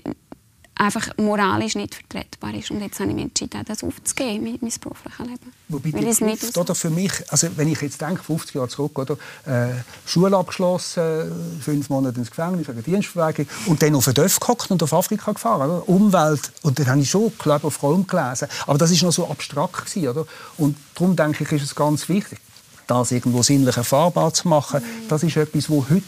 einfach 0.81 1.09
moralisch 1.19 1.75
nicht 1.75 1.95
vertretbar 1.95 2.55
ist. 2.55 2.71
Und 2.71 2.81
jetzt 2.81 2.99
habe 2.99 3.11
ich 3.11 3.15
mich 3.15 3.25
entschieden, 3.25 3.63
das 3.67 3.85
aufzugeben, 3.85 4.45
mein, 4.45 4.59
mein 4.61 4.73
berufliches 4.81 5.19
Leben. 5.19 5.53
Wobei 5.69 5.91
die 5.91 6.37
Kluft, 6.37 6.57
oder 6.57 6.75
für 6.75 6.91
mich, 6.91 7.13
also 7.29 7.49
wenn 7.57 7.69
ich 7.69 7.81
jetzt 7.83 8.01
denke, 8.01 8.23
50 8.23 8.55
Jahre 8.55 8.69
zurück, 8.69 8.99
oder, 8.99 9.17
äh, 9.47 9.75
Schule 10.07 10.37
abgeschlossen, 10.37 11.61
fünf 11.61 11.91
Monate 11.91 12.19
ins 12.19 12.31
Gefängnis 12.31 12.67
wegen 12.67 12.83
Dienstverweigerung 12.83 13.49
und 13.67 13.83
dann 13.83 13.95
auf 13.95 14.07
den 14.07 14.15
Dörf 14.15 14.41
gehockt 14.41 14.71
und 14.71 14.83
auf 14.83 14.93
Afrika 14.93 15.33
gefahren, 15.33 15.71
oder? 15.71 15.89
Umwelt, 15.89 16.51
und 16.63 16.79
dann 16.79 16.87
habe 16.87 17.01
ich 17.01 17.11
schon 17.11 17.37
Club 17.39 17.65
of 17.65 17.83
Rome 17.83 18.05
gelesen, 18.05 18.49
aber 18.67 18.79
das 18.79 18.91
ist 18.91 19.03
noch 19.03 19.13
so 19.13 19.29
abstrakt 19.29 19.87
gewesen, 19.87 20.09
oder? 20.09 20.27
Und 20.57 20.77
darum 20.95 21.15
denke 21.15 21.45
ich, 21.45 21.53
ist 21.53 21.63
es 21.63 21.75
ganz 21.75 22.09
wichtig, 22.09 22.41
das 22.87 23.13
irgendwo 23.13 23.43
sinnlich 23.43 23.77
erfahrbar 23.77 24.33
zu 24.35 24.49
machen. 24.49 24.83
Das 25.09 25.23
ist 25.23 25.37
etwas, 25.37 25.71
wo 25.71 25.85
heute 25.89 26.03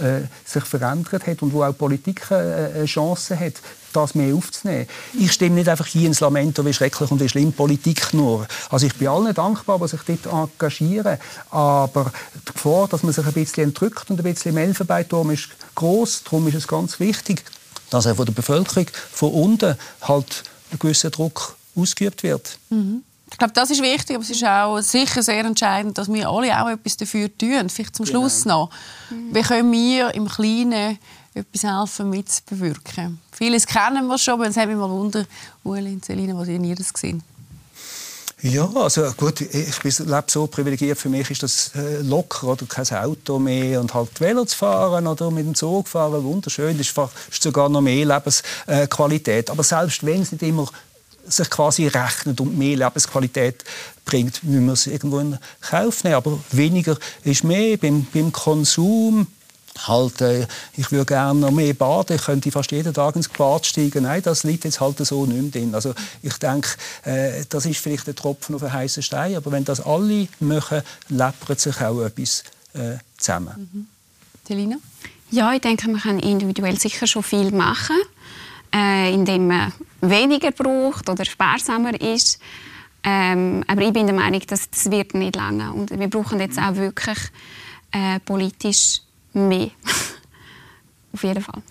äh, 0.00 0.22
sich 0.44 0.64
verändert 0.64 1.26
hat 1.26 1.42
und 1.42 1.52
wo 1.52 1.62
auch 1.62 1.76
Politik 1.76 2.30
äh, 2.30 2.34
eine 2.74 2.84
Chance 2.86 3.38
hat, 3.38 3.54
das 3.92 4.14
mehr 4.14 4.34
aufzunehmen. 4.34 4.86
Ich 5.18 5.32
stimme 5.32 5.56
nicht 5.56 5.68
einfach 5.68 5.86
hier 5.86 6.06
ins 6.06 6.20
Lamento, 6.20 6.64
wie 6.64 6.72
schrecklich 6.72 7.10
und 7.10 7.20
wie 7.20 7.28
schlimm 7.28 7.52
Politik 7.52 8.12
nur. 8.12 8.46
Also 8.70 8.86
ich 8.86 8.94
bin 8.94 9.08
allen 9.08 9.34
dankbar, 9.34 9.78
die 9.78 9.88
sich 9.88 10.00
dort 10.02 10.26
engagieren, 10.26 11.18
aber 11.50 12.12
die 12.34 12.52
Gefahr, 12.52 12.88
dass 12.88 13.02
man 13.02 13.12
sich 13.12 13.26
ein 13.26 13.32
bisschen 13.32 13.64
entrückt 13.64 14.10
und 14.10 14.20
ein 14.20 14.24
bisschen 14.24 14.52
im 14.52 14.58
Elfenbeinturm 14.58 15.30
ist 15.30 15.48
groß. 15.74 16.24
Darum 16.24 16.48
ist 16.48 16.54
es 16.54 16.68
ganz 16.68 17.00
wichtig, 17.00 17.44
dass 17.90 18.06
auch 18.06 18.16
von 18.16 18.26
der 18.26 18.32
Bevölkerung 18.32 18.86
von 19.12 19.32
unten 19.32 19.76
halt 20.02 20.44
ein 20.70 20.78
gewisser 20.78 21.10
Druck 21.10 21.56
ausgeübt 21.74 22.22
wird. 22.22 22.58
Mhm. 22.70 23.02
Ich 23.30 23.38
glaube, 23.38 23.52
das 23.52 23.70
ist 23.70 23.82
wichtig, 23.82 24.16
aber 24.16 24.24
es 24.24 24.30
ist 24.30 24.44
auch 24.44 24.80
sicher 24.80 25.22
sehr 25.22 25.44
entscheidend, 25.44 25.98
dass 25.98 26.12
wir 26.12 26.28
alle 26.28 26.60
auch 26.60 26.68
etwas 26.68 26.96
dafür 26.96 27.28
tun. 27.36 27.68
Vielleicht 27.68 27.94
zum 27.94 28.06
genau. 28.06 28.20
Schluss 28.20 28.44
noch. 28.44 28.70
Mhm. 29.10 29.34
Wie 29.34 29.42
können 29.42 29.72
wir 29.72 30.14
im 30.14 30.28
Kleinen 30.28 30.98
etwas 31.34 31.62
helfen, 31.62 32.10
mitzubewirken? 32.10 33.20
Vieles 33.32 33.66
kennen 33.66 34.06
wir 34.06 34.18
schon, 34.18 34.34
aber 34.34 34.48
es 34.48 34.56
hat 34.56 34.66
mich 34.66 34.76
mal 34.76 34.90
Wunder, 34.90 35.24
Ueli 35.64 35.92
und 35.92 36.04
Selina, 36.04 36.36
was 36.36 36.48
ihr 36.48 36.74
das 36.74 36.92
gesehen 36.92 37.22
Ja, 38.42 38.68
also 38.74 39.02
gut, 39.16 39.40
ich 39.40 39.82
lebe 39.82 40.24
so 40.26 40.46
privilegiert. 40.46 40.98
Für 40.98 41.08
mich 41.08 41.30
ist 41.30 41.42
das 41.42 41.70
äh, 41.74 42.00
locker 42.00 42.48
oder 42.48 42.66
kein 42.66 42.86
Auto 42.98 43.38
mehr 43.38 43.80
und 43.80 43.94
halt 43.94 44.20
Velo 44.20 44.44
zu 44.46 44.56
fahren 44.56 45.06
oder 45.06 45.30
mit 45.30 45.46
dem 45.46 45.54
Zug 45.54 45.86
fahren, 45.86 46.24
wunderschön. 46.24 46.76
Das 46.78 46.88
ist, 46.88 46.98
ist 47.30 47.42
sogar 47.42 47.68
noch 47.68 47.82
mehr 47.82 48.06
Lebensqualität. 48.06 49.50
Aber 49.50 49.62
selbst 49.62 50.04
wenn 50.04 50.22
es 50.22 50.32
nicht 50.32 50.42
immer 50.42 50.66
sich 51.26 51.50
quasi 51.50 51.86
rechnet 51.86 52.40
und 52.40 52.56
mehr 52.56 52.76
Lebensqualität 52.76 53.64
bringt, 54.04 54.42
müssen 54.44 54.66
wir 54.66 54.72
es 54.72 54.86
irgendwo 54.86 55.18
in 55.18 55.38
Kauf 55.60 56.04
nehmen. 56.04 56.16
Aber 56.16 56.38
weniger 56.50 56.96
ist 57.24 57.44
mehr 57.44 57.76
beim, 57.76 58.06
beim 58.12 58.32
Konsum 58.32 59.26
halt, 59.86 60.20
äh, 60.20 60.46
ich 60.76 60.90
würde 60.90 61.06
gerne 61.06 61.38
noch 61.38 61.50
mehr 61.50 61.74
baden, 61.74 62.16
ich 62.16 62.22
könnte 62.22 62.50
fast 62.50 62.72
jeden 62.72 62.92
Tag 62.92 63.14
ins 63.16 63.28
Bad 63.28 63.66
steigen. 63.66 64.04
Nein, 64.04 64.22
das 64.22 64.42
liegt 64.42 64.64
jetzt 64.64 64.80
halt 64.80 64.98
so 64.98 65.26
nicht 65.26 65.40
mehr 65.40 65.50
drin. 65.50 65.74
Also 65.74 65.94
ich 66.22 66.34
denke, 66.38 66.70
äh, 67.04 67.44
das 67.48 67.66
ist 67.66 67.78
vielleicht 67.78 68.08
ein 68.08 68.16
Tropfen 68.16 68.54
auf 68.54 68.62
einen 68.62 68.72
heißen 68.72 69.02
Stein, 69.02 69.36
aber 69.36 69.52
wenn 69.52 69.64
das 69.64 69.80
alle 69.80 70.28
machen, 70.40 70.82
läppert 71.08 71.60
sich 71.60 71.80
auch 71.80 72.02
etwas 72.02 72.44
äh, 72.74 72.96
zusammen. 73.16 73.68
Mhm. 73.72 73.86
Telina? 74.44 74.76
Ja, 75.30 75.52
ich 75.52 75.60
denke, 75.60 75.88
man 75.90 76.00
kann 76.00 76.18
individuell 76.18 76.78
sicher 76.78 77.06
schon 77.06 77.22
viel 77.22 77.50
machen, 77.50 77.96
äh, 78.74 79.12
indem 79.12 79.48
man 79.48 79.72
weniger 80.00 80.50
braucht 80.52 81.08
oder 81.08 81.24
sparsamer 81.24 82.00
ist. 82.00 82.40
Ähm, 83.04 83.64
aber 83.66 83.82
ich 83.82 83.92
bin 83.92 84.06
der 84.06 84.16
Meinung, 84.16 84.42
dass 84.46 84.68
das 84.70 84.90
wird 84.90 85.14
nicht 85.14 85.36
lange 85.36 85.72
und 85.72 85.90
wir 85.98 86.08
brauchen 86.08 86.40
jetzt 86.40 86.58
auch 86.58 86.74
wirklich 86.74 87.18
äh, 87.92 88.18
politisch 88.20 89.00
mehr. 89.32 89.70
Auf 91.12 91.22
jeden 91.22 91.42
Fall. 91.42 91.62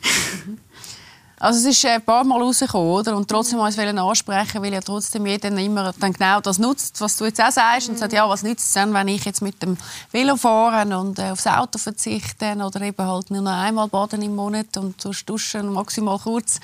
Also 1.40 1.60
es 1.60 1.78
ist 1.78 1.86
ein 1.86 2.02
paar 2.02 2.24
Mal 2.24 2.42
rausgekommen, 2.42 2.90
oder? 2.90 3.16
Und 3.16 3.28
trotzdem 3.30 3.60
wollte 3.60 3.80
ich 3.80 3.88
es 3.88 3.96
ansprechen, 3.98 4.64
weil 4.64 4.74
ja 4.74 4.82
trotzdem 4.82 5.28
jeder 5.28 5.50
immer 5.50 5.94
dann 6.00 6.12
genau 6.12 6.42
das 6.42 6.58
nutzt, 6.58 7.00
was 7.00 7.16
du 7.16 7.26
jetzt 7.26 7.40
auch 7.40 7.52
sagst. 7.52 7.90
Und 7.90 8.00
sagt, 8.00 8.14
ja, 8.14 8.28
was 8.28 8.42
nützt 8.42 8.70
es 8.70 8.74
dann, 8.74 8.92
wenn 8.92 9.08
ich 9.08 9.24
jetzt 9.24 9.44
mit 9.44 9.62
dem 9.62 9.78
Velo 10.12 10.36
fahre 10.36 10.98
und 10.98 11.20
äh, 11.20 11.30
aufs 11.30 11.46
Auto 11.46 11.78
verzichte 11.78 12.56
oder 12.56 12.82
eben 12.82 13.06
halt 13.06 13.30
nur 13.30 13.44
noch 13.44 13.52
einmal 13.52 13.88
baden 13.88 14.24
im 14.24 14.36
Monat 14.36 14.78
und 14.78 15.00
sonst 15.00 15.30
duschen 15.30 15.72
maximal 15.72 16.18
kurz. 16.18 16.60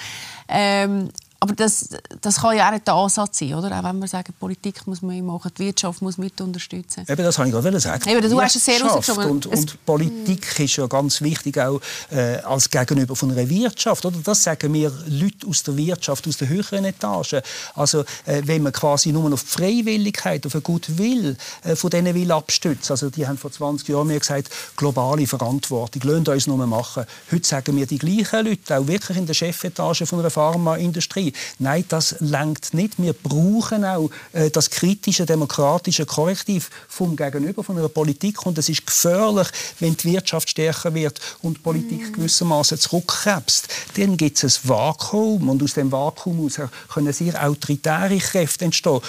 Ähm, 0.47 1.09
aber 1.43 1.55
das, 1.55 1.89
das 2.21 2.37
kann 2.39 2.55
ja 2.55 2.69
auch 2.69 2.71
nicht 2.71 2.87
der 2.87 2.93
Ansatz 2.93 3.39
sein, 3.39 3.53
oder? 3.53 3.77
Auch 3.77 3.83
wenn 3.83 3.99
wir 3.99 4.07
sagen, 4.07 4.33
Politik 4.39 4.87
muss 4.87 5.01
man 5.01 5.25
machen, 5.25 5.51
die 5.57 5.65
Wirtschaft 5.65 6.01
muss 6.01 6.17
mit 6.17 6.39
unterstützen. 6.39 7.03
Eben, 7.05 7.21
das 7.21 7.37
wollte 7.37 7.49
ich 7.49 7.61
gerade 7.61 7.79
sagen. 7.81 8.09
Eben, 8.09 8.29
du 8.29 8.41
hast 8.41 8.55
es 8.55 8.63
sehr. 8.63 8.81
Und, 9.29 9.45
und 9.47 9.85
Politik 9.85 10.57
ist 10.57 10.77
ja 10.77 10.87
ganz 10.87 11.21
wichtig 11.21 11.59
auch 11.59 11.81
äh, 12.11 12.37
als 12.37 12.69
Gegenüber 12.69 13.17
von 13.17 13.29
einer 13.31 13.49
Wirtschaft. 13.49 14.05
Oder? 14.05 14.15
Das 14.23 14.41
sagen 14.41 14.71
mir 14.71 14.89
Leute 15.07 15.45
aus 15.45 15.63
der 15.63 15.75
Wirtschaft, 15.75 16.25
aus 16.29 16.37
den 16.37 16.47
höheren 16.47 16.85
Etagen. 16.85 17.41
Also, 17.75 18.05
äh, 18.25 18.41
wenn 18.45 18.63
man 18.63 18.71
quasi 18.71 19.11
nur 19.11 19.33
auf 19.33 19.43
die 19.43 19.49
Freiwilligkeit, 19.49 20.45
auf 20.45 20.55
einen 20.55 20.63
guten 20.63 20.97
Will 20.97 21.35
äh, 21.63 21.75
von 21.75 21.89
denen 21.89 22.15
will 22.15 22.31
abstützen. 22.31 22.93
Also, 22.93 23.09
die 23.09 23.27
haben 23.27 23.37
vor 23.37 23.51
20 23.51 23.89
Jahren 23.89 24.07
mir 24.07 24.19
gesagt, 24.19 24.49
globale 24.77 25.27
Verantwortung, 25.27 26.03
lasst 26.05 26.29
uns 26.29 26.47
nur 26.47 26.65
machen. 26.65 27.03
Heute 27.29 27.45
sagen 27.45 27.75
mir 27.75 27.85
die 27.85 27.97
gleichen 27.97 28.45
Leute, 28.45 28.77
auch 28.77 28.87
wirklich 28.87 29.17
in 29.17 29.25
der 29.25 29.33
Chefetage 29.33 30.05
von 30.05 30.19
einer 30.19 30.29
Pharmaindustrie, 30.29 31.32
Nein, 31.59 31.85
das 31.87 32.15
lenkt 32.19 32.73
nicht. 32.73 33.01
Wir 33.01 33.13
brauchen 33.13 33.85
auch 33.85 34.09
äh, 34.31 34.49
das 34.49 34.69
kritische, 34.69 35.25
demokratische 35.25 36.05
Korrektiv 36.05 36.69
vom 36.87 37.15
Gegenüber 37.15 37.63
von 37.63 37.77
einer 37.77 37.89
Politik. 37.89 38.45
Und 38.45 38.57
es 38.57 38.69
ist 38.69 38.85
gefährlich, 38.85 39.47
wenn 39.79 39.95
die 39.95 40.13
Wirtschaft 40.13 40.49
stärker 40.49 40.93
wird 40.93 41.19
und 41.41 41.57
die 41.57 41.61
Politik 41.61 42.09
mm. 42.09 42.13
gewissermaßen 42.13 42.77
zurückkrebst. 42.77 43.67
Dann 43.97 44.17
gibt 44.17 44.43
es 44.43 44.63
ein 44.63 44.69
Vakuum 44.69 45.49
und 45.49 45.63
aus 45.63 45.73
dem 45.73 45.91
Vakuum 45.91 46.49
können 46.93 47.13
sehr 47.13 47.45
autoritäre 47.45 48.17
Kräfte 48.17 48.65
entstehen. 48.65 49.01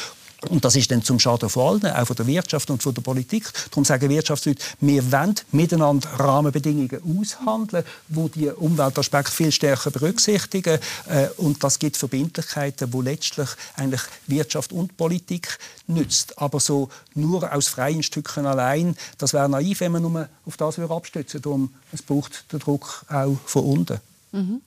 Und 0.51 0.65
das 0.65 0.77
ist 0.77 0.91
dann 0.91 1.03
zum 1.03 1.19
Schaden 1.19 1.49
von 1.49 1.83
allen, 1.83 1.95
auch 1.95 2.07
von 2.07 2.17
der 2.17 2.27
Wirtschaft 2.27 2.71
und 2.71 2.83
von 2.83 2.95
der 2.95 3.03
Politik. 3.03 3.51
Darum 3.71 3.85
sagen 3.85 4.09
Wirtschaftsleute, 4.11 4.63
wir 4.81 5.13
wollen 5.13 5.35
miteinander 5.53 6.09
Rahmenbedingungen 6.19 7.01
aushandeln, 7.21 7.85
wo 8.09 8.29
die 8.29 8.49
Umweltaspekte 8.49 9.33
viel 9.33 9.53
stärker 9.53 9.91
berücksichtigen. 9.91 10.79
Äh, 11.09 11.29
und 11.39 11.63
das 11.63 11.79
gibt 11.79 11.97
Verbindlichkeiten, 11.97 12.93
wo 12.93 13.01
letztlich 13.01 13.49
eigentlich 13.77 14.03
Wirtschaft 14.27 14.73
und 14.73 14.97
Politik 14.97 15.59
nützt. 15.87 16.39
Aber 16.39 16.61
so 16.61 16.89
nur 17.15 17.53
aus 17.53 17.69
freien 17.69 18.03
Stücken 18.03 18.47
allein, 18.47 18.97
das 19.19 19.33
wäre 19.33 19.49
naiv, 19.49 19.81
wenn 19.81 19.93
man 19.93 20.03
nur 20.03 20.29
auf 20.47 20.57
das 20.57 20.79
abstützen 20.79 21.35
würde. 21.35 21.43
Darum 21.45 21.75
es 21.93 22.03
braucht 22.03 22.53
den 22.53 22.59
Druck 22.59 23.05
auch 23.09 23.37
von 23.47 23.65
unten. 23.65 24.01
Mhm. 24.33 24.61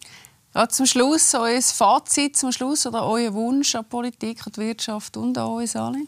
Ja, 0.53 0.67
zum 0.69 0.85
Schluss 0.85 1.33
euer 1.35 1.61
Fazit 1.61 2.37
zum 2.37 2.51
Schluss 2.51 2.85
oder 2.85 3.05
euer 3.05 3.33
Wunsch 3.33 3.75
an 3.75 3.85
Politik 3.85 4.45
und 4.45 4.57
Wirtschaft 4.57 5.17
und 5.17 5.37
an 5.37 5.47
uns 5.47 5.75
alle? 5.75 5.99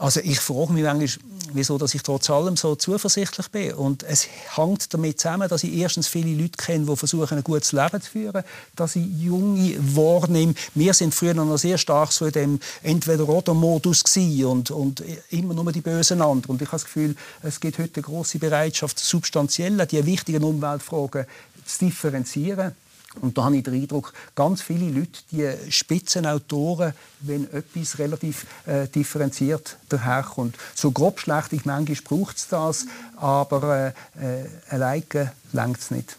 Also 0.00 0.20
ich 0.20 0.40
frage 0.40 0.72
mich 0.72 0.82
manchmal, 0.82 1.08
wieso 1.52 1.76
dass 1.76 1.94
ich 1.94 2.02
trotz 2.02 2.30
allem 2.30 2.56
so 2.56 2.74
zuversichtlich 2.74 3.48
bin. 3.48 3.74
Und 3.74 4.02
es 4.02 4.26
hängt 4.56 4.94
damit 4.94 5.20
zusammen, 5.20 5.46
dass 5.46 5.62
ich 5.62 5.74
erstens 5.74 6.08
viele 6.08 6.40
Leute 6.40 6.56
kenne, 6.56 6.86
die 6.86 6.96
versuchen, 6.96 7.36
ein 7.36 7.44
gutes 7.44 7.72
Leben 7.72 8.00
zu 8.00 8.10
führen, 8.10 8.42
dass 8.76 8.96
ich 8.96 9.06
Junge 9.18 9.76
wahrnehme. 9.78 10.54
Wir 10.74 10.94
sind 10.94 11.14
früher 11.14 11.34
noch 11.34 11.54
sehr 11.58 11.76
stark 11.76 12.12
so 12.12 12.24
in 12.24 12.32
dem 12.32 12.60
Entweder-oder-Modus 12.82 14.02
und, 14.42 14.70
und 14.70 15.02
immer 15.28 15.52
nur 15.52 15.70
die 15.70 15.82
Bösen 15.82 16.22
anderen. 16.22 16.54
Und 16.54 16.62
ich 16.62 16.68
habe 16.68 16.76
das 16.76 16.84
Gefühl, 16.84 17.14
es 17.42 17.60
gibt 17.60 17.78
heute 17.78 17.96
eine 17.96 18.02
große 18.02 18.38
Bereitschaft, 18.38 18.98
substanziell 18.98 19.84
die 19.86 20.06
wichtigen 20.06 20.44
Umweltfragen 20.44 21.26
zu 21.66 21.84
differenzieren. 21.84 22.74
Und 23.20 23.36
da 23.36 23.44
habe 23.44 23.56
ich 23.56 23.64
den 23.64 23.74
Eindruck, 23.74 24.12
ganz 24.36 24.62
viele 24.62 24.88
Leute, 24.88 25.20
die 25.32 25.52
Spitzenautoren, 25.70 26.92
wenn 27.20 27.52
etwas 27.52 27.98
relativ 27.98 28.46
äh, 28.66 28.86
differenziert 28.86 29.76
daherkommt. 29.88 30.56
So 30.74 30.92
grobschlächtig 30.92 31.64
manchmal 31.64 31.98
braucht 32.04 32.36
es 32.36 32.48
das, 32.48 32.86
aber 33.16 33.92
äh, 34.16 34.42
äh, 34.42 34.48
alleine 34.68 35.32
längt 35.52 35.78
es 35.78 35.90
nicht. 35.90 36.16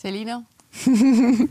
Selina? 0.00 0.44
Gerne 0.84 1.48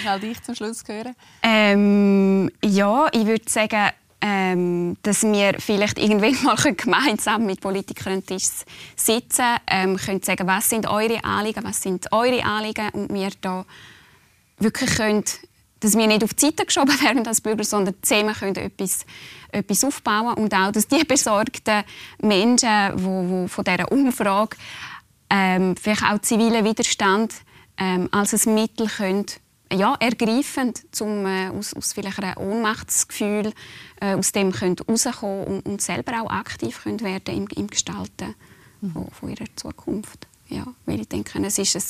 schnell 0.00 0.20
dich 0.20 0.42
zum 0.42 0.54
Schluss 0.54 0.82
hören. 0.86 1.14
Ähm, 1.42 2.50
ja, 2.64 3.06
ich 3.12 3.26
würde 3.26 3.48
sagen, 3.48 3.90
ähm, 4.20 4.96
dass 5.02 5.22
wir 5.22 5.54
vielleicht 5.58 5.98
irgendwann 5.98 6.42
mal 6.44 6.56
gemeinsam 6.76 7.44
mit 7.44 7.60
Politikern 7.60 8.24
Tisch 8.24 8.48
sitzen 8.96 9.44
ähm, 9.66 9.96
können, 9.96 10.22
sagen, 10.22 10.46
was 10.46 10.70
sind 10.70 10.88
eure 10.88 11.22
Anliegen, 11.24 11.64
was 11.64 11.82
sind 11.82 12.10
eure 12.12 12.42
Anliegen 12.44 12.88
und 12.90 13.12
wir 13.12 13.30
da 13.40 13.64
wirklich 14.58 14.94
können, 14.96 15.24
dass 15.80 15.96
wir 15.96 16.06
nicht 16.06 16.22
auf 16.22 16.34
die 16.34 16.46
Seite 16.46 16.64
geschoben 16.64 17.00
werden 17.02 17.26
als 17.26 17.40
Bürger, 17.40 17.64
sondern 17.64 17.94
zusammen 18.02 18.34
können 18.34 18.56
etwas, 18.56 19.04
etwas 19.50 19.84
aufbauen 19.84 20.34
und 20.34 20.54
auch, 20.54 20.70
dass 20.70 20.86
die 20.86 21.04
besorgten 21.08 21.82
Menschen, 22.20 22.96
die, 22.96 23.42
die 23.44 23.48
von 23.48 23.64
dieser 23.64 23.90
Umfrage 23.90 24.56
ähm, 25.28 25.74
vielleicht 25.76 26.04
auch 26.04 26.18
zivilen 26.20 26.64
Widerstand 26.64 27.34
ähm, 27.78 28.08
als 28.12 28.46
ein 28.46 28.54
Mittel 28.54 28.86
können, 28.86 29.26
ja, 29.72 29.94
ergreifend, 29.98 30.82
um 31.00 31.24
äh, 31.26 31.48
aus, 31.48 31.72
aus 31.74 31.94
vielleicht 31.94 32.22
einem 32.22 32.36
Ohnmachtsgefühl 32.36 33.52
äh, 34.00 34.14
aus 34.14 34.32
dem 34.32 34.52
können 34.52 34.76
rauskommen 34.86 35.44
und, 35.44 35.66
und 35.66 35.80
selber 35.80 36.22
auch 36.22 36.30
aktiv 36.30 36.82
können 36.82 37.00
werden 37.00 37.34
im, 37.34 37.46
im 37.56 37.66
Gestalten 37.68 38.34
mhm. 38.82 38.92
von, 38.92 39.10
von 39.10 39.30
ihrer 39.30 39.46
Zukunft. 39.56 40.26
Ja, 40.48 40.66
weil 40.84 41.00
ich 41.00 41.08
denke, 41.08 41.42
es 41.42 41.58
ist 41.58 41.76
ein 41.76 41.82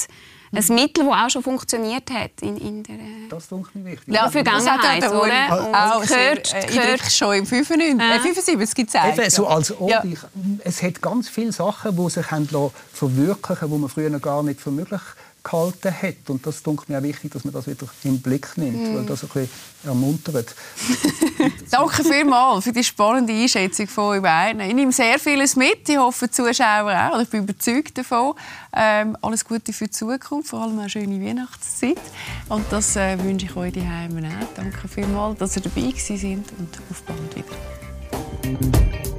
ein 0.52 0.74
Mittel, 0.74 1.04
das 1.04 1.14
auch 1.14 1.30
schon 1.30 1.42
funktioniert 1.42 2.10
hat 2.10 2.30
in, 2.42 2.56
in 2.58 2.82
der, 2.82 2.96
das 3.30 3.50
mir 3.50 3.84
wichtig. 3.84 4.14
Ja, 4.14 4.28
Vergangenheit, 4.28 5.02
oder? 5.10 5.66
Und 5.66 5.74
auch 5.74 6.02
gehört, 6.02 6.54
äh, 6.54 6.66
gehört 6.66 7.10
schon 7.10 7.36
im 7.36 7.46
95, 7.46 8.00
äh, 8.00 8.20
75 8.20 8.74
gezeigt. 8.74 9.18
Eben, 9.18 9.30
so 9.30 9.46
als 9.46 9.74
ja. 9.86 10.02
Es 10.64 10.82
hat 10.82 11.00
ganz 11.00 11.28
viele 11.28 11.52
Sachen, 11.52 11.96
die 11.96 12.10
sich 12.10 12.30
haben 12.30 12.48
verwirklichen 12.92 13.62
lassen, 13.62 13.72
die 13.72 13.78
man 13.78 13.88
früher 13.88 14.10
noch 14.10 14.20
gar 14.20 14.42
nicht 14.42 14.60
für 14.60 14.70
möglich 14.70 15.00
gehalten 15.42 15.92
hat. 15.92 16.28
Und 16.28 16.46
das 16.46 16.56
ist 16.56 16.66
mir 16.88 16.98
auch 16.98 17.02
wichtig, 17.02 17.32
dass 17.32 17.44
man 17.44 17.52
das 17.52 17.66
wieder 17.66 17.86
im 18.04 18.20
Blick 18.20 18.56
nimmt, 18.56 18.92
mm. 18.92 18.96
weil 18.96 19.04
das 19.04 19.22
ein 19.22 19.28
bisschen 19.28 19.50
ermuntert. 19.84 20.54
Danke 21.70 22.04
vielmals 22.04 22.64
für 22.64 22.72
die 22.72 22.84
spannende 22.84 23.32
Einschätzung 23.32 23.86
von 23.86 24.04
euch 24.16 24.22
beiden. 24.22 24.60
Ich 24.60 24.74
nehme 24.74 24.92
sehr 24.92 25.18
vieles 25.18 25.56
mit. 25.56 25.88
Ich 25.88 25.98
hoffe, 25.98 26.26
die 26.26 26.32
Zuschauer 26.32 27.10
auch. 27.12 27.20
Ich 27.20 27.28
bin 27.28 27.42
überzeugt 27.42 27.98
davon. 27.98 28.34
Ähm, 28.74 29.16
alles 29.20 29.44
Gute 29.44 29.72
für 29.72 29.84
die 29.84 29.90
Zukunft, 29.90 30.48
vor 30.48 30.62
allem 30.62 30.78
eine 30.78 30.88
schöne 30.88 31.24
Weihnachtszeit. 31.24 32.00
Und 32.48 32.64
das 32.70 32.96
äh, 32.96 33.22
wünsche 33.22 33.46
ich 33.46 33.56
euch 33.56 33.72
daheim 33.72 34.16
auch. 34.18 34.54
Danke 34.54 34.88
vielmals, 34.88 35.38
dass 35.38 35.56
ihr 35.56 35.62
dabei 35.62 35.92
sind 35.96 36.46
und 36.58 36.78
auf 36.90 37.02
bald 37.02 37.36
wieder. 37.36 39.11